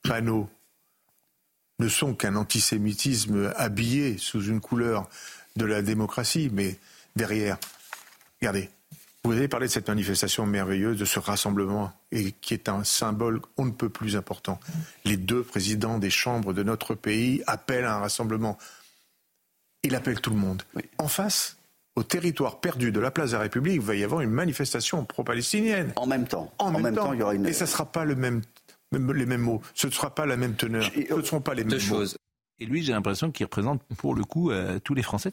Panot, 0.03 0.51
ne 1.83 1.88
sont 1.88 2.14
qu'un 2.14 2.37
antisémitisme 2.37 3.53
habillé 3.57 4.16
sous 4.16 4.45
une 4.45 4.61
couleur 4.61 5.09
de 5.57 5.64
la 5.64 5.83
démocratie, 5.83 6.49
mais 6.53 6.77
derrière, 7.16 7.59
regardez, 8.40 8.71
vous 9.25 9.33
avez 9.33 9.49
parlé 9.49 9.66
de 9.66 9.73
cette 9.73 9.88
manifestation 9.88 10.47
merveilleuse, 10.47 10.99
de 10.99 11.05
ce 11.05 11.18
rassemblement, 11.18 11.92
et 12.11 12.33
qui 12.33 12.55
est 12.55 12.68
un 12.68 12.85
symbole 12.85 13.40
on 13.57 13.64
ne 13.64 13.71
peut 13.71 13.88
plus 13.88 14.16
important. 14.16 14.59
Les 15.05 15.16
deux 15.16 15.42
présidents 15.42 15.99
des 15.99 16.11
chambres 16.11 16.53
de 16.53 16.62
notre 16.62 16.95
pays 16.95 17.42
appellent 17.47 17.85
à 17.85 17.97
un 17.97 18.01
rassemblement. 18.01 18.59
Il 19.83 19.95
appelle 19.95 20.21
tout 20.21 20.31
le 20.31 20.37
monde. 20.37 20.62
En 20.99 21.09
face, 21.09 21.57
au 21.97 22.03
territoire 22.03 22.61
perdu 22.61 22.92
de 22.92 23.01
la 23.01 23.11
place 23.11 23.31
de 23.31 23.37
la 23.37 23.42
République, 23.42 23.75
il 23.75 23.81
va 23.81 23.95
y 23.95 24.05
avoir 24.05 24.21
une 24.21 24.31
manifestation 24.31 25.05
pro-palestinienne. 25.05 25.92
En 25.97 26.07
même 26.07 26.27
temps. 26.27 26.53
En, 26.59 26.71
même, 26.71 26.95
temps. 26.95 27.12
il 27.12 27.21
y 27.21 27.23
aura 27.23 27.35
une... 27.35 27.47
Et 27.47 27.53
ça 27.53 27.64
ne 27.64 27.71
sera 27.71 27.87
pas 27.87 28.05
le 28.05 28.14
même 28.16 28.42
les 28.93 29.27
mêmes 29.27 29.43
mots. 29.43 29.61
Ce 29.75 29.87
ne 29.87 29.93
sera 29.93 30.15
pas 30.15 30.27
la 30.27 30.37
même 30.37 30.55
teneur. 30.55 30.85
Ce 30.85 31.15
ne 31.15 31.23
seront 31.23 31.41
pas 31.41 31.55
les 31.55 31.65
mêmes 31.65 31.79
choses. 31.79 32.17
Et 32.59 32.65
lui, 32.65 32.83
j'ai 32.83 32.93
l'impression 32.93 33.31
qu'il 33.31 33.45
représente 33.45 33.83
pour 33.97 34.15
le 34.15 34.25
coup 34.25 34.51
euh, 34.51 34.79
tous 34.79 34.95
les 34.95 35.03
Français 35.03 35.33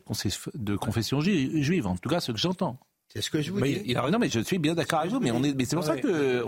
de, 0.55 0.75
confession 0.75 1.21
juive, 1.21 1.85
en 1.85 1.95
tout 1.95 2.09
cas 2.09 2.19
ce 2.19 2.31
que 2.31 2.37
j'entends. 2.37 2.79
C'est 3.13 3.21
ce 3.21 3.29
que 3.31 3.41
je 3.41 3.51
vous 3.51 3.59
dis. 3.61 3.81
Il 3.85 3.95
non, 3.97 4.19
mais 4.19 4.29
je 4.29 4.39
suis 4.39 4.59
bien 4.59 4.75
d'accord 4.75 4.99
avec 4.99 5.11
vous, 5.11 5.19
mais, 5.19 5.31
mais 5.31 5.65
c'est 5.65 5.75
pour 5.75 5.85
ça 5.85 5.97
que 5.97 6.43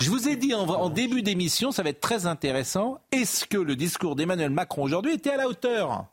je 0.00 0.10
vous 0.10 0.28
ai 0.28 0.36
dit 0.36 0.54
en, 0.54 0.88
début 0.88 1.22
d'émission, 1.22 1.72
ça 1.72 1.82
va 1.82 1.90
être 1.90 2.00
très 2.00 2.26
intéressant. 2.26 3.00
Est-ce 3.10 3.46
que 3.46 3.58
le 3.58 3.76
discours 3.76 4.16
d'Emmanuel 4.16 4.50
Macron 4.50 4.84
aujourd'hui 4.84 5.14
était 5.14 5.30
à 5.30 5.36
la 5.36 5.48
hauteur? 5.48 6.06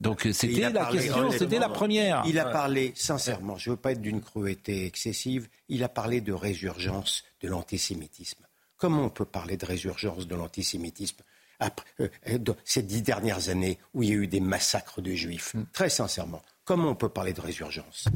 Donc 0.00 0.28
c'était 0.32 0.70
la 0.70 0.86
question, 0.86 1.30
c'était 1.30 1.58
la 1.58 1.68
première. 1.68 2.22
Il 2.26 2.38
a 2.38 2.44
parlé, 2.44 2.92
sincèrement, 2.94 3.56
je 3.56 3.70
ne 3.70 3.74
veux 3.74 3.80
pas 3.80 3.92
être 3.92 4.00
d'une 4.00 4.20
cruauté 4.20 4.86
excessive, 4.86 5.48
il 5.68 5.82
a 5.82 5.88
parlé 5.88 6.20
de 6.20 6.32
résurgence 6.32 7.24
de 7.40 7.48
l'antisémitisme. 7.48 8.44
Comment 8.84 9.04
on 9.04 9.08
peut 9.08 9.24
parler 9.24 9.56
de 9.56 9.64
résurgence 9.64 10.26
de 10.26 10.34
l'antisémitisme 10.34 11.22
après, 11.58 11.86
euh, 12.00 12.08
euh, 12.28 12.54
ces 12.66 12.82
dix 12.82 13.00
dernières 13.00 13.48
années 13.48 13.78
où 13.94 14.02
il 14.02 14.10
y 14.10 14.12
a 14.12 14.16
eu 14.16 14.26
des 14.26 14.40
massacres 14.40 15.00
de 15.00 15.10
juifs 15.12 15.54
mm. 15.54 15.64
Très 15.72 15.88
sincèrement, 15.88 16.42
comment 16.66 16.90
on 16.90 16.94
peut 16.94 17.08
parler 17.08 17.32
de 17.32 17.40
résurgence? 17.40 18.08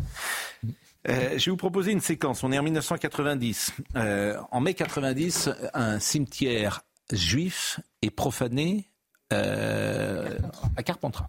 Euh, 1.09 1.38
je 1.38 1.46
vais 1.46 1.50
vous 1.52 1.57
proposer 1.57 1.92
une 1.92 2.02
séquence. 2.02 2.44
On 2.44 2.52
est 2.52 2.59
en 2.59 2.62
1990. 2.62 3.76
en 3.94 4.61
mai 4.61 4.74
90, 4.74 5.48
un 5.72 6.00
cimetière 6.00 6.83
juif 7.12 7.81
est 8.03 8.11
profané 8.11 8.90
à 9.30 10.82
Carpentras. 10.84 11.28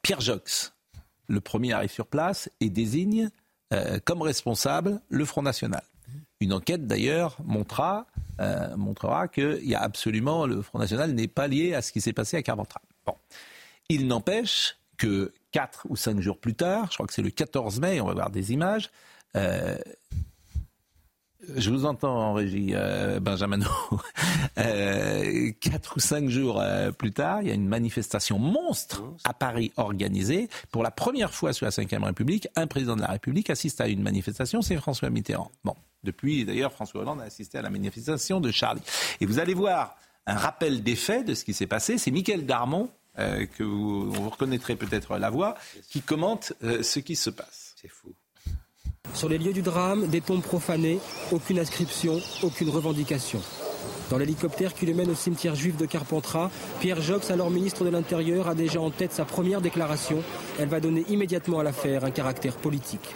Pierre 0.00 0.22
Jox, 0.22 0.72
le 1.28 1.42
premier 1.42 1.74
arrive 1.74 1.90
sur 1.92 2.06
place 2.06 2.48
et 2.60 2.70
désigne 2.70 3.28
comme 4.06 4.22
responsable 4.22 5.02
le 5.10 5.26
Front 5.26 5.42
National. 5.42 5.82
Une 6.40 6.52
enquête 6.52 6.86
d'ailleurs 6.86 7.36
montrera, 7.44 8.06
euh, 8.40 8.76
montrera 8.76 9.28
qu'il 9.28 9.64
y 9.64 9.74
a 9.74 9.80
absolument 9.80 10.46
le 10.46 10.60
Front 10.60 10.78
National 10.78 11.12
n'est 11.12 11.28
pas 11.28 11.48
lié 11.48 11.74
à 11.74 11.82
ce 11.82 11.92
qui 11.92 12.00
s'est 12.00 12.12
passé 12.12 12.36
à 12.36 12.42
Carpentras. 12.42 12.82
Bon. 13.06 13.14
Il 13.88 14.06
n'empêche 14.06 14.76
que 14.98 15.32
quatre 15.52 15.86
ou 15.88 15.96
cinq 15.96 16.20
jours 16.20 16.38
plus 16.38 16.54
tard, 16.54 16.88
je 16.90 16.96
crois 16.96 17.06
que 17.06 17.14
c'est 17.14 17.22
le 17.22 17.30
14 17.30 17.80
mai, 17.80 18.00
on 18.00 18.06
va 18.06 18.14
voir 18.14 18.30
des 18.30 18.52
images, 18.52 18.90
euh, 19.36 19.76
je 21.54 21.70
vous 21.70 21.84
entends 21.84 22.16
en 22.16 22.32
régie, 22.32 22.70
euh, 22.74 23.20
Benjamin. 23.20 23.60
euh, 24.58 25.50
quatre 25.60 25.96
ou 25.96 26.00
cinq 26.00 26.28
jours 26.28 26.60
euh, 26.60 26.90
plus 26.90 27.12
tard, 27.12 27.42
il 27.42 27.48
y 27.48 27.50
a 27.50 27.54
une 27.54 27.68
manifestation 27.68 28.38
monstre 28.38 29.02
à 29.24 29.32
Paris 29.32 29.72
organisée. 29.76 30.48
Pour 30.70 30.82
la 30.82 30.90
première 30.90 31.32
fois 31.32 31.52
sous 31.52 31.64
la 31.64 31.70
Ve 31.70 32.02
République, 32.02 32.48
un 32.56 32.66
président 32.66 32.96
de 32.96 33.02
la 33.02 33.08
République 33.08 33.50
assiste 33.50 33.80
à 33.80 33.88
une 33.88 34.02
manifestation, 34.02 34.62
c'est 34.62 34.76
François 34.76 35.10
Mitterrand. 35.10 35.50
Bon, 35.64 35.74
depuis 36.04 36.44
d'ailleurs, 36.44 36.72
François 36.72 37.02
Hollande 37.02 37.20
a 37.20 37.24
assisté 37.24 37.58
à 37.58 37.62
la 37.62 37.70
manifestation 37.70 38.40
de 38.40 38.50
Charlie. 38.50 38.82
Et 39.20 39.26
vous 39.26 39.38
allez 39.38 39.54
voir 39.54 39.96
un 40.26 40.36
rappel 40.36 40.82
des 40.82 40.96
faits 40.96 41.26
de 41.26 41.34
ce 41.34 41.44
qui 41.44 41.54
s'est 41.54 41.66
passé. 41.66 41.98
C'est 41.98 42.10
Michael 42.10 42.46
Darmon, 42.46 42.90
que 43.16 43.62
vous, 43.62 44.10
vous 44.10 44.28
reconnaîtrez 44.28 44.76
peut-être 44.76 45.16
la 45.16 45.30
voix, 45.30 45.56
qui 45.88 46.02
commente 46.02 46.52
ce 46.60 46.98
qui 46.98 47.16
se 47.16 47.30
passe. 47.30 47.74
C'est 47.80 47.88
fou. 47.88 48.14
Sur 49.14 49.28
les 49.28 49.38
lieux 49.38 49.52
du 49.52 49.62
drame, 49.62 50.06
des 50.06 50.20
tombes 50.20 50.42
profanées, 50.42 50.98
aucune 51.32 51.58
inscription, 51.58 52.20
aucune 52.42 52.70
revendication. 52.70 53.40
Dans 54.10 54.18
l'hélicoptère 54.18 54.72
qui 54.74 54.86
le 54.86 54.94
mène 54.94 55.10
au 55.10 55.14
cimetière 55.14 55.56
juif 55.56 55.76
de 55.76 55.86
Carpentras, 55.86 56.50
Pierre 56.80 57.00
Jox, 57.00 57.30
alors 57.30 57.50
ministre 57.50 57.84
de 57.84 57.90
l'Intérieur, 57.90 58.48
a 58.48 58.54
déjà 58.54 58.80
en 58.80 58.90
tête 58.90 59.12
sa 59.12 59.24
première 59.24 59.60
déclaration. 59.60 60.22
Elle 60.60 60.68
va 60.68 60.78
donner 60.80 61.04
immédiatement 61.08 61.58
à 61.58 61.64
l'affaire 61.64 62.04
un 62.04 62.10
caractère 62.10 62.56
politique. 62.56 63.14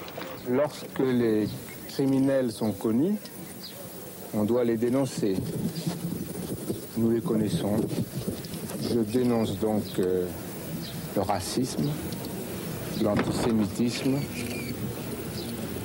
Lorsque 0.49 0.99
les 0.99 1.49
criminels 1.89 2.51
sont 2.51 2.73
connus, 2.73 3.17
on 4.35 4.45
doit 4.45 4.65
les 4.65 4.77
dénoncer. 4.77 5.37
Nous 6.97 7.11
les 7.11 7.21
connaissons. 7.21 7.77
Je 8.83 9.01
dénonce 9.01 9.59
donc 9.59 9.85
euh, 9.99 10.27
le 11.15 11.23
racisme, 11.23 11.89
l'antisémitisme, 13.01 14.17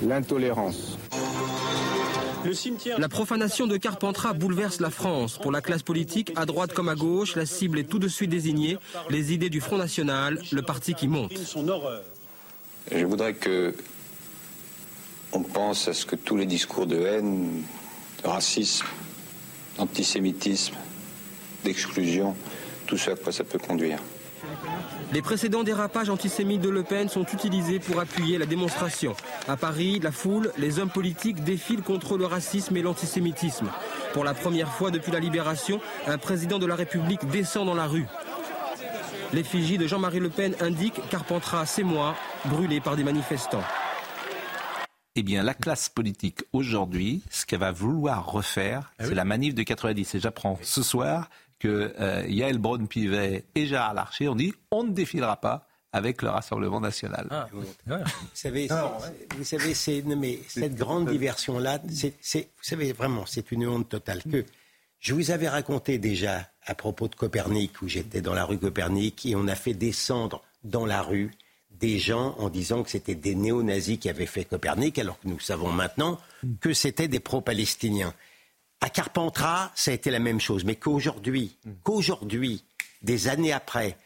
l'intolérance. 0.02 0.98
La 2.98 3.08
profanation 3.08 3.66
de 3.66 3.76
Carpentras 3.76 4.32
bouleverse 4.32 4.80
la 4.80 4.90
France. 4.90 5.38
Pour 5.38 5.50
la 5.50 5.60
classe 5.60 5.82
politique, 5.82 6.32
à 6.36 6.46
droite 6.46 6.72
comme 6.72 6.88
à 6.88 6.94
gauche, 6.94 7.34
la 7.34 7.44
cible 7.44 7.78
est 7.78 7.84
tout 7.88 7.98
de 7.98 8.06
suite 8.06 8.30
désignée. 8.30 8.78
Les 9.10 9.32
idées 9.32 9.50
du 9.50 9.60
Front 9.60 9.78
National, 9.78 10.40
le 10.52 10.62
parti 10.62 10.94
qui 10.94 11.08
monte. 11.08 11.32
Je 12.92 13.04
voudrais 13.04 13.34
que 13.34 13.74
on 15.32 15.42
pense 15.42 15.88
à 15.88 15.92
ce 15.92 16.06
que 16.06 16.14
tous 16.14 16.36
les 16.36 16.46
discours 16.46 16.86
de 16.86 16.96
haine, 16.98 17.62
de 18.22 18.28
racisme, 18.28 18.86
d'antisémitisme, 19.76 20.76
d'exclusion, 21.64 22.36
tout 22.86 22.96
ce 22.96 23.10
à 23.10 23.16
quoi 23.16 23.32
ça 23.32 23.42
peut 23.42 23.58
conduire. 23.58 23.98
Les 25.12 25.22
précédents 25.22 25.62
dérapages 25.62 26.10
antisémites 26.10 26.60
de 26.60 26.68
Le 26.68 26.82
Pen 26.82 27.08
sont 27.08 27.24
utilisés 27.24 27.78
pour 27.78 28.00
appuyer 28.00 28.38
la 28.38 28.46
démonstration. 28.46 29.14
À 29.46 29.56
Paris, 29.56 30.00
la 30.02 30.10
foule, 30.10 30.50
les 30.58 30.80
hommes 30.80 30.90
politiques 30.90 31.44
défilent 31.44 31.82
contre 31.82 32.18
le 32.18 32.26
racisme 32.26 32.76
et 32.76 32.82
l'antisémitisme. 32.82 33.68
Pour 34.12 34.24
la 34.24 34.34
première 34.34 34.72
fois 34.72 34.90
depuis 34.90 35.12
la 35.12 35.20
libération, 35.20 35.80
un 36.06 36.18
président 36.18 36.58
de 36.58 36.66
la 36.66 36.74
République 36.74 37.24
descend 37.28 37.66
dans 37.66 37.74
la 37.74 37.86
rue. 37.86 38.06
L'effigie 39.32 39.78
de 39.78 39.86
Jean-Marie 39.86 40.20
Le 40.20 40.30
Pen 40.30 40.56
indique 40.60 41.00
Carpentras, 41.08 41.66
c'est 41.66 41.82
moi, 41.84 42.16
brûlé 42.46 42.80
par 42.80 42.96
des 42.96 43.04
manifestants. 43.04 43.64
Eh 45.18 45.22
bien, 45.22 45.42
la 45.42 45.54
classe 45.54 45.88
politique 45.88 46.44
aujourd'hui, 46.52 47.22
ce 47.30 47.46
qu'elle 47.46 47.60
va 47.60 47.72
vouloir 47.72 48.30
refaire, 48.30 48.92
c'est 49.00 49.14
la 49.14 49.24
manif 49.24 49.54
de 49.54 49.62
90. 49.62 50.14
Et 50.14 50.20
j'apprends 50.20 50.58
ce 50.62 50.82
soir 50.82 51.30
que 51.58 51.94
euh, 51.98 52.24
Yael 52.28 52.58
Braun-Pivet 52.58 53.44
et 53.54 53.66
Gérard 53.66 53.94
Larcher 53.94 54.28
ont 54.28 54.34
dit 54.34 54.52
on 54.70 54.84
ne 54.84 54.92
défilera 54.92 55.36
pas 55.40 55.66
avec 55.92 56.20
le 56.20 56.28
Rassemblement 56.28 56.80
national. 56.80 57.26
Ah, 57.30 57.48
vous 57.52 57.64
savez, 58.34 58.68
vous 59.36 59.44
savez, 59.44 59.72
c'est 59.72 60.02
non, 60.02 60.16
mais 60.16 60.40
cette 60.46 60.74
grande 60.74 61.08
diversion 61.10 61.58
là, 61.58 61.78
c'est, 61.88 62.14
vous 62.34 62.62
savez 62.62 62.92
vraiment, 62.92 63.24
c'est 63.24 63.50
une 63.50 63.66
honte 63.66 63.88
totale 63.88 64.22
que 64.22 64.44
je 64.98 65.14
vous 65.14 65.30
avais 65.30 65.48
raconté 65.48 65.98
déjà 65.98 66.50
à 66.64 66.74
propos 66.74 67.08
de 67.08 67.14
Copernic 67.14 67.80
où 67.80 67.88
j'étais 67.88 68.20
dans 68.20 68.34
la 68.34 68.44
rue 68.44 68.58
Copernic 68.58 69.24
et 69.24 69.36
on 69.36 69.48
a 69.48 69.54
fait 69.54 69.74
descendre 69.74 70.42
dans 70.64 70.84
la 70.84 71.00
rue 71.00 71.30
des 71.70 71.98
gens 71.98 72.34
en 72.38 72.48
disant 72.48 72.82
que 72.82 72.90
c'était 72.90 73.14
des 73.14 73.34
néo-nazis 73.34 73.98
qui 73.98 74.08
avaient 74.08 74.26
fait 74.26 74.44
Copernic, 74.44 74.98
alors 74.98 75.18
que 75.20 75.28
nous 75.28 75.40
savons 75.40 75.70
maintenant 75.70 76.18
que 76.60 76.72
c'était 76.72 77.08
des 77.08 77.20
pro-palestiniens. 77.20 78.14
À 78.80 78.90
Carpentras, 78.90 79.72
ça 79.74 79.90
a 79.90 79.94
été 79.94 80.10
la 80.10 80.18
même 80.18 80.40
chose, 80.40 80.64
mais 80.64 80.76
qu'aujourd'hui, 80.76 81.56
qu'aujourd'hui, 81.82 82.64
des 83.02 83.28
années 83.28 83.52
après, 83.52 83.96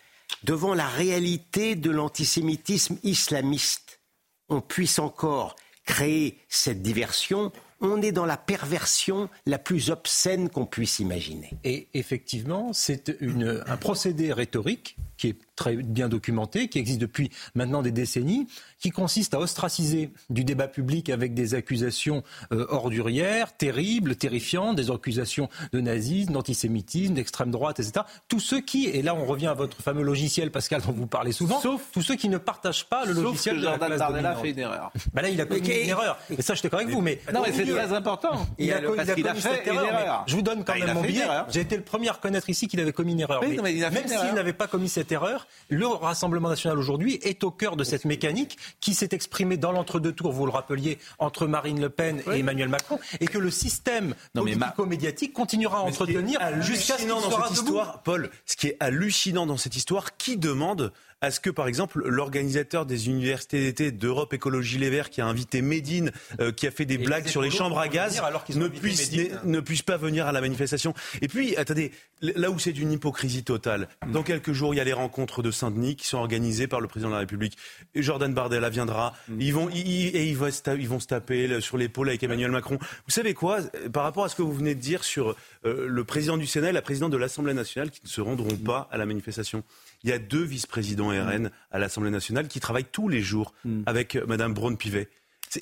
devant 0.44 0.74
la 0.74 0.88
réalité 0.88 1.74
de 1.74 1.90
l'antisémitisme 1.90 2.98
islamiste, 3.02 4.00
on 4.48 4.60
puisse 4.60 4.98
encore 4.98 5.56
créer 5.84 6.38
cette 6.48 6.82
diversion, 6.82 7.52
on 7.80 8.02
est 8.02 8.12
dans 8.12 8.26
la 8.26 8.36
perversion 8.36 9.28
la 9.46 9.58
plus 9.58 9.90
obscène 9.90 10.50
qu'on 10.50 10.66
puisse 10.66 10.98
imaginer. 10.98 11.50
Et 11.64 11.88
effectivement, 11.94 12.72
c'est 12.72 13.16
un 13.66 13.76
procédé 13.76 14.32
rhétorique 14.32 14.96
qui 15.20 15.28
est 15.28 15.36
très 15.54 15.76
bien 15.76 16.08
documenté, 16.08 16.68
qui 16.68 16.78
existe 16.78 16.98
depuis 17.00 17.30
maintenant 17.54 17.82
des 17.82 17.90
décennies, 17.90 18.46
qui 18.78 18.88
consiste 18.90 19.34
à 19.34 19.38
ostraciser 19.38 20.10
du 20.30 20.42
débat 20.44 20.66
public 20.66 21.10
avec 21.10 21.34
des 21.34 21.54
accusations 21.54 22.22
euh, 22.52 22.64
ordurières, 22.70 23.54
terribles, 23.56 24.16
terrifiantes, 24.16 24.76
des 24.76 24.90
accusations 24.90 25.50
de 25.74 25.80
nazisme, 25.80 26.32
d'antisémitisme, 26.32 27.12
d'extrême 27.14 27.50
droite, 27.50 27.78
etc. 27.80 28.06
Tous 28.28 28.40
ceux 28.40 28.60
qui, 28.62 28.86
et 28.86 29.02
là 29.02 29.14
on 29.14 29.26
revient 29.26 29.48
à 29.48 29.54
votre 29.54 29.82
fameux 29.82 30.02
logiciel, 30.02 30.50
Pascal, 30.50 30.80
dont 30.80 30.92
vous 30.92 31.06
parlez 31.06 31.32
souvent, 31.32 31.60
Sauf- 31.60 31.82
tous 31.92 32.00
ceux 32.02 32.16
qui 32.16 32.30
ne 32.30 32.38
partagent 32.38 32.86
pas 32.86 33.04
le 33.04 33.14
Sauf 33.14 33.24
logiciel 33.24 33.56
que 33.56 33.60
de 33.60 33.64
la 33.66 33.70
Jordan 33.72 33.88
classe 33.96 34.08
dominante. 34.10 34.40
fait 34.42 34.50
une 34.52 34.58
erreur. 34.60 34.92
Bah 35.12 35.20
là, 35.22 35.28
il 35.28 35.40
a 35.40 35.44
commis 35.44 35.60
une 35.68 35.88
erreur. 35.90 36.18
Et 36.30 36.40
ça, 36.40 36.54
je 36.54 36.60
suis 36.60 36.66
d'accord 36.66 36.80
avec 36.80 36.92
vous, 36.94 37.02
mais 37.02 37.20
Non, 37.34 37.42
mais 37.44 37.52
c'est 37.52 37.66
très 37.66 37.92
important. 37.92 38.46
il 38.58 38.72
a, 38.72 38.78
Il 38.80 38.84
a- 38.84 38.88
co- 38.88 38.94
parce 38.94 39.08
il 39.08 39.10
a 39.10 39.14
qu'il 39.14 39.26
a 39.26 39.30
commis 39.32 39.42
fait 39.42 39.48
cette 39.56 39.66
une 39.66 39.74
erreur, 39.74 40.00
erreur. 40.00 40.24
Je 40.26 40.34
vous 40.36 40.42
donne 40.42 40.64
quand 40.64 40.74
il 40.74 40.84
même 40.86 40.94
mon 40.94 41.02
billet. 41.02 41.20
erreur. 41.24 41.46
J'ai 41.50 41.60
été 41.60 41.76
le 41.76 41.82
premier 41.82 42.08
à 42.08 42.12
reconnaître 42.12 42.48
ici 42.48 42.66
qu'il 42.68 42.80
avait 42.80 42.92
commis 42.94 43.12
une 43.12 43.20
erreur. 43.20 43.42
Oui, 43.46 43.56
non, 43.56 43.62
mais 43.62 43.74
il 43.74 43.84
a 43.84 43.90
fait 43.90 43.94
même 43.96 44.04
une 44.04 44.08
s'il 44.08 44.18
erreur. 44.18 44.34
n'avait 44.34 44.52
pas 44.54 44.66
commis 44.66 44.88
cette 44.88 45.09
erreur, 45.12 45.46
le 45.68 45.86
Rassemblement 45.86 46.48
national 46.48 46.78
aujourd'hui 46.78 47.18
est 47.22 47.44
au 47.44 47.50
cœur 47.50 47.76
de 47.76 47.84
cette 47.84 48.04
mécanique 48.04 48.58
qui 48.80 48.94
s'est 48.94 49.08
exprimée 49.12 49.56
dans 49.56 49.72
l'entre-deux 49.72 50.12
tours, 50.12 50.32
vous 50.32 50.46
le 50.46 50.52
rappeliez, 50.52 50.98
entre 51.18 51.46
Marine 51.46 51.80
Le 51.80 51.90
Pen 51.90 52.22
et 52.32 52.40
Emmanuel 52.40 52.68
Macron, 52.68 52.98
et 53.20 53.26
que 53.26 53.38
le 53.38 53.50
système 53.50 54.14
politico-médiatique 54.34 55.32
continuera 55.32 55.78
à 55.78 55.82
entretenir 55.82 56.40
jusqu'à 56.62 56.96
ce 56.96 57.02
qu'il 57.02 57.08
dans 57.08 57.20
cette 57.20 57.38
debout. 57.38 57.52
histoire, 57.52 58.02
Paul, 58.02 58.30
ce 58.46 58.56
qui 58.56 58.68
est 58.68 58.76
hallucinant 58.80 59.46
dans 59.46 59.56
cette 59.56 59.76
histoire, 59.76 60.16
qui 60.16 60.36
demande 60.36 60.92
à 61.20 61.30
ce 61.30 61.40
que, 61.40 61.50
par 61.50 61.68
exemple, 61.68 62.02
l'organisateur 62.06 62.86
des 62.86 63.08
universités 63.08 63.60
d'été 63.60 63.92
d'Europe 63.92 64.32
Écologie 64.32 64.78
Les 64.78 64.90
Verts, 64.90 65.10
qui 65.10 65.20
a 65.20 65.26
invité 65.26 65.60
Médine, 65.60 66.12
euh, 66.40 66.50
qui 66.50 66.66
a 66.66 66.70
fait 66.70 66.86
des 66.86 66.98
blagues 66.98 67.26
sur 67.26 67.42
les 67.42 67.50
chambres 67.50 67.78
à 67.78 67.88
gaz, 67.88 68.20
alors 68.20 68.44
ne 68.54 68.68
puisse, 68.68 69.12
Médine. 69.12 69.38
ne, 69.44 69.50
ne 69.50 69.60
puisse 69.60 69.82
pas 69.82 69.96
venir 69.96 70.26
à 70.26 70.32
la 70.32 70.40
manifestation. 70.40 70.94
Et 71.20 71.28
puis, 71.28 71.56
attendez, 71.56 71.92
là 72.22 72.50
où 72.50 72.58
c'est 72.58 72.76
une 72.76 72.92
hypocrisie 72.92 73.44
totale, 73.44 73.88
dans 74.12 74.22
quelques 74.22 74.52
jours, 74.52 74.74
il 74.74 74.78
y 74.78 74.80
a 74.80 74.84
les 74.84 74.92
rencontres 74.92 75.42
de 75.42 75.50
Saint-Denis 75.50 75.96
qui 75.96 76.06
sont 76.06 76.18
organisées 76.18 76.66
par 76.66 76.80
le 76.80 76.88
président 76.88 77.10
de 77.10 77.14
la 77.14 77.20
République. 77.20 77.56
Et 77.94 78.02
Jordan 78.02 78.32
Bardella 78.32 78.70
viendra. 78.70 79.14
Ils 79.38 79.52
vont, 79.52 79.68
ils, 79.70 80.16
et 80.16 80.26
ils 80.26 80.36
vont, 80.36 80.48
ils 80.78 80.88
vont 80.88 81.00
se 81.00 81.06
taper 81.06 81.60
sur 81.60 81.76
l'épaule 81.76 82.08
avec 82.08 82.22
Emmanuel 82.22 82.50
Macron. 82.50 82.78
Vous 82.80 83.12
savez 83.12 83.34
quoi 83.34 83.58
Par 83.92 84.04
rapport 84.04 84.24
à 84.24 84.28
ce 84.28 84.36
que 84.36 84.42
vous 84.42 84.52
venez 84.52 84.74
de 84.74 84.80
dire 84.80 85.04
sur 85.04 85.36
euh, 85.64 85.86
le 85.86 86.04
président 86.04 86.36
du 86.36 86.46
Sénat 86.46 86.70
et 86.70 86.72
la 86.72 86.82
présidente 86.82 87.12
de 87.12 87.16
l'Assemblée 87.16 87.54
nationale 87.54 87.90
qui 87.90 88.00
ne 88.04 88.08
se 88.08 88.20
rendront 88.20 88.56
pas 88.56 88.88
à 88.90 88.96
la 88.96 89.06
manifestation? 89.06 89.62
Il 90.02 90.10
y 90.10 90.12
a 90.12 90.18
deux 90.18 90.42
vice-présidents 90.42 91.08
RN 91.08 91.50
à 91.70 91.78
l'Assemblée 91.78 92.10
nationale 92.10 92.48
qui 92.48 92.58
travaillent 92.60 92.84
tous 92.90 93.08
les 93.08 93.20
jours 93.20 93.52
avec 93.86 94.16
euh, 94.16 94.24
Madame 94.26 94.54
Braun-Pivet. 94.54 95.08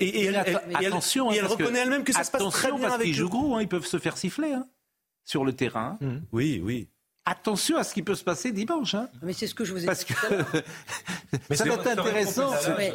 Et, 0.01 0.05
et 0.07 0.25
elle, 0.27 0.43
elle- 0.47 0.61
et 0.71 0.75
elle- 0.81 0.87
attention, 0.87 1.31
et 1.33 1.35
hein, 1.35 1.37
elle 1.39 1.43
parce 1.47 1.57
que- 1.57 1.63
reconnaît 1.63 1.81
elle-même 1.81 2.05
que 2.05 2.13
ça 2.13 2.23
se 2.25 2.31
passe 2.31 2.43
très 2.51 2.71
bien 2.71 2.81
parce 2.81 2.95
avec 2.95 3.07
qu'ils 3.07 3.15
eux. 3.17 3.19
jouent 3.21 3.29
gros, 3.31 3.57
hein, 3.57 3.63
ils 3.63 3.69
peuvent 3.69 3.87
se 3.87 3.99
faire 3.99 4.17
siffler 4.19 4.53
hein, 4.53 4.67
sur 5.25 5.45
le 5.45 5.53
terrain. 5.55 5.99
Oui, 6.33 6.61
oui. 6.63 6.89
Attention 7.25 7.77
à 7.77 7.85
ce 7.85 7.93
qui 7.93 8.03
peut 8.03 8.15
se 8.15 8.25
passer 8.25 8.53
dimanche. 8.53 8.95
Hein. 8.95 9.09
Mais 9.23 9.35
c'est 9.35 9.47
ce 9.47 9.55
que 9.55 9.63
je 9.65 9.73
vous 9.73 9.83
ai 9.83 9.87
Parce 9.87 10.07
dit. 10.07 10.15
que 10.15 10.27
à 10.27 10.31
l'heure. 10.31 10.47
Mais 11.51 11.57
ça 11.57 11.65
c'est 11.65 11.69
va 11.71 11.75
être 11.75 11.87
intéressant. 11.87 12.51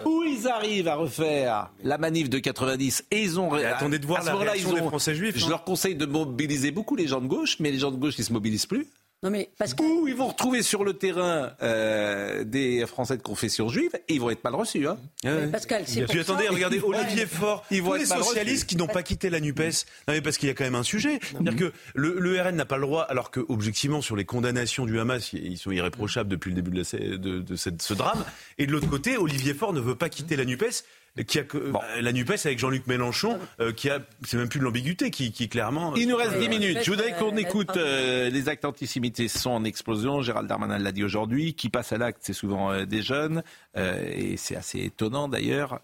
Où 0.05 0.23
ils 0.23 0.47
arrivent 0.47 0.87
à 0.87 0.95
refaire 0.95 1.71
la 1.83 1.99
manif 1.99 2.29
de 2.31 2.39
90 2.39 3.05
et 3.11 3.21
ils 3.21 3.39
ont. 3.39 3.51
Mais 3.51 3.63
attendez 3.65 3.99
de 3.99 4.07
voir 4.07 4.21
à 4.21 4.23
ce 4.23 4.27
la 4.29 4.35
réaction 4.35 4.69
ils 4.71 4.75
des 4.75 4.81
ont- 4.81 4.87
Français 4.89 5.13
juifs, 5.13 5.37
Je 5.37 5.49
leur 5.49 5.63
conseille 5.63 5.95
de 5.95 6.05
mobiliser 6.07 6.71
beaucoup 6.71 6.95
les 6.95 7.07
gens 7.07 7.21
de 7.21 7.27
gauche, 7.27 7.57
mais 7.59 7.69
les 7.71 7.77
gens 7.77 7.91
de 7.91 7.97
gauche 7.97 8.15
ils 8.17 8.23
se 8.25 8.33
mobilisent 8.33 8.65
plus. 8.65 8.87
Non 9.23 9.29
mais 9.29 9.49
parce 9.57 9.73
que 9.73 9.81
Ou 9.81 10.07
ils 10.07 10.15
vont 10.15 10.27
retrouver 10.27 10.61
sur 10.61 10.83
le 10.83 10.93
terrain 10.93 11.53
euh, 11.63 12.43
des 12.43 12.85
Français 12.85 13.15
de 13.17 13.21
confession 13.21 13.69
juive 13.69 13.91
et 14.07 14.13
ils 14.15 14.21
vont 14.21 14.29
être 14.29 14.43
mal 14.43 14.53
reçus. 14.55 14.85
Hein. 14.87 14.97
Mais 15.23 15.47
Pascal, 15.47 15.83
c'est 15.87 16.01
Et 16.01 16.05
puis 16.05 16.19
attendez, 16.19 16.47
regardez 16.49 16.79
Ouais. 16.79 16.97
Olivier 16.99 17.25
Faure, 17.25 17.63
Ils 17.71 17.81
vont 17.81 17.91
tous 17.91 17.95
être 17.95 18.01
les 18.17 18.23
socialistes 18.23 18.55
reçus. 18.63 18.65
qui 18.67 18.75
n'ont 18.75 18.87
pas 18.87 19.01
quitté 19.03 19.29
la 19.29 19.39
Nupes. 19.39 19.59
Non 19.59 20.13
mais 20.13 20.21
parce 20.21 20.37
qu'il 20.37 20.47
y 20.49 20.51
a 20.51 20.53
quand 20.53 20.65
même 20.65 20.75
un 20.75 20.83
sujet, 20.83 21.19
c'est-à-dire 21.21 21.55
que 21.55 21.71
le, 21.95 22.19
le 22.19 22.41
RN 22.41 22.55
n'a 22.55 22.65
pas 22.65 22.75
le 22.77 22.83
droit, 22.85 23.03
alors 23.03 23.31
que 23.31 23.39
objectivement 23.47 24.01
sur 24.01 24.15
les 24.17 24.25
condamnations 24.25 24.85
du 24.85 24.99
Hamas, 24.99 25.31
ils 25.33 25.57
sont 25.57 25.71
irréprochables 25.71 26.29
depuis 26.29 26.49
le 26.49 26.55
début 26.55 26.71
de, 26.71 26.83
la- 26.83 27.17
de- 27.17 27.39
de 27.39 27.55
cette- 27.55 27.81
ce 27.81 27.93
drame. 27.93 28.23
Et 28.57 28.65
de 28.67 28.71
l'autre 28.73 28.89
côté, 28.89 29.15
Olivier 29.17 29.53
Faure 29.53 29.71
ne 29.73 29.79
veut 29.79 29.95
pas 29.95 30.09
quitter 30.09 30.35
la 30.35 30.43
Nupes. 30.45 30.65
Qui 31.27 31.39
a, 31.39 31.43
la 32.01 32.11
NUPES 32.11 32.45
avec 32.45 32.57
Jean-Luc 32.57 32.87
Mélenchon, 32.87 33.39
qui 33.75 33.89
a, 33.89 33.99
c'est 34.25 34.37
même 34.37 34.49
plus 34.49 34.59
de 34.59 34.65
l'ambiguïté, 34.65 35.11
qui, 35.11 35.31
qui 35.31 35.47
clairement. 35.47 35.95
Il 35.95 36.07
nous 36.07 36.15
reste 36.15 36.37
10 36.39 36.49
minutes. 36.49 36.79
Je 36.83 36.89
voudrais 36.89 37.13
qu'on 37.13 37.37
écoute 37.37 37.75
les 37.75 38.49
actes 38.49 38.65
antisémites 38.65 39.27
sont 39.27 39.51
en 39.51 39.63
explosion. 39.63 40.21
Gérald 40.21 40.47
Darmanin 40.47 40.79
l'a 40.79 40.91
dit 40.91 41.03
aujourd'hui. 41.03 41.53
Qui 41.53 41.69
passe 41.69 41.91
à 41.93 41.97
l'acte, 41.97 42.19
c'est 42.21 42.33
souvent 42.33 42.83
des 42.85 43.01
jeunes. 43.01 43.43
et 43.75 44.37
c'est 44.37 44.55
assez 44.55 44.79
étonnant 44.79 45.27
d'ailleurs. 45.27 45.81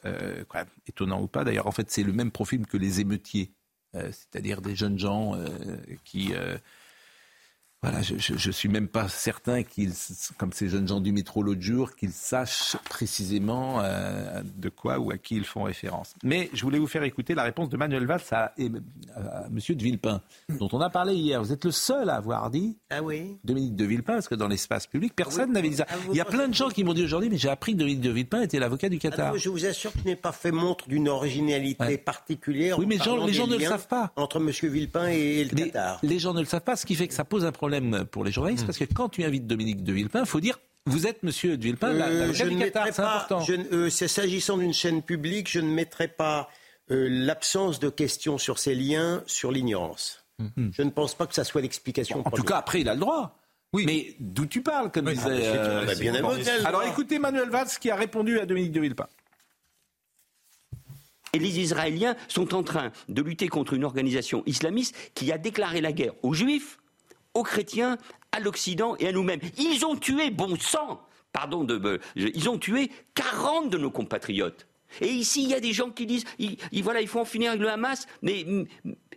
étonnant 0.87 1.21
ou 1.21 1.27
pas 1.27 1.43
d'ailleurs. 1.43 1.67
En 1.67 1.71
fait, 1.71 1.91
c'est 1.91 2.03
le 2.03 2.13
même 2.13 2.31
profil 2.31 2.65
que 2.65 2.77
les 2.77 2.99
émeutiers. 2.99 3.51
c'est-à-dire 3.93 4.61
des 4.61 4.75
jeunes 4.75 4.97
gens 4.97 5.35
qui 6.05 6.33
voilà, 7.81 8.01
je, 8.01 8.33
ne 8.33 8.51
suis 8.51 8.67
même 8.67 8.89
pas 8.89 9.07
certain 9.07 9.63
qu'ils, 9.63 9.93
comme 10.37 10.51
ces 10.51 10.67
jeunes 10.67 10.85
gens 10.85 10.99
du 10.99 11.13
métro 11.13 11.41
l'autre 11.41 11.61
jour, 11.61 11.95
qu'ils 11.95 12.11
sachent 12.11 12.75
précisément 12.83 13.79
euh, 13.81 14.41
de 14.57 14.67
quoi 14.67 14.99
ou 14.99 15.11
à 15.11 15.17
qui 15.17 15.37
ils 15.37 15.45
font 15.45 15.63
référence. 15.63 16.13
Mais 16.21 16.49
je 16.51 16.61
voulais 16.63 16.77
vous 16.77 16.87
faire 16.87 17.03
écouter 17.03 17.35
la 17.35 17.43
réponse 17.43 17.69
de 17.69 17.77
Manuel 17.77 18.05
Valls 18.05 18.19
à, 18.31 18.51
M. 18.57 18.81
Monsieur 19.49 19.75
de 19.75 19.83
Villepin, 19.83 20.21
dont 20.49 20.67
on 20.73 20.81
a 20.81 20.89
parlé 20.89 21.15
hier. 21.15 21.41
Vous 21.41 21.53
êtes 21.53 21.63
le 21.63 21.71
seul 21.71 22.09
à 22.09 22.15
avoir 22.15 22.49
dit 22.49 22.77
ah 22.89 23.01
oui. 23.01 23.37
Dominique 23.45 23.77
de 23.77 23.85
Villepin, 23.85 24.15
parce 24.15 24.27
que 24.27 24.35
dans 24.35 24.49
l'espace 24.49 24.85
public, 24.85 25.13
personne 25.15 25.53
n'avait 25.53 25.69
dit 25.69 25.77
ça. 25.77 25.85
Ah, 25.89 25.95
Il 26.09 26.17
y 26.17 26.21
a 26.21 26.25
plein 26.25 26.49
de 26.49 26.53
gens 26.53 26.67
qui 26.67 26.83
m'ont 26.83 26.93
dit 26.93 27.05
aujourd'hui, 27.05 27.29
mais 27.29 27.37
j'ai 27.37 27.49
appris 27.49 27.73
que 27.73 27.77
Dominique 27.77 28.01
de 28.01 28.09
Villepin 28.09 28.41
était 28.41 28.59
l'avocat 28.59 28.89
du 28.89 28.99
Qatar. 28.99 29.31
Ah 29.33 29.37
je 29.37 29.47
vous 29.47 29.65
assure 29.65 29.93
qu'il 29.93 30.03
n'est 30.03 30.17
pas 30.17 30.33
fait 30.33 30.51
montre 30.51 30.89
d'une 30.89 31.07
originalité 31.07 31.97
particulière. 31.97 32.77
Oui, 32.77 32.85
mais 32.85 32.97
les 32.97 33.33
gens 33.33 33.47
ne 33.47 33.55
le 33.55 33.63
savent 33.63 33.87
pas. 33.87 34.11
Entre 34.17 34.41
Monsieur 34.41 34.67
Villepin 34.67 35.07
et 35.07 35.45
le 35.45 35.55
Qatar. 35.55 35.99
Les 36.03 36.19
gens 36.19 36.33
ne 36.33 36.41
le 36.41 36.45
savent 36.45 36.59
pas, 36.59 36.75
ce 36.75 36.85
qui 36.85 36.95
fait 36.95 37.07
que 37.07 37.13
ça 37.13 37.23
pose 37.23 37.45
un 37.45 37.53
problème 37.53 37.68
pour 38.11 38.23
les 38.23 38.31
journalistes, 38.31 38.63
hmm. 38.63 38.67
parce 38.67 38.77
que 38.77 38.85
quand 38.85 39.09
tu 39.09 39.23
invites 39.23 39.47
Dominique 39.47 39.83
de 39.83 39.93
Villepin, 39.93 40.21
il 40.21 40.25
faut 40.25 40.39
dire 40.39 40.59
vous 40.85 41.07
êtes 41.07 41.23
Monsieur 41.23 41.57
de 41.57 41.63
Villepin, 41.63 41.89
euh, 41.89 42.33
je 42.33 42.45
ne 42.45 42.59
c'est 42.59 42.75
important. 42.77 43.45
Euh, 43.49 43.89
s'agissant 43.89 44.57
d'une 44.57 44.73
chaîne 44.73 45.03
publique, 45.03 45.49
je 45.49 45.59
ne 45.59 45.69
mettrai 45.69 46.07
pas 46.07 46.49
euh, 46.89 47.07
l'absence 47.09 47.79
de 47.79 47.89
questions 47.89 48.37
sur 48.37 48.57
ces 48.57 48.73
liens 48.73 49.23
sur 49.27 49.51
l'ignorance. 49.51 50.25
Hmm. 50.39 50.69
Je 50.71 50.81
ne 50.81 50.89
pense 50.89 51.15
pas 51.15 51.27
que 51.27 51.35
ça 51.35 51.43
soit 51.43 51.61
l'explication. 51.61 52.25
en 52.25 52.31
tout 52.31 52.43
cas, 52.43 52.57
après, 52.57 52.81
il 52.81 52.89
a 52.89 52.93
le 52.93 52.99
droit. 53.01 53.35
Oui. 53.71 53.83
Mais 53.85 54.15
d'où 54.19 54.47
tu 54.47 54.61
parles, 54.63 54.91
comme 54.91 55.11
disait. 55.11 55.47
Ah, 55.47 55.93
bien 55.99 56.15
Alors 56.65 56.83
écoutez 56.83 57.19
Manuel 57.19 57.49
Valls 57.49 57.67
qui 57.79 57.91
a 57.91 57.95
répondu 57.95 58.39
à 58.39 58.45
Dominique 58.47 58.71
de 58.71 58.79
Villepin. 58.79 59.07
Et 61.33 61.39
les 61.39 61.59
Israéliens 61.59 62.15
sont 62.27 62.55
en 62.55 62.63
train 62.63 62.91
de 63.07 63.21
lutter 63.21 63.47
contre 63.47 63.73
une 63.73 63.83
organisation 63.83 64.41
islamiste 64.47 64.95
qui 65.13 65.31
a 65.31 65.37
déclaré 65.37 65.81
la 65.81 65.91
guerre 65.91 66.13
aux 66.23 66.33
Juifs, 66.33 66.79
aux 67.33 67.43
chrétiens, 67.43 67.97
à 68.31 68.39
l'Occident 68.39 68.95
et 68.99 69.07
à 69.07 69.11
nous-mêmes. 69.11 69.39
Ils 69.57 69.85
ont 69.85 69.95
tué, 69.95 70.29
bon 70.31 70.57
sang, 70.59 71.01
pardon, 71.31 71.63
de, 71.63 71.99
ils 72.15 72.49
ont 72.49 72.57
tué 72.57 72.91
40 73.15 73.69
de 73.69 73.77
nos 73.77 73.91
compatriotes. 73.91 74.67
Et 75.01 75.07
ici, 75.07 75.43
il 75.43 75.49
y 75.49 75.53
a 75.53 75.59
des 75.59 75.73
gens 75.73 75.91
qui 75.91 76.05
disent, 76.05 76.25
il, 76.39 76.57
voilà, 76.83 77.01
il 77.01 77.07
faut 77.07 77.19
en 77.19 77.25
finir 77.25 77.51
avec 77.51 77.61
le 77.61 77.69
Hamas, 77.69 78.07
mais, 78.21 78.45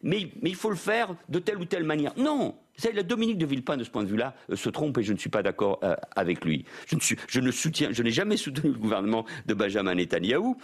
il 0.02 0.54
faut 0.54 0.70
le 0.70 0.76
faire 0.76 1.14
de 1.28 1.38
telle 1.38 1.58
ou 1.58 1.64
telle 1.64 1.84
manière. 1.84 2.12
Non, 2.16 2.56
la 2.92 3.02
Dominique 3.02 3.38
de 3.38 3.46
Villepin, 3.46 3.76
de 3.76 3.84
ce 3.84 3.90
point 3.90 4.02
de 4.02 4.08
vue-là, 4.08 4.34
euh, 4.50 4.56
se 4.56 4.68
trompe 4.68 4.98
et 4.98 5.02
je 5.02 5.12
ne 5.12 5.18
suis 5.18 5.30
pas 5.30 5.42
d'accord 5.42 5.78
euh, 5.82 5.94
avec 6.16 6.44
lui. 6.44 6.64
Je 6.86 7.40
ne 7.40 7.50
soutiens, 7.50 7.88
je 7.92 8.02
n'ai 8.02 8.10
jamais 8.10 8.36
soutenu 8.36 8.72
le 8.72 8.78
gouvernement 8.78 9.24
de 9.46 9.54
Benjamin 9.54 9.94
Netanyahou. 9.94 10.56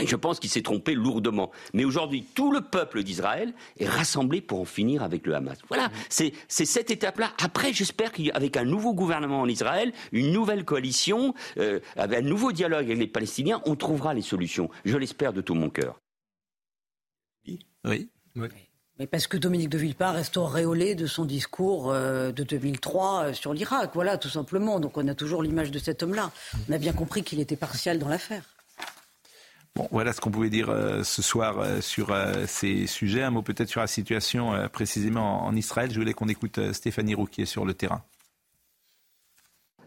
Et 0.00 0.06
je 0.06 0.16
pense 0.16 0.40
qu'il 0.40 0.50
s'est 0.50 0.62
trompé 0.62 0.94
lourdement. 0.94 1.50
Mais 1.74 1.84
aujourd'hui, 1.84 2.24
tout 2.34 2.52
le 2.52 2.60
peuple 2.60 3.02
d'Israël 3.02 3.52
est 3.78 3.88
rassemblé 3.88 4.40
pour 4.40 4.60
en 4.60 4.64
finir 4.64 5.02
avec 5.02 5.26
le 5.26 5.34
Hamas. 5.34 5.58
Voilà, 5.68 5.90
c'est 6.08 6.32
cette 6.48 6.90
étape-là. 6.90 7.32
Après, 7.42 7.72
j'espère 7.72 8.12
qu'avec 8.12 8.56
un 8.56 8.64
nouveau 8.64 8.94
gouvernement 8.94 9.40
en 9.40 9.48
Israël, 9.48 9.92
une 10.12 10.32
nouvelle 10.32 10.64
coalition, 10.64 11.34
euh, 11.58 11.80
avec 11.96 12.20
un 12.20 12.22
nouveau 12.22 12.52
dialogue 12.52 12.84
avec 12.86 12.98
les 12.98 13.06
Palestiniens, 13.06 13.62
on 13.66 13.76
trouvera 13.76 14.14
les 14.14 14.22
solutions. 14.22 14.70
Je 14.84 14.96
l'espère 14.96 15.32
de 15.32 15.40
tout 15.40 15.54
mon 15.54 15.70
cœur. 15.70 16.00
Oui. 17.84 18.08
oui. 18.36 18.48
Mais 18.98 19.06
parce 19.06 19.26
que 19.26 19.38
Dominique 19.38 19.70
de 19.70 19.78
Villepin 19.78 20.12
reste 20.12 20.36
auréolé 20.36 20.94
de 20.94 21.06
son 21.06 21.24
discours 21.24 21.90
euh, 21.90 22.32
de 22.32 22.42
2003 22.42 23.22
euh, 23.22 23.32
sur 23.32 23.54
l'Irak, 23.54 23.92
voilà, 23.94 24.18
tout 24.18 24.28
simplement. 24.28 24.78
Donc 24.78 24.98
on 24.98 25.08
a 25.08 25.14
toujours 25.14 25.42
l'image 25.42 25.70
de 25.70 25.78
cet 25.78 26.02
homme-là. 26.02 26.30
On 26.68 26.72
a 26.74 26.78
bien 26.78 26.92
compris 26.92 27.22
qu'il 27.22 27.40
était 27.40 27.56
partial 27.56 27.98
dans 27.98 28.08
l'affaire. 28.08 28.44
Bon, 29.76 29.88
voilà 29.92 30.12
ce 30.12 30.20
qu'on 30.20 30.30
pouvait 30.30 30.50
dire 30.50 30.68
euh, 30.68 31.04
ce 31.04 31.22
soir 31.22 31.58
euh, 31.60 31.80
sur 31.80 32.10
euh, 32.10 32.44
ces 32.46 32.86
sujets. 32.86 33.22
Un 33.22 33.30
mot 33.30 33.42
peut-être 33.42 33.68
sur 33.68 33.80
la 33.80 33.86
situation 33.86 34.68
précisément 34.72 35.44
en 35.44 35.54
Israël. 35.54 35.90
Je 35.92 35.98
voulais 35.98 36.12
qu'on 36.12 36.28
écoute 36.28 36.72
Stéphanie 36.72 37.14
Roux 37.14 37.26
qui 37.26 37.42
est 37.42 37.46
sur 37.46 37.64
le 37.64 37.74
terrain. 37.74 38.02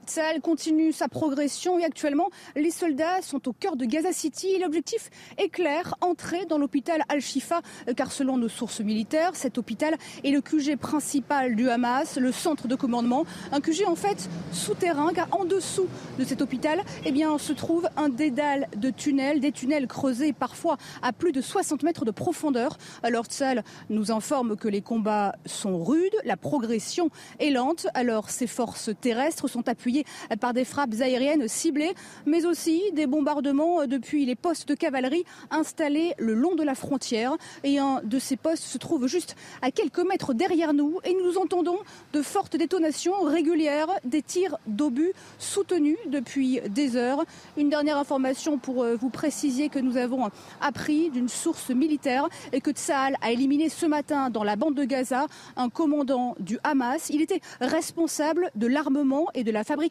Tsahal 0.05 0.41
continue 0.41 0.91
sa 0.91 1.07
progression 1.07 1.79
et 1.79 1.85
actuellement, 1.85 2.29
les 2.55 2.71
soldats 2.71 3.21
sont 3.21 3.47
au 3.47 3.53
cœur 3.53 3.75
de 3.75 3.85
Gaza 3.85 4.11
City. 4.11 4.59
L'objectif 4.59 5.09
est 5.37 5.49
clair, 5.49 5.95
entrer 6.01 6.45
dans 6.45 6.57
l'hôpital 6.57 7.03
Al-Shifa, 7.09 7.61
car 7.95 8.11
selon 8.11 8.37
nos 8.37 8.49
sources 8.49 8.81
militaires, 8.81 9.31
cet 9.35 9.57
hôpital 9.57 9.95
est 10.23 10.31
le 10.31 10.41
QG 10.41 10.75
principal 10.77 11.55
du 11.55 11.69
Hamas, 11.69 12.17
le 12.17 12.31
centre 12.31 12.67
de 12.67 12.75
commandement. 12.75 13.25
Un 13.51 13.61
QG 13.61 13.85
en 13.87 13.95
fait 13.95 14.29
souterrain, 14.51 15.13
car 15.13 15.27
en 15.31 15.45
dessous 15.45 15.87
de 16.19 16.23
cet 16.23 16.41
hôpital, 16.41 16.81
eh 17.05 17.11
bien, 17.11 17.37
se 17.37 17.53
trouve 17.53 17.87
un 17.95 18.09
dédale 18.09 18.67
de 18.75 18.89
tunnels, 18.89 19.39
des 19.39 19.51
tunnels 19.51 19.87
creusés 19.87 20.33
parfois 20.33 20.77
à 21.01 21.13
plus 21.13 21.31
de 21.31 21.41
60 21.41 21.83
mètres 21.83 22.05
de 22.05 22.11
profondeur. 22.11 22.77
Alors 23.03 23.25
Tsahal 23.25 23.63
nous 23.89 24.11
informe 24.11 24.57
que 24.57 24.67
les 24.67 24.81
combats 24.81 25.35
sont 25.45 25.81
rudes, 25.83 26.15
la 26.25 26.37
progression 26.37 27.09
est 27.39 27.51
lente, 27.51 27.87
alors 27.93 28.29
ces 28.29 28.47
forces 28.47 28.89
terrestres 28.99 29.47
sont 29.47 29.69
appuyées 29.69 29.92
par 30.39 30.53
des 30.53 30.65
frappes 30.65 30.93
aériennes 30.99 31.47
ciblées, 31.47 31.93
mais 32.25 32.45
aussi 32.45 32.81
des 32.93 33.07
bombardements 33.07 33.85
depuis 33.85 34.25
les 34.25 34.35
postes 34.35 34.67
de 34.67 34.75
cavalerie 34.75 35.25
installés 35.51 36.13
le 36.17 36.33
long 36.33 36.55
de 36.55 36.63
la 36.63 36.75
frontière. 36.75 37.35
Et 37.63 37.79
un 37.79 38.01
de 38.03 38.19
ces 38.19 38.35
postes 38.35 38.63
se 38.63 38.77
trouve 38.77 39.07
juste 39.07 39.35
à 39.61 39.71
quelques 39.71 39.99
mètres 39.99 40.33
derrière 40.33 40.73
nous 40.73 40.99
et 41.03 41.13
nous 41.13 41.37
entendons 41.37 41.77
de 42.13 42.21
fortes 42.21 42.55
détonations 42.55 43.21
régulières, 43.23 43.87
des 44.03 44.21
tirs 44.21 44.57
d'obus 44.67 45.13
soutenus 45.39 45.97
depuis 46.07 46.61
des 46.69 46.95
heures. 46.95 47.23
Une 47.57 47.69
dernière 47.69 47.97
information 47.97 48.57
pour 48.57 48.83
euh, 48.83 48.95
vous 48.95 49.09
préciser 49.09 49.69
que 49.69 49.79
nous 49.79 49.97
avons 49.97 50.29
appris 50.61 51.09
d'une 51.09 51.29
source 51.29 51.69
militaire 51.69 52.27
et 52.51 52.61
que 52.61 52.71
Tsahal 52.71 53.15
a 53.21 53.31
éliminé 53.31 53.69
ce 53.69 53.85
matin 53.85 54.29
dans 54.29 54.43
la 54.43 54.55
bande 54.55 54.75
de 54.75 54.83
Gaza 54.83 55.27
un 55.55 55.69
commandant 55.69 56.35
du 56.39 56.59
Hamas. 56.63 57.09
Il 57.09 57.21
était 57.21 57.41
responsable 57.61 58.49
de 58.55 58.67
l'armement 58.67 59.27
et 59.33 59.43
de 59.43 59.51
la 59.51 59.63
fabrication 59.63 59.82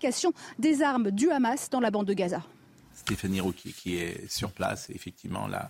des 0.58 0.82
armes 0.82 1.10
du 1.10 1.30
Hamas 1.30 1.70
dans 1.70 1.80
la 1.80 1.90
bande 1.90 2.06
de 2.06 2.14
Gaza. 2.14 2.42
Stéphanie 2.94 3.40
Rouquier 3.40 3.72
qui 3.72 3.96
est 3.96 4.30
sur 4.30 4.52
place, 4.52 4.90
effectivement, 4.90 5.46
là. 5.46 5.68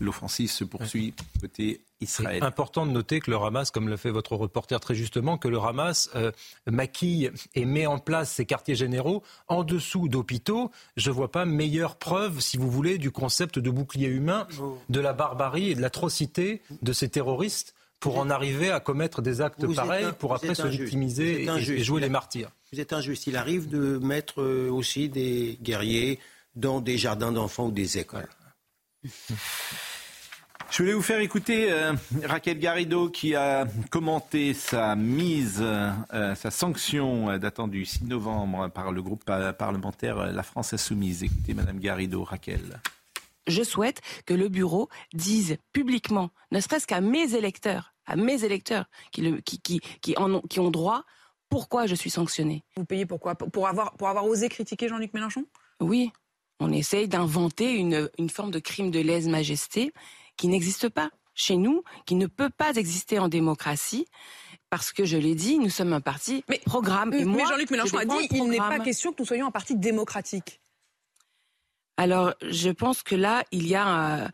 L'offensive 0.00 0.50
se 0.50 0.64
poursuit 0.64 1.12
côté 1.40 1.80
Israël. 2.00 2.38
C'est 2.40 2.46
important 2.46 2.86
de 2.86 2.92
noter 2.92 3.20
que 3.20 3.30
le 3.30 3.36
Hamas, 3.36 3.70
comme 3.70 3.88
le 3.88 3.96
fait 3.96 4.10
votre 4.10 4.36
reporter 4.36 4.78
très 4.80 4.94
justement, 4.94 5.38
que 5.38 5.48
le 5.48 5.58
Hamas 5.58 6.10
euh, 6.14 6.30
maquille 6.66 7.30
et 7.54 7.64
met 7.64 7.86
en 7.86 7.98
place 7.98 8.30
ses 8.30 8.46
quartiers 8.46 8.74
généraux 8.74 9.22
en 9.48 9.64
dessous 9.64 10.08
d'hôpitaux. 10.08 10.70
Je 10.96 11.10
ne 11.10 11.14
vois 11.14 11.30
pas 11.30 11.44
meilleure 11.44 11.96
preuve, 11.96 12.40
si 12.40 12.56
vous 12.56 12.70
voulez, 12.70 12.98
du 12.98 13.10
concept 13.10 13.58
de 13.58 13.70
bouclier 13.70 14.08
humain, 14.08 14.46
de 14.88 15.00
la 15.00 15.12
barbarie 15.12 15.70
et 15.70 15.74
de 15.74 15.80
l'atrocité 15.80 16.62
de 16.82 16.92
ces 16.92 17.08
terroristes 17.08 17.74
pour 18.00 18.18
en 18.18 18.30
arriver 18.30 18.70
à 18.70 18.80
commettre 18.80 19.22
des 19.22 19.40
actes 19.40 19.66
pareils, 19.74 20.06
pour 20.18 20.34
après 20.34 20.54
se 20.54 20.66
victimiser 20.66 21.44
et, 21.44 21.84
jouer 21.84 22.00
les 22.00 22.08
martyrs. 22.08 22.50
Vous 22.72 22.80
êtes 22.80 22.94
injuste. 22.94 23.26
Il 23.26 23.36
arrive 23.36 23.68
de 23.68 23.98
mettre 23.98 24.40
euh, 24.40 24.70
aussi 24.70 25.10
des 25.10 25.58
guerriers 25.60 26.18
dans 26.56 26.80
des 26.80 26.96
jardins 26.96 27.30
d'enfants 27.30 27.66
ou 27.66 27.70
des 27.70 27.98
écoles. 27.98 28.30
Je 30.70 30.78
voulais 30.78 30.94
vous 30.94 31.02
faire 31.02 31.18
écouter 31.18 31.70
euh, 31.70 31.92
Raquel 32.24 32.58
Garrido 32.58 33.10
qui 33.10 33.34
a 33.34 33.66
commenté 33.90 34.54
sa 34.54 34.96
mise, 34.96 35.60
euh, 35.60 36.34
sa 36.34 36.50
sanction 36.50 37.36
datant 37.36 37.68
du 37.68 37.84
6 37.84 38.04
novembre 38.04 38.68
par 38.68 38.90
le 38.90 39.02
groupe 39.02 39.24
parlementaire 39.58 40.32
La 40.32 40.42
France 40.42 40.72
Insoumise. 40.72 41.24
Écoutez 41.24 41.52
Madame 41.52 41.78
Garrido, 41.78 42.24
Raquel. 42.24 42.80
Je 43.46 43.62
souhaite 43.62 44.00
que 44.24 44.32
le 44.32 44.48
bureau 44.48 44.88
dise 45.12 45.58
publiquement, 45.74 46.30
ne 46.52 46.60
serait-ce 46.60 46.86
qu'à 46.86 47.02
mes 47.02 47.34
électeurs, 47.34 47.92
à 48.06 48.16
mes 48.16 48.44
électeurs 48.44 48.86
qui, 49.10 49.42
qui, 49.42 49.80
qui, 50.00 50.16
en 50.16 50.36
ont, 50.36 50.40
qui 50.48 50.58
ont 50.58 50.70
droit, 50.70 51.04
pourquoi 51.52 51.86
je 51.86 51.94
suis 51.94 52.08
sanctionné. 52.08 52.64
Vous 52.76 52.86
payez 52.86 53.04
pourquoi? 53.04 53.34
Pour 53.34 53.68
avoir, 53.68 53.92
pour 53.98 54.08
avoir 54.08 54.24
osé 54.24 54.48
critiquer 54.48 54.88
Jean-Luc 54.88 55.12
Mélenchon? 55.12 55.44
Oui. 55.80 56.10
On 56.60 56.72
essaye 56.72 57.08
d'inventer 57.08 57.74
une, 57.74 58.08
une 58.18 58.30
forme 58.30 58.50
de 58.50 58.58
crime 58.58 58.90
de 58.90 59.00
lèse-majesté 59.00 59.92
qui 60.38 60.48
n'existe 60.48 60.88
pas 60.88 61.10
chez 61.34 61.58
nous, 61.58 61.84
qui 62.06 62.14
ne 62.14 62.26
peut 62.26 62.48
pas 62.48 62.72
exister 62.76 63.18
en 63.18 63.28
démocratie. 63.28 64.06
Parce 64.70 64.92
que 64.92 65.04
je 65.04 65.18
l'ai 65.18 65.34
dit, 65.34 65.58
nous 65.58 65.68
sommes 65.68 65.92
un 65.92 66.00
parti 66.00 66.42
mais, 66.48 66.62
programme. 66.64 67.10
mais 67.10 67.44
Jean-Luc 67.44 67.70
Mélenchon 67.70 67.98
a 67.98 68.06
dit 68.06 68.28
il 68.30 68.44
n'est 68.44 68.56
pas 68.56 68.78
question 68.78 69.12
que 69.12 69.20
nous 69.20 69.26
soyons 69.26 69.48
un 69.48 69.50
parti 69.50 69.76
démocratique. 69.76 70.62
Alors, 71.98 72.32
je 72.40 72.70
pense 72.70 73.02
que 73.02 73.14
là, 73.14 73.44
il 73.52 73.68
y 73.68 73.74
a 73.74 74.30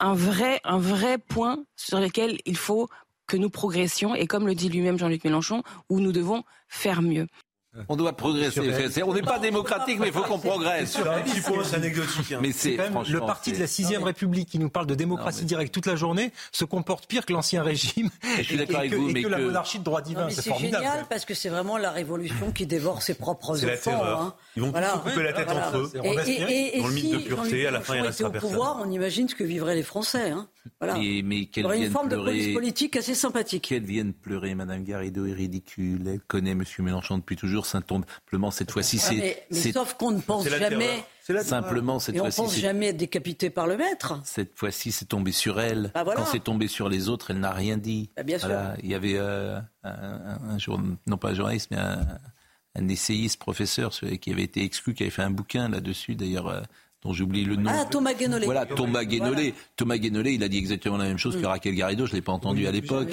un 0.00 0.14
vrai, 0.14 0.62
un 0.64 0.78
vrai 0.78 1.18
point 1.18 1.62
sur 1.76 2.00
lequel 2.00 2.38
il 2.46 2.56
faut 2.56 2.88
que 3.32 3.38
nous 3.38 3.48
progressions, 3.48 4.14
et 4.14 4.26
comme 4.26 4.46
le 4.46 4.54
dit 4.54 4.68
lui-même 4.68 4.98
Jean-Luc 4.98 5.24
Mélenchon, 5.24 5.62
où 5.88 6.00
nous 6.00 6.12
devons 6.12 6.44
faire 6.68 7.00
mieux. 7.00 7.28
On 7.88 7.96
doit 7.96 8.14
progresser. 8.14 8.60
On 9.02 9.14
n'est 9.14 9.22
pas 9.22 9.38
démocratique, 9.38 9.98
mais 9.98 10.08
il 10.08 10.12
faut 10.12 10.22
qu'on 10.22 10.38
progresse. 10.38 10.96
un 10.98 11.20
petit 11.20 11.40
point 11.40 11.64
anecdotique. 11.72 12.32
Hein. 12.32 12.40
Mais 12.42 12.52
c'est 12.52 12.76
le 12.76 13.20
parti 13.20 13.52
de 13.52 13.58
la 13.58 13.66
sixième 13.66 14.02
République 14.02 14.48
qui 14.48 14.58
nous 14.58 14.68
parle 14.68 14.86
de 14.86 14.94
démocratie 14.94 15.44
directe 15.44 15.72
toute 15.72 15.86
la 15.86 15.96
journée 15.96 16.32
se 16.50 16.64
comporte 16.64 17.06
pire 17.06 17.24
que 17.24 17.32
l'ancien 17.32 17.62
régime. 17.62 18.10
Je 18.36 18.42
suis 18.42 18.56
d'accord 18.56 18.80
avec 18.80 18.94
vous, 18.94 19.08
et 19.08 19.12
mais 19.12 19.22
que, 19.22 19.28
la 19.28 19.38
monarchie 19.38 19.78
de 19.78 19.84
droit 19.84 20.02
divin. 20.02 20.28
C'est 20.30 20.48
formidable. 20.48 20.84
génial 20.84 21.06
parce 21.08 21.24
que 21.24 21.34
c'est 21.34 21.48
vraiment 21.48 21.78
la 21.78 21.90
révolution 21.90 22.52
qui 22.52 22.66
dévore 22.66 23.02
ses 23.02 23.14
propres 23.14 23.64
enfants. 23.64 24.02
Hein. 24.04 24.34
Ils 24.56 24.62
vont 24.62 24.70
voilà. 24.70 24.88
tous 24.90 25.08
se 25.08 25.14
couper 25.14 25.22
la 25.22 25.32
tête 25.32 25.48
entre 25.48 25.76
eux. 25.78 25.90
Et, 25.94 26.80
dans 26.80 26.88
le 26.88 26.94
mythe 26.94 27.12
de 27.12 27.18
pureté, 27.18 27.66
à 27.66 27.70
la 27.70 27.80
fin, 27.80 27.96
il 27.96 28.02
restera 28.02 28.30
personne. 28.30 28.50
au 28.50 28.52
pouvoir, 28.52 28.82
on 28.84 28.90
imagine 28.90 29.28
ce 29.28 29.34
que 29.34 29.44
vivraient 29.44 29.74
les 29.74 29.82
Français. 29.82 30.30
Hein. 30.30 30.48
Voilà. 30.80 30.94
Mais, 30.94 31.48
aurait 31.64 31.78
une 31.78 31.90
forme 31.90 32.08
de 32.08 32.16
police 32.16 32.54
politique 32.54 32.96
assez 32.96 33.14
sympathique. 33.14 33.68
Qu'elle 33.68 33.84
vienne 33.84 34.12
pleurer, 34.12 34.54
Madame 34.54 34.84
Garrido 34.84 35.26
est 35.26 35.32
ridicule. 35.32 36.06
Elle 36.06 36.20
connaît 36.20 36.52
M. 36.52 36.64
Mélenchon 36.80 37.18
depuis 37.18 37.36
toujours. 37.36 37.61
Simplement, 37.66 38.50
cette 38.50 38.70
fois-ci, 38.70 38.98
c'est. 38.98 39.14
mais, 39.14 39.46
mais 39.50 39.72
sauf 39.72 39.94
qu'on 39.94 40.10
ne 40.12 40.20
pense 40.20 40.48
jamais. 40.48 41.04
Simplement, 41.42 41.98
cette 41.98 42.16
fois-ci. 42.18 42.40
On 42.40 42.44
ne 42.44 42.48
pense 42.48 42.58
jamais 42.58 42.86
être 42.88 42.96
décapité 42.96 43.50
par 43.50 43.66
le 43.66 43.76
maître. 43.76 44.20
Cette 44.24 44.58
fois-ci, 44.58 44.92
c'est 44.92 45.04
tombé 45.04 45.32
sur 45.32 45.60
elle. 45.60 45.92
Bah 45.94 46.02
voilà. 46.04 46.20
Quand 46.20 46.26
c'est 46.26 46.42
tombé 46.42 46.66
sur 46.68 46.88
les 46.88 47.08
autres, 47.08 47.30
elle 47.30 47.40
n'a 47.40 47.52
rien 47.52 47.76
dit. 47.76 48.10
Bah 48.16 48.22
bien 48.22 48.38
voilà. 48.38 48.74
Il 48.82 48.90
y 48.90 48.94
avait 48.94 49.16
euh, 49.16 49.58
un, 49.84 50.38
un, 50.50 50.58
jour, 50.58 50.80
non 51.06 51.16
pas 51.16 51.30
un 51.30 51.34
journaliste, 51.34 51.68
mais 51.70 51.78
un, 51.78 52.06
un 52.74 52.88
essayiste, 52.88 53.38
professeur, 53.38 53.92
qui 53.92 54.32
avait 54.32 54.42
été 54.42 54.64
exclu, 54.64 54.94
qui 54.94 55.04
avait 55.04 55.10
fait 55.10 55.22
un 55.22 55.30
bouquin 55.30 55.68
là-dessus, 55.68 56.14
d'ailleurs. 56.16 56.48
Euh, 56.48 56.60
dont 57.02 57.12
j'oublie 57.12 57.44
le 57.44 57.56
nom. 57.56 57.70
Ah, 57.74 57.84
Thomas 57.84 58.14
Guénolé. 58.14 58.44
Voilà, 58.44 58.64
Thomas 58.64 59.04
Guénolé. 59.04 59.50
Voilà. 59.50 59.56
Thomas 59.76 59.96
Guénolé, 59.98 60.32
il 60.32 60.42
a 60.44 60.48
dit 60.48 60.58
exactement 60.58 60.96
la 60.96 61.04
même 61.04 61.18
chose 61.18 61.40
que 61.40 61.44
Raquel 61.44 61.74
Garrido. 61.74 62.06
Je 62.06 62.12
l'ai 62.12 62.22
pas 62.22 62.32
entendu 62.32 62.62
oui, 62.62 62.68
à 62.68 62.70
l'époque. 62.70 63.10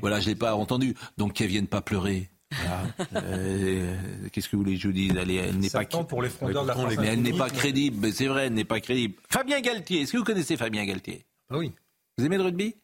Voilà, 0.00 0.20
je 0.20 0.28
l'ai 0.28 0.34
pas 0.34 0.54
entendu. 0.54 0.94
Donc 1.18 1.34
qu'elle 1.34 1.48
vienne 1.48 1.66
pas 1.66 1.82
pleurer. 1.82 2.30
Voilà. 2.50 2.86
euh, 3.16 3.96
Qu'est-ce 4.32 4.48
que 4.48 4.56
vous 4.56 4.62
voulez 4.62 4.76
que 4.76 4.82
je 4.82 4.88
vous 4.88 4.94
dise? 4.94 5.12
Elle, 5.16 5.30
elle 5.30 5.58
n'est 5.58 5.70
pas 5.70 5.84
pour 5.84 6.22
les 6.22 6.30
frondeurs 6.30 6.62
de 6.62 6.68
la 6.68 6.74
France 6.74 6.94
mais 6.98 7.08
elle 7.08 7.22
n'est 7.22 7.36
pas 7.36 7.50
crédible. 7.50 7.98
Mais 8.00 8.12
c'est 8.12 8.26
vrai, 8.26 8.46
elle 8.46 8.54
n'est 8.54 8.64
pas 8.64 8.80
crédible. 8.80 9.14
Fabien 9.28 9.60
Galtier. 9.60 10.02
Est-ce 10.02 10.12
que 10.12 10.16
vous 10.18 10.24
connaissez 10.24 10.56
Fabien 10.56 10.84
Galtier? 10.84 11.24
Ah 11.50 11.58
Oui. 11.58 11.72
Vous 12.16 12.24
aimez 12.24 12.36
le 12.36 12.42
rugby? 12.44 12.74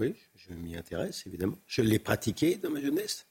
Oui, 0.00 0.14
je 0.36 0.54
m'y 0.54 0.76
intéresse 0.76 1.24
évidemment. 1.26 1.58
Je 1.66 1.82
l'ai 1.82 1.98
pratiqué 1.98 2.56
dans 2.56 2.70
ma 2.70 2.80
jeunesse. 2.80 3.26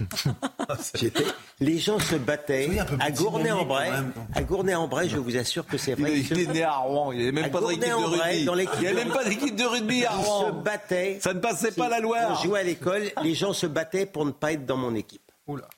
les 1.60 1.78
gens 1.78 1.98
se 1.98 2.16
battaient 2.16 2.70
à 3.00 3.10
Gournay-en-Bray. 3.10 3.90
À 4.34 4.42
Gournay-en-Bray, 4.42 5.08
je 5.08 5.16
vous 5.16 5.36
assure 5.36 5.66
que 5.66 5.78
c'est 5.78 5.94
vrai. 5.94 6.18
Il, 6.18 6.38
est 6.38 6.46
né 6.46 6.62
à 6.62 6.76
Rouen, 6.76 7.12
il 7.12 7.18
n'y 7.18 7.22
avait 7.24 7.32
même 7.32 7.50
pas 7.50 7.60
d'équipe 7.60 7.84
de 7.84 7.94
rugby. 7.94 8.44
Dans 8.44 8.54
il 8.56 8.80
n'y 8.80 8.86
avait 8.86 9.04
même 9.04 9.12
pas 9.12 9.24
d'équipe 9.24 9.56
de 9.56 9.64
rugby 9.64 10.04
à 10.04 10.10
Rouen. 10.10 10.44
Ils 10.44 10.46
se 10.46 10.62
battaient. 10.62 11.18
Ça 11.20 11.34
ne 11.34 11.40
passait 11.40 11.72
pas 11.72 11.88
la 11.88 12.00
Loire. 12.00 12.38
On 12.38 12.44
jouait 12.44 12.60
à 12.60 12.64
l'école, 12.64 13.04
les 13.22 13.34
gens 13.34 13.52
se 13.52 13.66
battaient 13.66 14.06
pour 14.06 14.24
ne 14.24 14.32
pas 14.32 14.52
être 14.52 14.66
dans 14.66 14.76
mon 14.76 14.94
équipe. 14.94 15.22
Oula. 15.46 15.68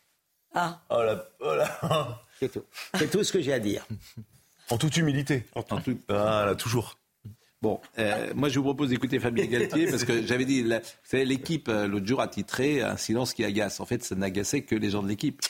Ah. 0.54 0.80
Oh 0.90 1.02
là, 1.02 1.24
oh 1.40 1.54
là. 1.54 2.18
C'est 2.38 2.50
tout. 2.50 2.64
C'est 2.94 3.10
tout 3.10 3.24
ce 3.24 3.32
que 3.32 3.40
j'ai 3.40 3.52
à 3.52 3.58
dire. 3.58 3.86
En 4.70 4.78
toute 4.78 4.96
humilité. 4.96 5.46
En 5.54 5.62
tout... 5.62 5.98
Ah 6.08 6.44
là, 6.46 6.54
toujours. 6.54 6.96
Bon, 7.60 7.80
euh, 7.98 8.32
moi 8.36 8.48
je 8.48 8.58
vous 8.58 8.64
propose 8.64 8.90
d'écouter 8.90 9.18
Fabien 9.18 9.46
Galtier 9.46 9.90
parce 9.90 10.04
que 10.04 10.24
j'avais 10.24 10.44
dit, 10.44 10.62
la, 10.62 10.78
vous 10.78 10.84
savez, 11.02 11.24
l'équipe 11.24 11.68
euh, 11.68 11.88
l'autre 11.88 12.06
jour 12.06 12.20
a 12.20 12.28
titré 12.28 12.82
un 12.82 12.96
silence 12.96 13.34
qui 13.34 13.44
agace. 13.44 13.80
En 13.80 13.84
fait, 13.84 14.04
ça 14.04 14.14
n'agaçait 14.14 14.62
que 14.62 14.76
les 14.76 14.90
gens 14.90 15.02
de 15.02 15.08
l'équipe. 15.08 15.40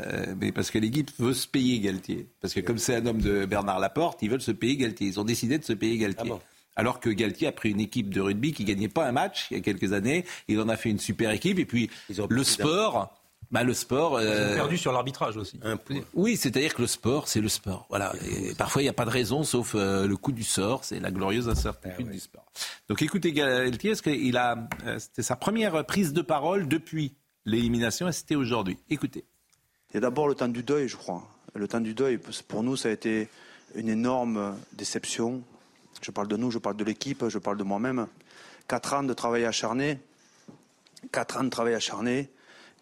Euh, 0.00 0.34
mais 0.40 0.50
parce 0.50 0.72
que 0.72 0.78
l'équipe 0.78 1.10
veut 1.18 1.34
se 1.34 1.46
payer 1.46 1.78
Galtier. 1.78 2.26
Parce 2.40 2.52
que 2.52 2.58
comme 2.58 2.78
c'est 2.78 2.96
un 2.96 3.06
homme 3.06 3.22
de 3.22 3.46
Bernard 3.46 3.78
Laporte, 3.78 4.20
ils 4.22 4.30
veulent 4.30 4.40
se 4.40 4.50
payer 4.50 4.76
Galtier. 4.76 5.06
Ils 5.06 5.20
ont 5.20 5.24
décidé 5.24 5.58
de 5.58 5.64
se 5.64 5.72
payer 5.72 5.98
Galtier. 5.98 6.30
Ah 6.32 6.34
bon 6.34 6.40
alors 6.76 7.00
que 7.00 7.10
Galtier 7.10 7.48
a 7.48 7.52
pris 7.52 7.70
une 7.70 7.80
équipe 7.80 8.12
de 8.12 8.20
rugby 8.20 8.52
qui 8.52 8.64
gagnait 8.64 8.88
pas 8.88 9.06
un 9.06 9.12
match 9.12 9.46
il 9.50 9.56
y 9.56 9.60
a 9.60 9.62
quelques 9.62 9.92
années. 9.92 10.24
Il 10.48 10.60
en 10.60 10.68
a 10.68 10.76
fait 10.76 10.90
une 10.90 10.98
super 10.98 11.30
équipe. 11.30 11.58
Et 11.58 11.66
puis 11.66 11.90
le 12.28 12.44
sport, 12.44 13.14
bah, 13.54 13.62
le 13.62 13.72
sport. 13.72 14.20
Ils 14.20 14.26
ont 14.26 14.54
perdu 14.54 14.76
sur 14.76 14.90
l'arbitrage 14.90 15.36
aussi. 15.36 15.60
Oui, 16.12 16.36
c'est-à-dire 16.36 16.74
que 16.74 16.82
le 16.82 16.88
sport, 16.88 17.28
c'est 17.28 17.40
le 17.40 17.48
sport. 17.48 17.86
Voilà. 17.88 18.12
Et 18.28 18.52
parfois, 18.54 18.82
il 18.82 18.86
n'y 18.86 18.88
a 18.88 18.94
pas 18.94 19.04
de 19.04 19.10
raison, 19.10 19.44
sauf 19.44 19.76
euh, 19.76 20.08
le 20.08 20.16
coup 20.16 20.32
du 20.32 20.42
sort. 20.42 20.84
C'est 20.84 20.98
la 20.98 21.12
glorieuse 21.12 21.48
incertitude 21.48 21.94
ah, 22.00 22.02
oui. 22.04 22.14
du 22.14 22.18
sport. 22.18 22.44
Donc, 22.88 23.00
écoutez, 23.00 23.32
Galtier, 23.32 23.94
qu'il 23.94 24.36
a, 24.36 24.68
euh, 24.86 24.98
c'était 24.98 25.22
sa 25.22 25.36
première 25.36 25.86
prise 25.86 26.12
de 26.12 26.20
parole 26.20 26.66
depuis 26.66 27.14
l'élimination, 27.46 28.08
et 28.08 28.12
c'était 28.12 28.34
aujourd'hui? 28.34 28.76
Écoutez. 28.90 29.24
Il 29.90 29.94
y 29.94 29.98
a 29.98 30.00
d'abord 30.00 30.26
le 30.26 30.34
temps 30.34 30.48
du 30.48 30.64
deuil, 30.64 30.88
je 30.88 30.96
crois. 30.96 31.22
Le 31.54 31.68
temps 31.68 31.80
du 31.80 31.94
deuil, 31.94 32.18
pour 32.48 32.64
nous, 32.64 32.76
ça 32.76 32.88
a 32.88 32.92
été 32.92 33.28
une 33.76 33.88
énorme 33.88 34.56
déception. 34.72 35.42
Je 36.02 36.10
parle 36.10 36.26
de 36.26 36.36
nous, 36.36 36.50
je 36.50 36.58
parle 36.58 36.76
de 36.76 36.82
l'équipe, 36.82 37.28
je 37.28 37.38
parle 37.38 37.56
de 37.56 37.62
moi-même. 37.62 38.08
Quatre 38.66 38.94
ans 38.94 39.04
de 39.04 39.12
travail 39.12 39.44
acharné, 39.44 40.00
quatre 41.12 41.36
ans 41.36 41.44
de 41.44 41.50
travail 41.50 41.74
acharné, 41.74 42.30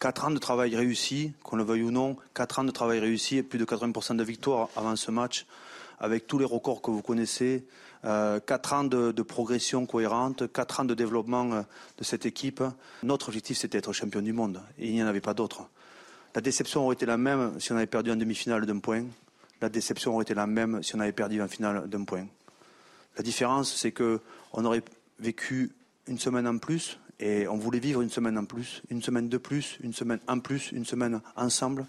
Quatre 0.03 0.25
ans 0.25 0.33
de 0.33 0.39
travail 0.39 0.75
réussi, 0.75 1.33
qu'on 1.45 1.55
le 1.55 1.63
veuille 1.63 1.85
ou 1.85 1.93
non, 1.93 2.17
quatre 2.35 2.59
ans 2.59 2.65
de 2.65 2.73
travail 2.73 2.99
réussi 2.99 3.37
et 3.37 3.45
plus 3.45 3.61
de 3.61 3.65
80% 3.65 4.17
de 4.17 4.25
victoires 4.25 4.69
avant 4.75 4.97
ce 4.97 5.13
match, 5.13 5.47
avec 6.01 6.27
tous 6.27 6.39
les 6.39 6.45
records 6.45 6.83
que 6.83 6.91
vous 6.91 7.03
connaissez, 7.03 7.65
euh, 8.05 8.41
quatre 8.41 8.73
ans 8.73 8.83
de, 8.83 9.23
progression 9.23 9.87
cohérente, 9.87 10.53
quatre 10.53 10.81
ans 10.81 10.85
de 10.85 10.95
développement 10.95 11.45
de 11.45 12.03
cette 12.03 12.27
équipe. 12.27 12.65
Notre 13.05 13.29
objectif, 13.29 13.59
c'était 13.59 13.79
d'être 13.79 13.93
champion 13.93 14.23
du 14.23 14.33
monde, 14.33 14.61
et 14.77 14.89
il 14.89 14.93
n'y 14.93 15.05
en 15.05 15.07
avait 15.07 15.21
pas 15.21 15.35
d'autre. 15.35 15.69
La 16.35 16.41
déception 16.41 16.85
aurait 16.85 16.95
été 16.95 17.07
la 17.07 17.17
même 17.17 17.61
si 17.61 17.71
on 17.71 17.77
avait 17.77 17.87
perdu 17.87 18.11
en 18.11 18.17
demi-finale 18.17 18.67
d'un 18.67 18.81
point. 18.81 19.05
La 19.61 19.69
déception 19.69 20.15
aurait 20.15 20.25
été 20.25 20.35
la 20.35 20.49
même 20.49 20.83
si 20.83 20.97
on 20.97 20.99
avait 20.99 21.13
perdu 21.13 21.41
en 21.41 21.47
finale 21.47 21.89
d'un 21.89 22.03
point. 22.03 22.27
La 23.17 23.23
différence, 23.23 23.73
c'est 23.73 23.93
que 23.93 24.21
on 24.53 24.65
aurait 24.65 24.83
vécu 25.21 25.71
une 26.09 26.19
semaine 26.19 26.49
en 26.49 26.59
plus, 26.59 26.99
et 27.23 27.47
on 27.47 27.57
voulait 27.57 27.79
vivre 27.79 28.03
une 28.03 28.11
semaine 28.11 28.37
en 28.37 28.45
plus, 28.45 28.83
une 28.91 29.01
semaine 29.01 29.29
de 29.29 29.39
plus, 29.39 29.79
une 29.83 29.93
semaine 29.93 30.19
en 30.27 30.41
plus, 30.41 30.73
une 30.73 30.85
semaine 30.85 31.21
ensemble. 31.37 31.87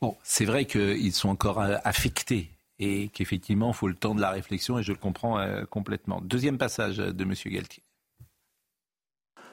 Bon, 0.00 0.16
c'est 0.22 0.46
vrai 0.46 0.64
qu'ils 0.64 1.12
sont 1.12 1.28
encore 1.28 1.60
euh, 1.60 1.76
affectés 1.84 2.50
et 2.78 3.08
qu'effectivement, 3.08 3.68
il 3.68 3.74
faut 3.74 3.88
le 3.88 3.94
temps 3.94 4.14
de 4.14 4.22
la 4.22 4.30
réflexion 4.30 4.78
et 4.78 4.82
je 4.82 4.92
le 4.92 4.98
comprends 4.98 5.38
euh, 5.38 5.64
complètement. 5.64 6.22
Deuxième 6.22 6.56
passage 6.56 6.96
de 6.96 7.24
M. 7.24 7.34
Galtier. 7.46 7.82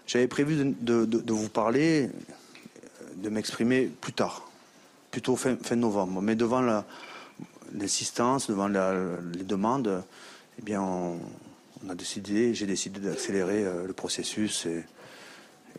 J'avais 0.08 0.28
prévu 0.28 0.56
de, 0.56 1.06
de, 1.06 1.06
de, 1.06 1.34
vous 1.34 1.50
parler, 1.50 2.10
de 3.18 3.30
m'exprimer 3.30 3.88
plus 3.88 4.14
tard, 4.14 4.50
plutôt 5.12 5.36
fin, 5.36 5.58
fin 5.58 5.76
novembre. 5.76 6.22
Mais 6.22 6.36
devant 6.36 6.84
l'insistance, 7.74 8.48
devant 8.50 8.68
la, 8.68 8.94
les 9.34 9.44
demandes, 9.44 10.04
eh 10.60 10.62
bien, 10.62 10.82
on, 10.82 11.20
on 11.86 11.90
a 11.90 11.96
décidé, 11.96 12.54
j'ai 12.54 12.66
décidé 12.66 13.00
d'accélérer 13.00 13.66
euh, 13.66 13.86
le 13.86 13.94
processus 13.94 14.66
et, 14.66 14.86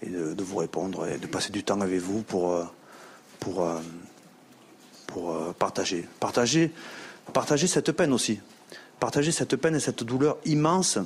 de, 0.09 0.43
vous 0.43 0.57
répondre 0.57 1.09
et 1.09 1.19
de 1.19 1.27
passer 1.27 1.51
du 1.51 1.65
temps 1.65 1.81
avec 1.81 2.01
vous 2.01 2.23
pour, 2.23 2.53
euh, 2.53 2.65
euh, 5.17 5.53
partager. 5.59 6.07
partager. 6.21 6.71
Partager 7.33 7.67
cette 7.67 7.93
peine 7.93 8.13
aussi. 8.13 8.41
Partager 9.01 9.33
cette 9.33 9.57
peine 9.57 9.77
et 9.77 9.81
cette 9.81 10.03
douleur 10.03 10.37
immense 10.45 10.99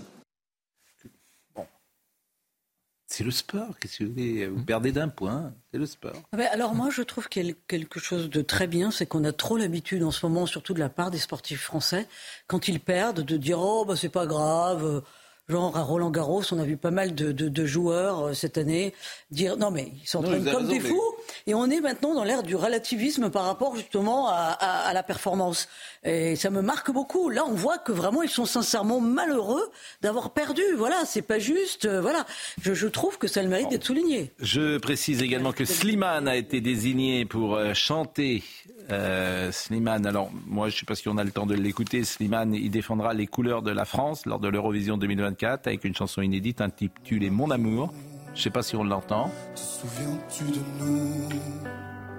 c'est 3.18 3.24
le 3.24 3.32
sport. 3.32 3.76
Qu'est-ce 3.80 3.98
que 3.98 4.04
vous 4.04 4.12
voulez 4.12 4.46
Vous 4.46 4.62
perdez 4.62 4.92
d'un 4.92 5.08
point. 5.08 5.52
C'est 5.72 5.78
le 5.78 5.86
sport. 5.86 6.22
Mais 6.36 6.46
alors 6.46 6.76
moi, 6.76 6.88
je 6.92 7.02
trouve 7.02 7.28
qu'il 7.28 7.46
y 7.46 7.50
a 7.50 7.54
quelque 7.66 7.98
chose 7.98 8.30
de 8.30 8.42
très 8.42 8.68
bien, 8.68 8.92
c'est 8.92 9.06
qu'on 9.06 9.24
a 9.24 9.32
trop 9.32 9.56
l'habitude 9.56 10.04
en 10.04 10.12
ce 10.12 10.24
moment, 10.24 10.46
surtout 10.46 10.72
de 10.72 10.78
la 10.78 10.88
part 10.88 11.10
des 11.10 11.18
sportifs 11.18 11.62
français, 11.62 12.06
quand 12.46 12.68
ils 12.68 12.78
perdent, 12.78 13.22
de 13.22 13.36
dire 13.36 13.58
oh 13.58 13.84
bah 13.84 13.96
c'est 13.96 14.08
pas 14.08 14.26
grave. 14.26 15.02
Genre 15.48 15.74
à 15.76 15.82
Roland 15.82 16.10
Garros, 16.10 16.42
on 16.52 16.58
a 16.58 16.64
vu 16.64 16.76
pas 16.76 16.90
mal 16.90 17.14
de, 17.14 17.32
de, 17.32 17.48
de 17.48 17.64
joueurs 17.64 18.36
cette 18.36 18.58
année 18.58 18.92
dire 19.30 19.56
non 19.56 19.70
mais 19.70 19.92
ils 20.02 20.06
s'entraînent 20.06 20.44
comme 20.44 20.66
raison, 20.66 20.68
des 20.68 20.80
fous. 20.80 21.14
Et 21.46 21.54
on 21.54 21.70
est 21.70 21.80
maintenant 21.80 22.14
dans 22.14 22.24
l'ère 22.24 22.42
du 22.42 22.54
relativisme 22.54 23.30
par 23.30 23.44
rapport 23.44 23.74
justement 23.74 24.28
à, 24.28 24.34
à, 24.34 24.88
à, 24.88 24.92
la 24.92 25.02
performance. 25.02 25.68
Et 26.04 26.36
ça 26.36 26.50
me 26.50 26.60
marque 26.60 26.90
beaucoup. 26.90 27.30
Là, 27.30 27.44
on 27.46 27.54
voit 27.54 27.78
que 27.78 27.92
vraiment 27.92 28.22
ils 28.22 28.28
sont 28.28 28.44
sincèrement 28.44 29.00
malheureux 29.00 29.70
d'avoir 30.02 30.30
perdu. 30.30 30.62
Voilà, 30.76 31.04
c'est 31.06 31.22
pas 31.22 31.38
juste. 31.38 31.88
Voilà, 31.88 32.26
je, 32.60 32.74
je, 32.74 32.86
trouve 32.86 33.16
que 33.16 33.26
ça 33.26 33.40
a 33.40 33.42
le 33.42 33.48
mérite 33.48 33.70
d'être 33.70 33.86
souligné. 33.86 34.30
Je 34.40 34.76
précise 34.76 35.22
également 35.22 35.52
que 35.52 35.64
Slimane 35.64 36.28
a 36.28 36.36
été 36.36 36.60
désigné 36.60 37.24
pour 37.24 37.58
chanter. 37.74 38.42
Euh, 38.90 39.52
Slimane, 39.52 40.06
alors 40.06 40.30
moi 40.46 40.68
je 40.68 40.74
ne 40.74 40.78
sais 40.80 40.86
pas 40.86 40.94
si 40.94 41.08
on 41.08 41.18
a 41.18 41.24
le 41.24 41.30
temps 41.30 41.46
de 41.46 41.54
l'écouter. 41.54 42.04
Slimane, 42.04 42.54
il 42.54 42.70
défendra 42.70 43.12
les 43.12 43.26
couleurs 43.26 43.62
de 43.62 43.70
la 43.70 43.84
France 43.84 44.24
lors 44.24 44.38
de 44.38 44.48
l'Eurovision 44.48 44.96
2024 44.96 45.37
avec 45.46 45.84
une 45.84 45.94
chanson 45.94 46.22
inédite 46.22 46.60
intitulée 46.60 47.30
Mon 47.30 47.50
amour. 47.50 47.92
Je 48.34 48.40
ne 48.40 48.42
sais 48.44 48.50
pas 48.50 48.62
si 48.62 48.76
on 48.76 48.84
l'entend. 48.84 49.30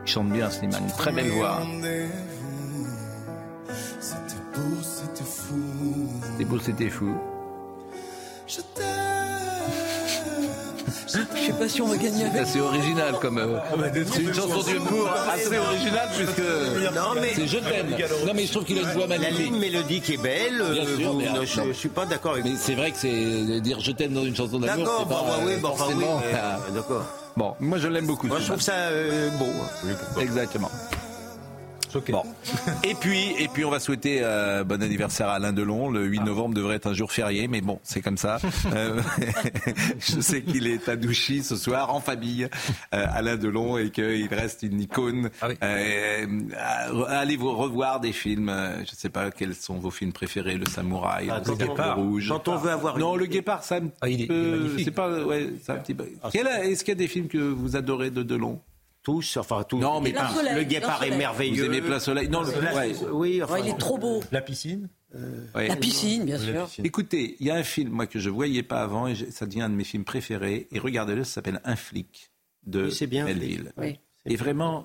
Il 0.01 0.11
chante 0.11 0.30
bien 0.30 0.49
Slimane, 0.49 0.84
une 0.84 0.91
très 0.91 1.11
belle 1.11 1.30
voix. 1.30 1.59
C'était 3.99 4.36
beau, 6.45 6.59
c'était 6.59 6.89
fou. 6.89 7.15
Je 8.47 8.61
Je 11.14 11.45
sais 11.45 11.53
pas 11.53 11.68
si 11.68 11.82
on 11.82 11.88
va 11.88 11.97
gagner 11.97 12.26
avec. 12.26 12.45
C'est 12.45 12.60
original 12.60 13.16
comme. 13.20 13.38
Euh, 13.38 13.57
c'est 14.12 14.22
une 14.22 14.34
chanson 14.34 14.62
d'humour 14.62 15.10
assez 15.32 15.57
originale 15.57 16.10
puisque 16.16 16.41
c'est 17.36 17.47
Je 17.47 17.57
t'aime. 17.57 17.89
Non 18.26 18.34
mais 18.36 18.45
je 18.45 18.51
trouve 18.51 18.66
qu'il 18.66 18.78
a 18.78 18.82
une 18.82 18.89
voix 18.89 19.07
magnifique. 19.07 19.38
La 19.38 19.43
ligne 19.43 19.60
mélodique 19.60 20.10
est 20.10 20.22
belle. 20.22 20.64
Bien 20.72 20.86
sûr, 20.97 21.14
mais 21.16 21.26
non, 21.30 21.43
je, 21.43 21.62
je, 21.68 21.72
suis 21.74 21.89
pas 21.89 22.05
d'accord 22.05 22.34
avec. 22.34 22.45
Mais 22.45 22.53
c'est 22.57 22.76
vrai 22.76 22.91
que 22.91 22.97
c'est 22.97 23.62
dire 23.62 23.80
Je 23.80 23.91
t'aime 23.91 24.14
dans 24.14 24.26
une 24.26 24.36
chanson 24.36 24.60
d'amour. 24.60 24.86
D'accord, 24.86 25.05
bah, 25.05 25.39
oui, 25.45 25.53
bah, 25.62 25.70
oui. 25.88 26.03
D'accord. 26.74 27.05
Bon, 27.36 27.55
moi 27.60 27.78
je 27.78 27.88
l'aime 27.88 28.05
beaucoup. 28.05 28.28
Moi, 28.28 28.39
je 28.39 28.45
trouve 28.47 28.62
ça 28.62 28.74
euh, 28.74 29.30
beau. 29.38 29.45
Exactement. 30.20 30.70
Bon. 32.10 32.24
Et 32.84 32.94
puis, 32.96 33.32
et 33.40 33.48
puis, 33.48 33.66
on 33.66 33.72
va 33.72 33.80
souhaiter 33.80 34.20
euh, 34.22 34.64
bon 34.64 34.82
anniversaire 34.82 35.28
à 35.30 35.34
Alain 35.36 35.54
Delon. 35.54 35.90
Le 35.90 36.06
8 36.06 36.20
novembre 36.22 36.54
devrait 36.56 36.76
être 36.76 36.88
un 36.88 36.94
jour 36.94 37.12
férié, 37.12 37.48
mais 37.48 37.62
bon, 37.62 37.80
c'est 37.84 38.02
comme 38.02 38.18
ça. 38.18 38.38
Euh, 38.76 39.02
je 40.00 40.20
sais 40.22 40.42
qu'il 40.44 40.68
est 40.68 40.88
à 40.90 40.96
Douchy 40.96 41.44
ce 41.44 41.56
soir 41.56 41.94
en 41.94 42.00
famille, 42.00 42.44
euh, 42.94 43.06
Alain 43.14 43.36
Delon, 43.36 43.78
et 43.78 43.90
qu'il 43.90 44.28
reste 44.32 44.64
une 44.64 44.80
icône. 44.82 45.30
Euh, 45.64 46.26
allez 47.08 47.36
vous 47.36 47.52
revoir 47.56 48.00
des 48.00 48.12
films. 48.12 48.52
Je 48.78 48.82
ne 48.82 48.96
sais 48.96 49.10
pas 49.10 49.32
quels 49.32 49.56
sont 49.56 49.76
vos 49.80 49.92
films 49.92 50.12
préférés. 50.14 50.56
Le 50.56 50.66
Samouraï, 50.66 51.30
Ah, 51.32 51.42
le 51.46 51.56
Guépard 51.56 51.98
rouge. 51.98 52.28
quand 52.30 52.48
on 52.48 52.58
veut 52.58 52.72
avoir 52.72 52.98
non, 52.98 53.14
une 53.16 53.22
le 53.22 53.26
Guépard, 53.26 53.64
ça. 53.64 53.80
Ah, 54.02 54.10
il 54.10 54.22
est- 54.22 54.26
il 54.26 54.32
est 54.32 54.52
magnifique. 54.52 54.86
c'est 54.86 54.92
pas. 54.92 55.10
Ouais, 55.24 55.50
c'est 55.64 55.72
un 55.72 55.78
petit 55.78 55.94
peu. 55.94 56.06
Quel- 56.32 56.48
Est-ce 56.48 56.84
qu'il 56.84 56.92
y 56.92 56.98
a 56.98 57.00
des 57.00 57.08
films 57.08 57.28
que 57.28 57.38
vous 57.38 57.76
adorez 57.76 58.12
de 58.12 58.24
Delon? 58.24 58.60
Tous, 59.02 59.38
enfin 59.38 59.64
tous. 59.64 59.78
Non, 59.80 60.02
mais 60.02 60.12
pas. 60.12 60.30
soleil, 60.30 60.56
le 60.56 60.64
guépard 60.64 61.02
est 61.04 61.16
merveilleux. 61.16 61.64
Vous 61.64 61.74
aimez 61.74 61.82
Plein 61.82 62.00
Soleil 62.00 62.28
Non, 62.30 62.41
le- 62.41 62.62
La- 62.62 62.76
ouais. 62.76 62.95
Oui, 63.12 63.41
enfin. 63.41 63.54
Ouais, 63.54 63.62
il 63.62 63.70
est 63.70 63.78
trop 63.78 63.97
beau. 63.97 64.22
La 64.32 64.41
piscine 64.41 64.89
Ouais. 65.56 65.68
La 65.68 65.76
piscine, 65.76 66.26
bien 66.26 66.38
sûr. 66.38 66.68
Écoutez, 66.84 67.36
il 67.39 67.47
y 67.47 67.50
a 67.50 67.56
un 67.56 67.64
film 67.64 67.89
moi 67.89 68.06
que 68.06 68.20
je 68.20 68.30
voyais 68.30 68.62
pas 68.62 68.82
avant 68.84 69.08
et 69.08 69.16
ça 69.32 69.45
devient 69.47 69.62
un 69.64 69.70
de 69.70 69.74
mes 69.76 69.84
films 69.84 70.04
préférés. 70.04 70.68
Et 70.72 70.78
regardez-le, 70.78 71.24
ça 71.24 71.36
s'appelle 71.36 71.62
Un 71.64 71.76
flic 71.76 72.30
de 72.68 72.86
Oui, 72.86 72.91
c'est 72.91 73.08
bien, 73.08 73.26
Melville. 73.26 73.74
Oui. 73.78 74.00
Et 74.26 74.36
vraiment, 74.36 74.84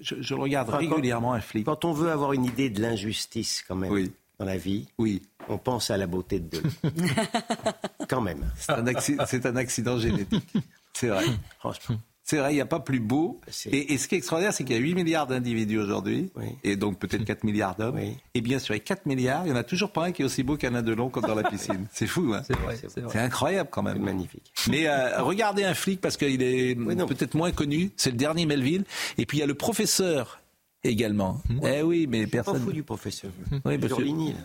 je, 0.00 0.14
je 0.22 0.34
le 0.34 0.40
regarde 0.40 0.68
Enfin, 0.70 0.78
quand- 0.78 0.94
régulièrement 0.94 1.32
Un 1.34 1.40
flic. 1.40 1.66
Quand 1.66 1.84
on 1.84 1.92
veut 1.92 2.10
avoir 2.10 2.32
une 2.32 2.46
idée 2.46 2.70
de 2.70 2.80
l'injustice, 2.80 3.62
quand 3.68 3.74
même, 3.74 3.90
Oui. 3.92 4.10
dans 4.38 4.46
la 4.46 4.56
vie, 4.56 4.86
Oui, 4.96 5.20
on 5.50 5.58
pense 5.58 5.90
à 5.90 5.98
la 5.98 6.06
beauté 6.06 6.38
de 6.40 6.48
Dieu. 6.60 6.62
quand 8.08 8.20
même. 8.22 8.50
c'est 8.56 8.72
un, 8.72 9.50
un 9.50 9.56
accident 9.56 9.98
génétique. 9.98 10.48
C'est 10.94 11.08
vrai. 11.08 11.24
Franchement. 11.58 11.96
C'est 12.30 12.36
vrai, 12.36 12.52
il 12.52 12.56
n'y 12.56 12.60
a 12.60 12.66
pas 12.66 12.80
plus 12.80 13.00
beau. 13.00 13.40
Et, 13.72 13.94
et 13.94 13.96
ce 13.96 14.06
qui 14.06 14.14
est 14.14 14.18
extraordinaire, 14.18 14.52
c'est 14.52 14.62
qu'il 14.62 14.76
y 14.76 14.78
a 14.78 14.82
8 14.82 14.94
milliards 14.94 15.26
d'individus 15.26 15.78
aujourd'hui, 15.78 16.30
Oui. 16.36 16.44
et 16.62 16.76
donc 16.76 16.98
peut-être 16.98 17.24
4 17.24 17.42
milliards 17.42 17.74
d'hommes. 17.74 17.94
Oui. 17.96 18.18
Et 18.34 18.42
bien 18.42 18.58
sur 18.58 18.74
les 18.74 18.80
4 18.80 19.06
milliards, 19.06 19.46
il 19.46 19.46
n'y 19.46 19.52
en 19.56 19.60
a 19.60 19.64
toujours 19.64 19.92
pas 19.92 20.04
un 20.04 20.12
qui 20.12 20.20
est 20.20 20.24
aussi 20.26 20.42
beau 20.42 20.58
qu'Alain 20.58 20.82
Delon 20.82 21.08
quand 21.08 21.22
dans 21.22 21.34
la 21.34 21.44
piscine. 21.48 21.86
C'est 21.92 22.06
fou, 22.06 22.34
hein 22.34 22.42
C'est 22.46 22.54
vrai, 22.58 22.76
c'est 22.76 23.00
vrai. 23.00 23.10
C'est 23.10 23.18
incroyable 23.18 23.70
quand 23.72 23.82
C'est 23.82 23.94
même. 23.94 24.02
magnifique. 24.02 24.52
Mais 24.68 24.86
euh, 24.88 25.22
regardez 25.22 25.64
un 25.64 25.72
flic 25.72 26.02
parce 26.02 26.18
qu'il 26.18 26.42
est 26.42 26.74
peut-être 26.74 27.34
moins 27.34 27.50
connu. 27.50 27.92
C'est 27.96 28.10
le 28.10 28.18
dernier 28.18 28.44
Melville. 28.44 28.84
Et 29.16 29.24
puis 29.24 29.38
il 29.38 29.40
y 29.40 29.44
a 29.44 29.46
le 29.46 29.54
professeur 29.54 30.38
également. 30.84 31.40
Eh 31.64 31.80
oui, 31.80 32.06
mais 32.06 32.26
Pas 32.26 32.42
personne. 32.42 32.60
fou 32.62 32.72
du 32.72 32.82
professeur. 32.82 33.30
Oui, 33.64 33.78
parce 33.78 33.94
Zurlini, 33.94 34.32
là. 34.34 34.38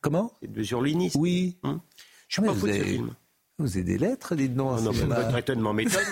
Comment? 0.00 0.32
De 0.42 0.62
Zurlini. 0.64 1.12
Oui. 1.14 1.56
Hein? 1.62 1.80
Je 2.26 2.34
suis 2.34 2.42
Mais 2.42 2.48
pas 2.48 2.54
fou 2.54 2.66
de 2.66 2.72
ce 2.72 2.82
film. 2.82 3.10
Vous 3.60 3.76
avez 3.76 3.82
des 3.84 3.98
lettres, 3.98 4.36
dites-donc. 4.36 4.76
Ah 4.78 4.80
non, 4.82 4.92
mais 4.92 4.98
c'est- 4.98 5.04
votre 5.06 5.36
étonnement 5.36 5.72
m'étonne. 5.72 6.04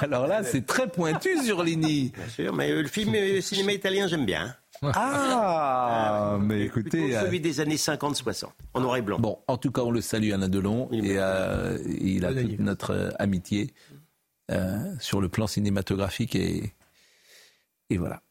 Alors 0.00 0.26
là, 0.26 0.42
c'est 0.44 0.66
très 0.66 0.86
pointu 0.88 1.42
sur 1.44 1.62
Ligny. 1.62 2.12
Bien 2.14 2.28
sûr, 2.28 2.52
mais 2.54 2.70
le 2.82 2.86
film 2.88 3.14
euh, 3.14 3.40
cinéma 3.40 3.72
italien, 3.72 4.06
j'aime 4.06 4.26
bien. 4.26 4.54
Ah, 4.82 6.36
mais 6.40 6.62
écoutez. 6.64 6.90
Plutôt 6.90 7.14
euh, 7.16 7.24
celui 7.24 7.40
des 7.40 7.60
années 7.60 7.76
50-60, 7.76 8.46
en 8.74 8.80
noir 8.80 8.96
et 8.96 9.02
blanc. 9.02 9.18
Bon, 9.18 9.38
en 9.48 9.56
tout 9.56 9.72
cas, 9.72 9.80
on 9.82 9.90
le 9.90 10.00
salue, 10.00 10.30
Alain 10.32 10.48
Delon, 10.48 10.88
Oui, 10.90 11.00
et 11.02 11.14
euh, 11.18 11.78
il 12.00 12.24
a 12.24 12.32
toute 12.34 12.60
notre 12.60 13.14
amitié 13.18 13.72
euh, 14.50 14.78
sur 15.00 15.20
le 15.20 15.28
plan 15.28 15.46
cinématographique 15.46 16.36
et, 16.36 16.74
et 17.90 17.96
voilà. 17.96 18.22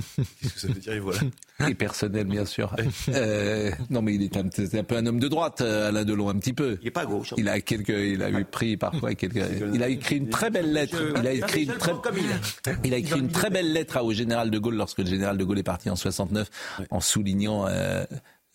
Qu'est-ce 0.42 0.54
que 0.54 0.60
ça 0.60 0.68
veut 0.68 0.74
dire 0.74 0.92
et 0.92 1.00
voilà 1.00 1.20
Et 1.68 1.74
personnel, 1.74 2.26
bien 2.26 2.44
sûr. 2.44 2.74
Euh, 3.08 3.70
non, 3.90 4.02
mais 4.02 4.14
il 4.14 4.22
est 4.22 4.36
un, 4.36 4.48
peu 4.82 4.96
un 4.96 5.06
homme 5.06 5.18
de 5.18 5.28
droite, 5.28 5.60
euh, 5.60 5.88
Alain 5.88 6.04
Delon, 6.04 6.28
un 6.28 6.38
petit 6.38 6.52
peu. 6.52 6.78
Il 6.82 6.88
est 6.88 6.90
pas 6.90 7.06
gauche. 7.06 7.34
Il 7.36 7.48
a 7.48 7.60
quelques, 7.60 7.88
il 7.88 8.22
a 8.22 8.30
eu 8.30 8.44
pris 8.44 8.76
parfois 8.76 9.14
quelques. 9.14 9.36
Il 9.74 9.82
a 9.82 9.88
écrit 9.88 10.16
une 10.16 10.28
très 10.30 10.50
belle 10.50 10.72
lettre. 10.72 10.96
Je- 10.98 11.20
Il 11.20 11.26
a 11.26 11.32
écrit 11.32 11.62
une 11.64 11.72
très, 11.74 11.86
seulement 11.86 12.00
comme 12.00 12.16
il 12.18 12.24
est. 12.70 12.76
il 12.84 12.94
a 12.94 12.96
écrit 12.98 13.18
une 13.20 13.30
très 13.30 13.50
belle 13.50 13.72
lettre 13.72 14.02
au 14.02 14.12
général 14.12 14.50
de 14.50 14.58
Gaulle 14.58 14.76
lorsque 14.76 14.98
le 14.98 15.06
général 15.06 15.36
de 15.38 15.44
Gaulle 15.44 15.58
est 15.58 15.62
parti 15.62 15.88
en 15.90 15.96
69, 15.96 16.48
en 16.90 17.00
soulignant 17.00 17.66
euh, 17.66 18.04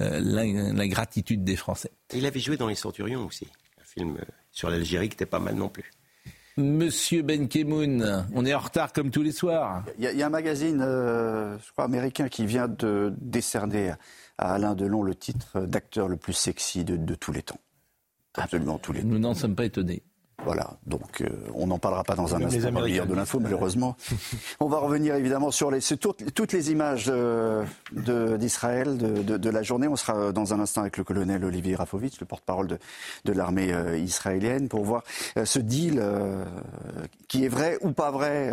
euh, 0.01 0.19
l'in- 0.19 0.73
l'ingratitude 0.73 1.43
des 1.43 1.55
Français. 1.55 1.91
Il 2.13 2.25
avait 2.25 2.39
joué 2.39 2.57
dans 2.57 2.67
Les 2.67 2.75
Centurions 2.75 3.25
aussi, 3.25 3.47
un 3.79 3.83
film 3.83 4.17
euh, 4.17 4.25
sur 4.51 4.69
l'Algérie 4.69 5.09
qui 5.09 5.13
était 5.15 5.25
pas 5.25 5.39
mal 5.39 5.55
non 5.55 5.69
plus. 5.69 5.91
Monsieur 6.61 7.21
Ben 7.23 7.47
Kemoun, 7.47 8.25
on 8.33 8.45
est 8.45 8.53
en 8.53 8.59
retard 8.59 8.93
comme 8.93 9.11
tous 9.11 9.21
les 9.23 9.31
soirs. 9.31 9.83
Il 9.97 10.03
y, 10.03 10.07
a- 10.07 10.11
il 10.11 10.17
y 10.17 10.23
a 10.23 10.27
un 10.27 10.29
magazine, 10.29 10.81
euh, 10.81 11.57
je 11.65 11.71
crois, 11.71 11.85
américain 11.85 12.29
qui 12.29 12.45
vient 12.45 12.67
de 12.67 13.13
décerner 13.19 13.91
à 14.37 14.53
Alain 14.53 14.75
Delon 14.75 15.03
le 15.03 15.15
titre 15.15 15.61
d'acteur 15.61 16.07
le 16.07 16.17
plus 16.17 16.33
sexy 16.33 16.83
de, 16.83 16.95
de 16.97 17.15
tous 17.15 17.31
les 17.31 17.41
temps. 17.43 17.59
Absolument 18.35 18.77
tous 18.77 18.93
les 18.93 19.01
temps. 19.01 19.07
Nous 19.07 19.19
n'en 19.19 19.33
sommes 19.33 19.55
pas 19.55 19.65
étonnés. 19.65 20.03
Voilà, 20.43 20.71
donc 20.87 21.21
euh, 21.21 21.27
on 21.53 21.67
n'en 21.67 21.77
parlera 21.77 22.03
pas 22.03 22.15
dans 22.15 22.33
un 22.33 22.39
les 22.39 22.45
instant 22.57 22.71
dans 23.05 23.11
de 23.11 23.13
l'info, 23.15 23.39
malheureusement. 23.39 23.95
on 24.59 24.67
va 24.67 24.79
revenir 24.79 25.13
évidemment 25.15 25.51
sur, 25.51 25.69
les, 25.69 25.81
sur 25.81 25.99
toutes, 25.99 26.33
toutes 26.33 26.51
les 26.51 26.71
images 26.71 27.05
euh, 27.09 27.63
de- 27.91 28.37
d'Israël 28.37 28.97
de, 28.97 29.21
de- 29.21 29.37
de 29.37 29.49
la 29.51 29.61
journée. 29.61 29.87
On 29.87 29.95
sera 29.95 30.31
dans 30.31 30.53
un 30.53 30.59
instant 30.59 30.81
avec 30.81 30.97
le 30.97 31.03
colonel 31.03 31.45
Olivier 31.45 31.75
Rafovitch, 31.75 32.19
le 32.19 32.25
porte-parole 32.25 32.67
de, 32.67 32.79
de 33.25 33.33
l'armée 33.33 33.71
euh, 33.71 33.97
israélienne, 33.99 34.67
pour 34.67 34.83
voir 34.83 35.03
euh, 35.37 35.45
ce 35.45 35.59
deal 35.59 35.99
euh, 36.01 36.43
qui 37.27 37.45
est 37.45 37.49
vrai 37.49 37.77
ou 37.81 37.91
pas 37.91 38.09
vrai. 38.09 38.49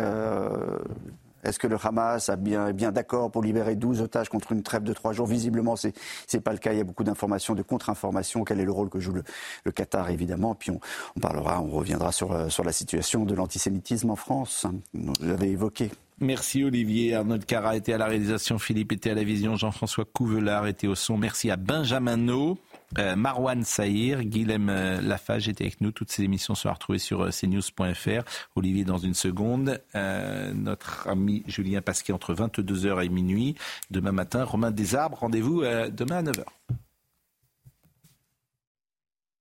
Est-ce 1.43 1.59
que 1.59 1.67
le 1.67 1.77
Hamas 1.81 2.29
a 2.29 2.35
bien, 2.35 2.67
est 2.67 2.73
bien 2.73 2.91
d'accord 2.91 3.31
pour 3.31 3.43
libérer 3.43 3.75
12 3.75 4.01
otages 4.01 4.29
contre 4.29 4.51
une 4.51 4.63
trêve 4.63 4.83
de 4.83 4.93
trois 4.93 5.13
jours? 5.13 5.27
Visiblement, 5.27 5.75
c'est 5.75 5.93
c'est 6.27 6.41
pas 6.41 6.51
le 6.51 6.57
cas. 6.57 6.73
Il 6.73 6.77
y 6.77 6.81
a 6.81 6.83
beaucoup 6.83 7.03
d'informations, 7.03 7.55
de 7.55 7.61
contre-informations. 7.61 8.43
Quel 8.43 8.59
est 8.59 8.65
le 8.65 8.71
rôle 8.71 8.89
que 8.89 8.99
joue 8.99 9.13
le, 9.13 9.71
Qatar, 9.71 10.09
évidemment? 10.09 10.55
Puis 10.55 10.71
on, 10.71 11.19
parlera, 11.19 11.61
on 11.61 11.69
reviendra 11.69 12.11
sur, 12.11 12.31
euh, 12.31 12.49
sur 12.49 12.63
la 12.63 12.71
situation 12.71 13.25
de 13.25 13.33
l'antisémitisme 13.33 14.09
en 14.09 14.15
France. 14.15 14.65
Vous 14.93 15.13
l'avez 15.21 15.49
évoqué. 15.49 15.91
Merci 16.21 16.63
Olivier. 16.65 17.15
Arnold 17.15 17.45
Cara 17.45 17.77
était 17.77 17.93
à 17.93 17.97
la 17.97 18.05
réalisation, 18.05 18.59
Philippe 18.59 18.91
était 18.91 19.11
à 19.11 19.13
la 19.13 19.23
vision, 19.23 19.55
Jean-François 19.55 20.03
Couvelard 20.05 20.67
était 20.67 20.87
au 20.87 20.95
son. 20.95 21.17
Merci 21.17 21.49
à 21.49 21.55
Benjamin 21.55 22.17
No, 22.17 22.57
euh, 22.97 23.15
Marwan 23.15 23.63
Saïr, 23.63 24.23
Guilhem 24.23 24.69
euh, 24.69 25.01
Lafage 25.01 25.47
était 25.47 25.65
avec 25.65 25.81
nous. 25.81 25.91
Toutes 25.91 26.11
ces 26.11 26.23
émissions 26.23 26.55
sont 26.55 26.71
retrouvées 26.71 26.99
sur 26.99 27.21
euh, 27.21 27.29
cnews.fr. 27.29 28.23
Olivier 28.55 28.83
dans 28.83 28.97
une 28.97 29.13
seconde. 29.13 29.81
Notre 29.93 31.07
ami 31.07 31.43
Julien 31.47 31.81
Pasquet 31.81 32.13
entre 32.13 32.33
22h 32.33 33.05
et 33.05 33.09
minuit. 33.09 33.55
Demain 33.91 34.11
matin, 34.11 34.43
Romain 34.43 34.71
Desarbres. 34.71 35.19
Rendez-vous 35.19 35.61
demain 35.61 36.17
à 36.17 36.23
9h. 36.23 36.45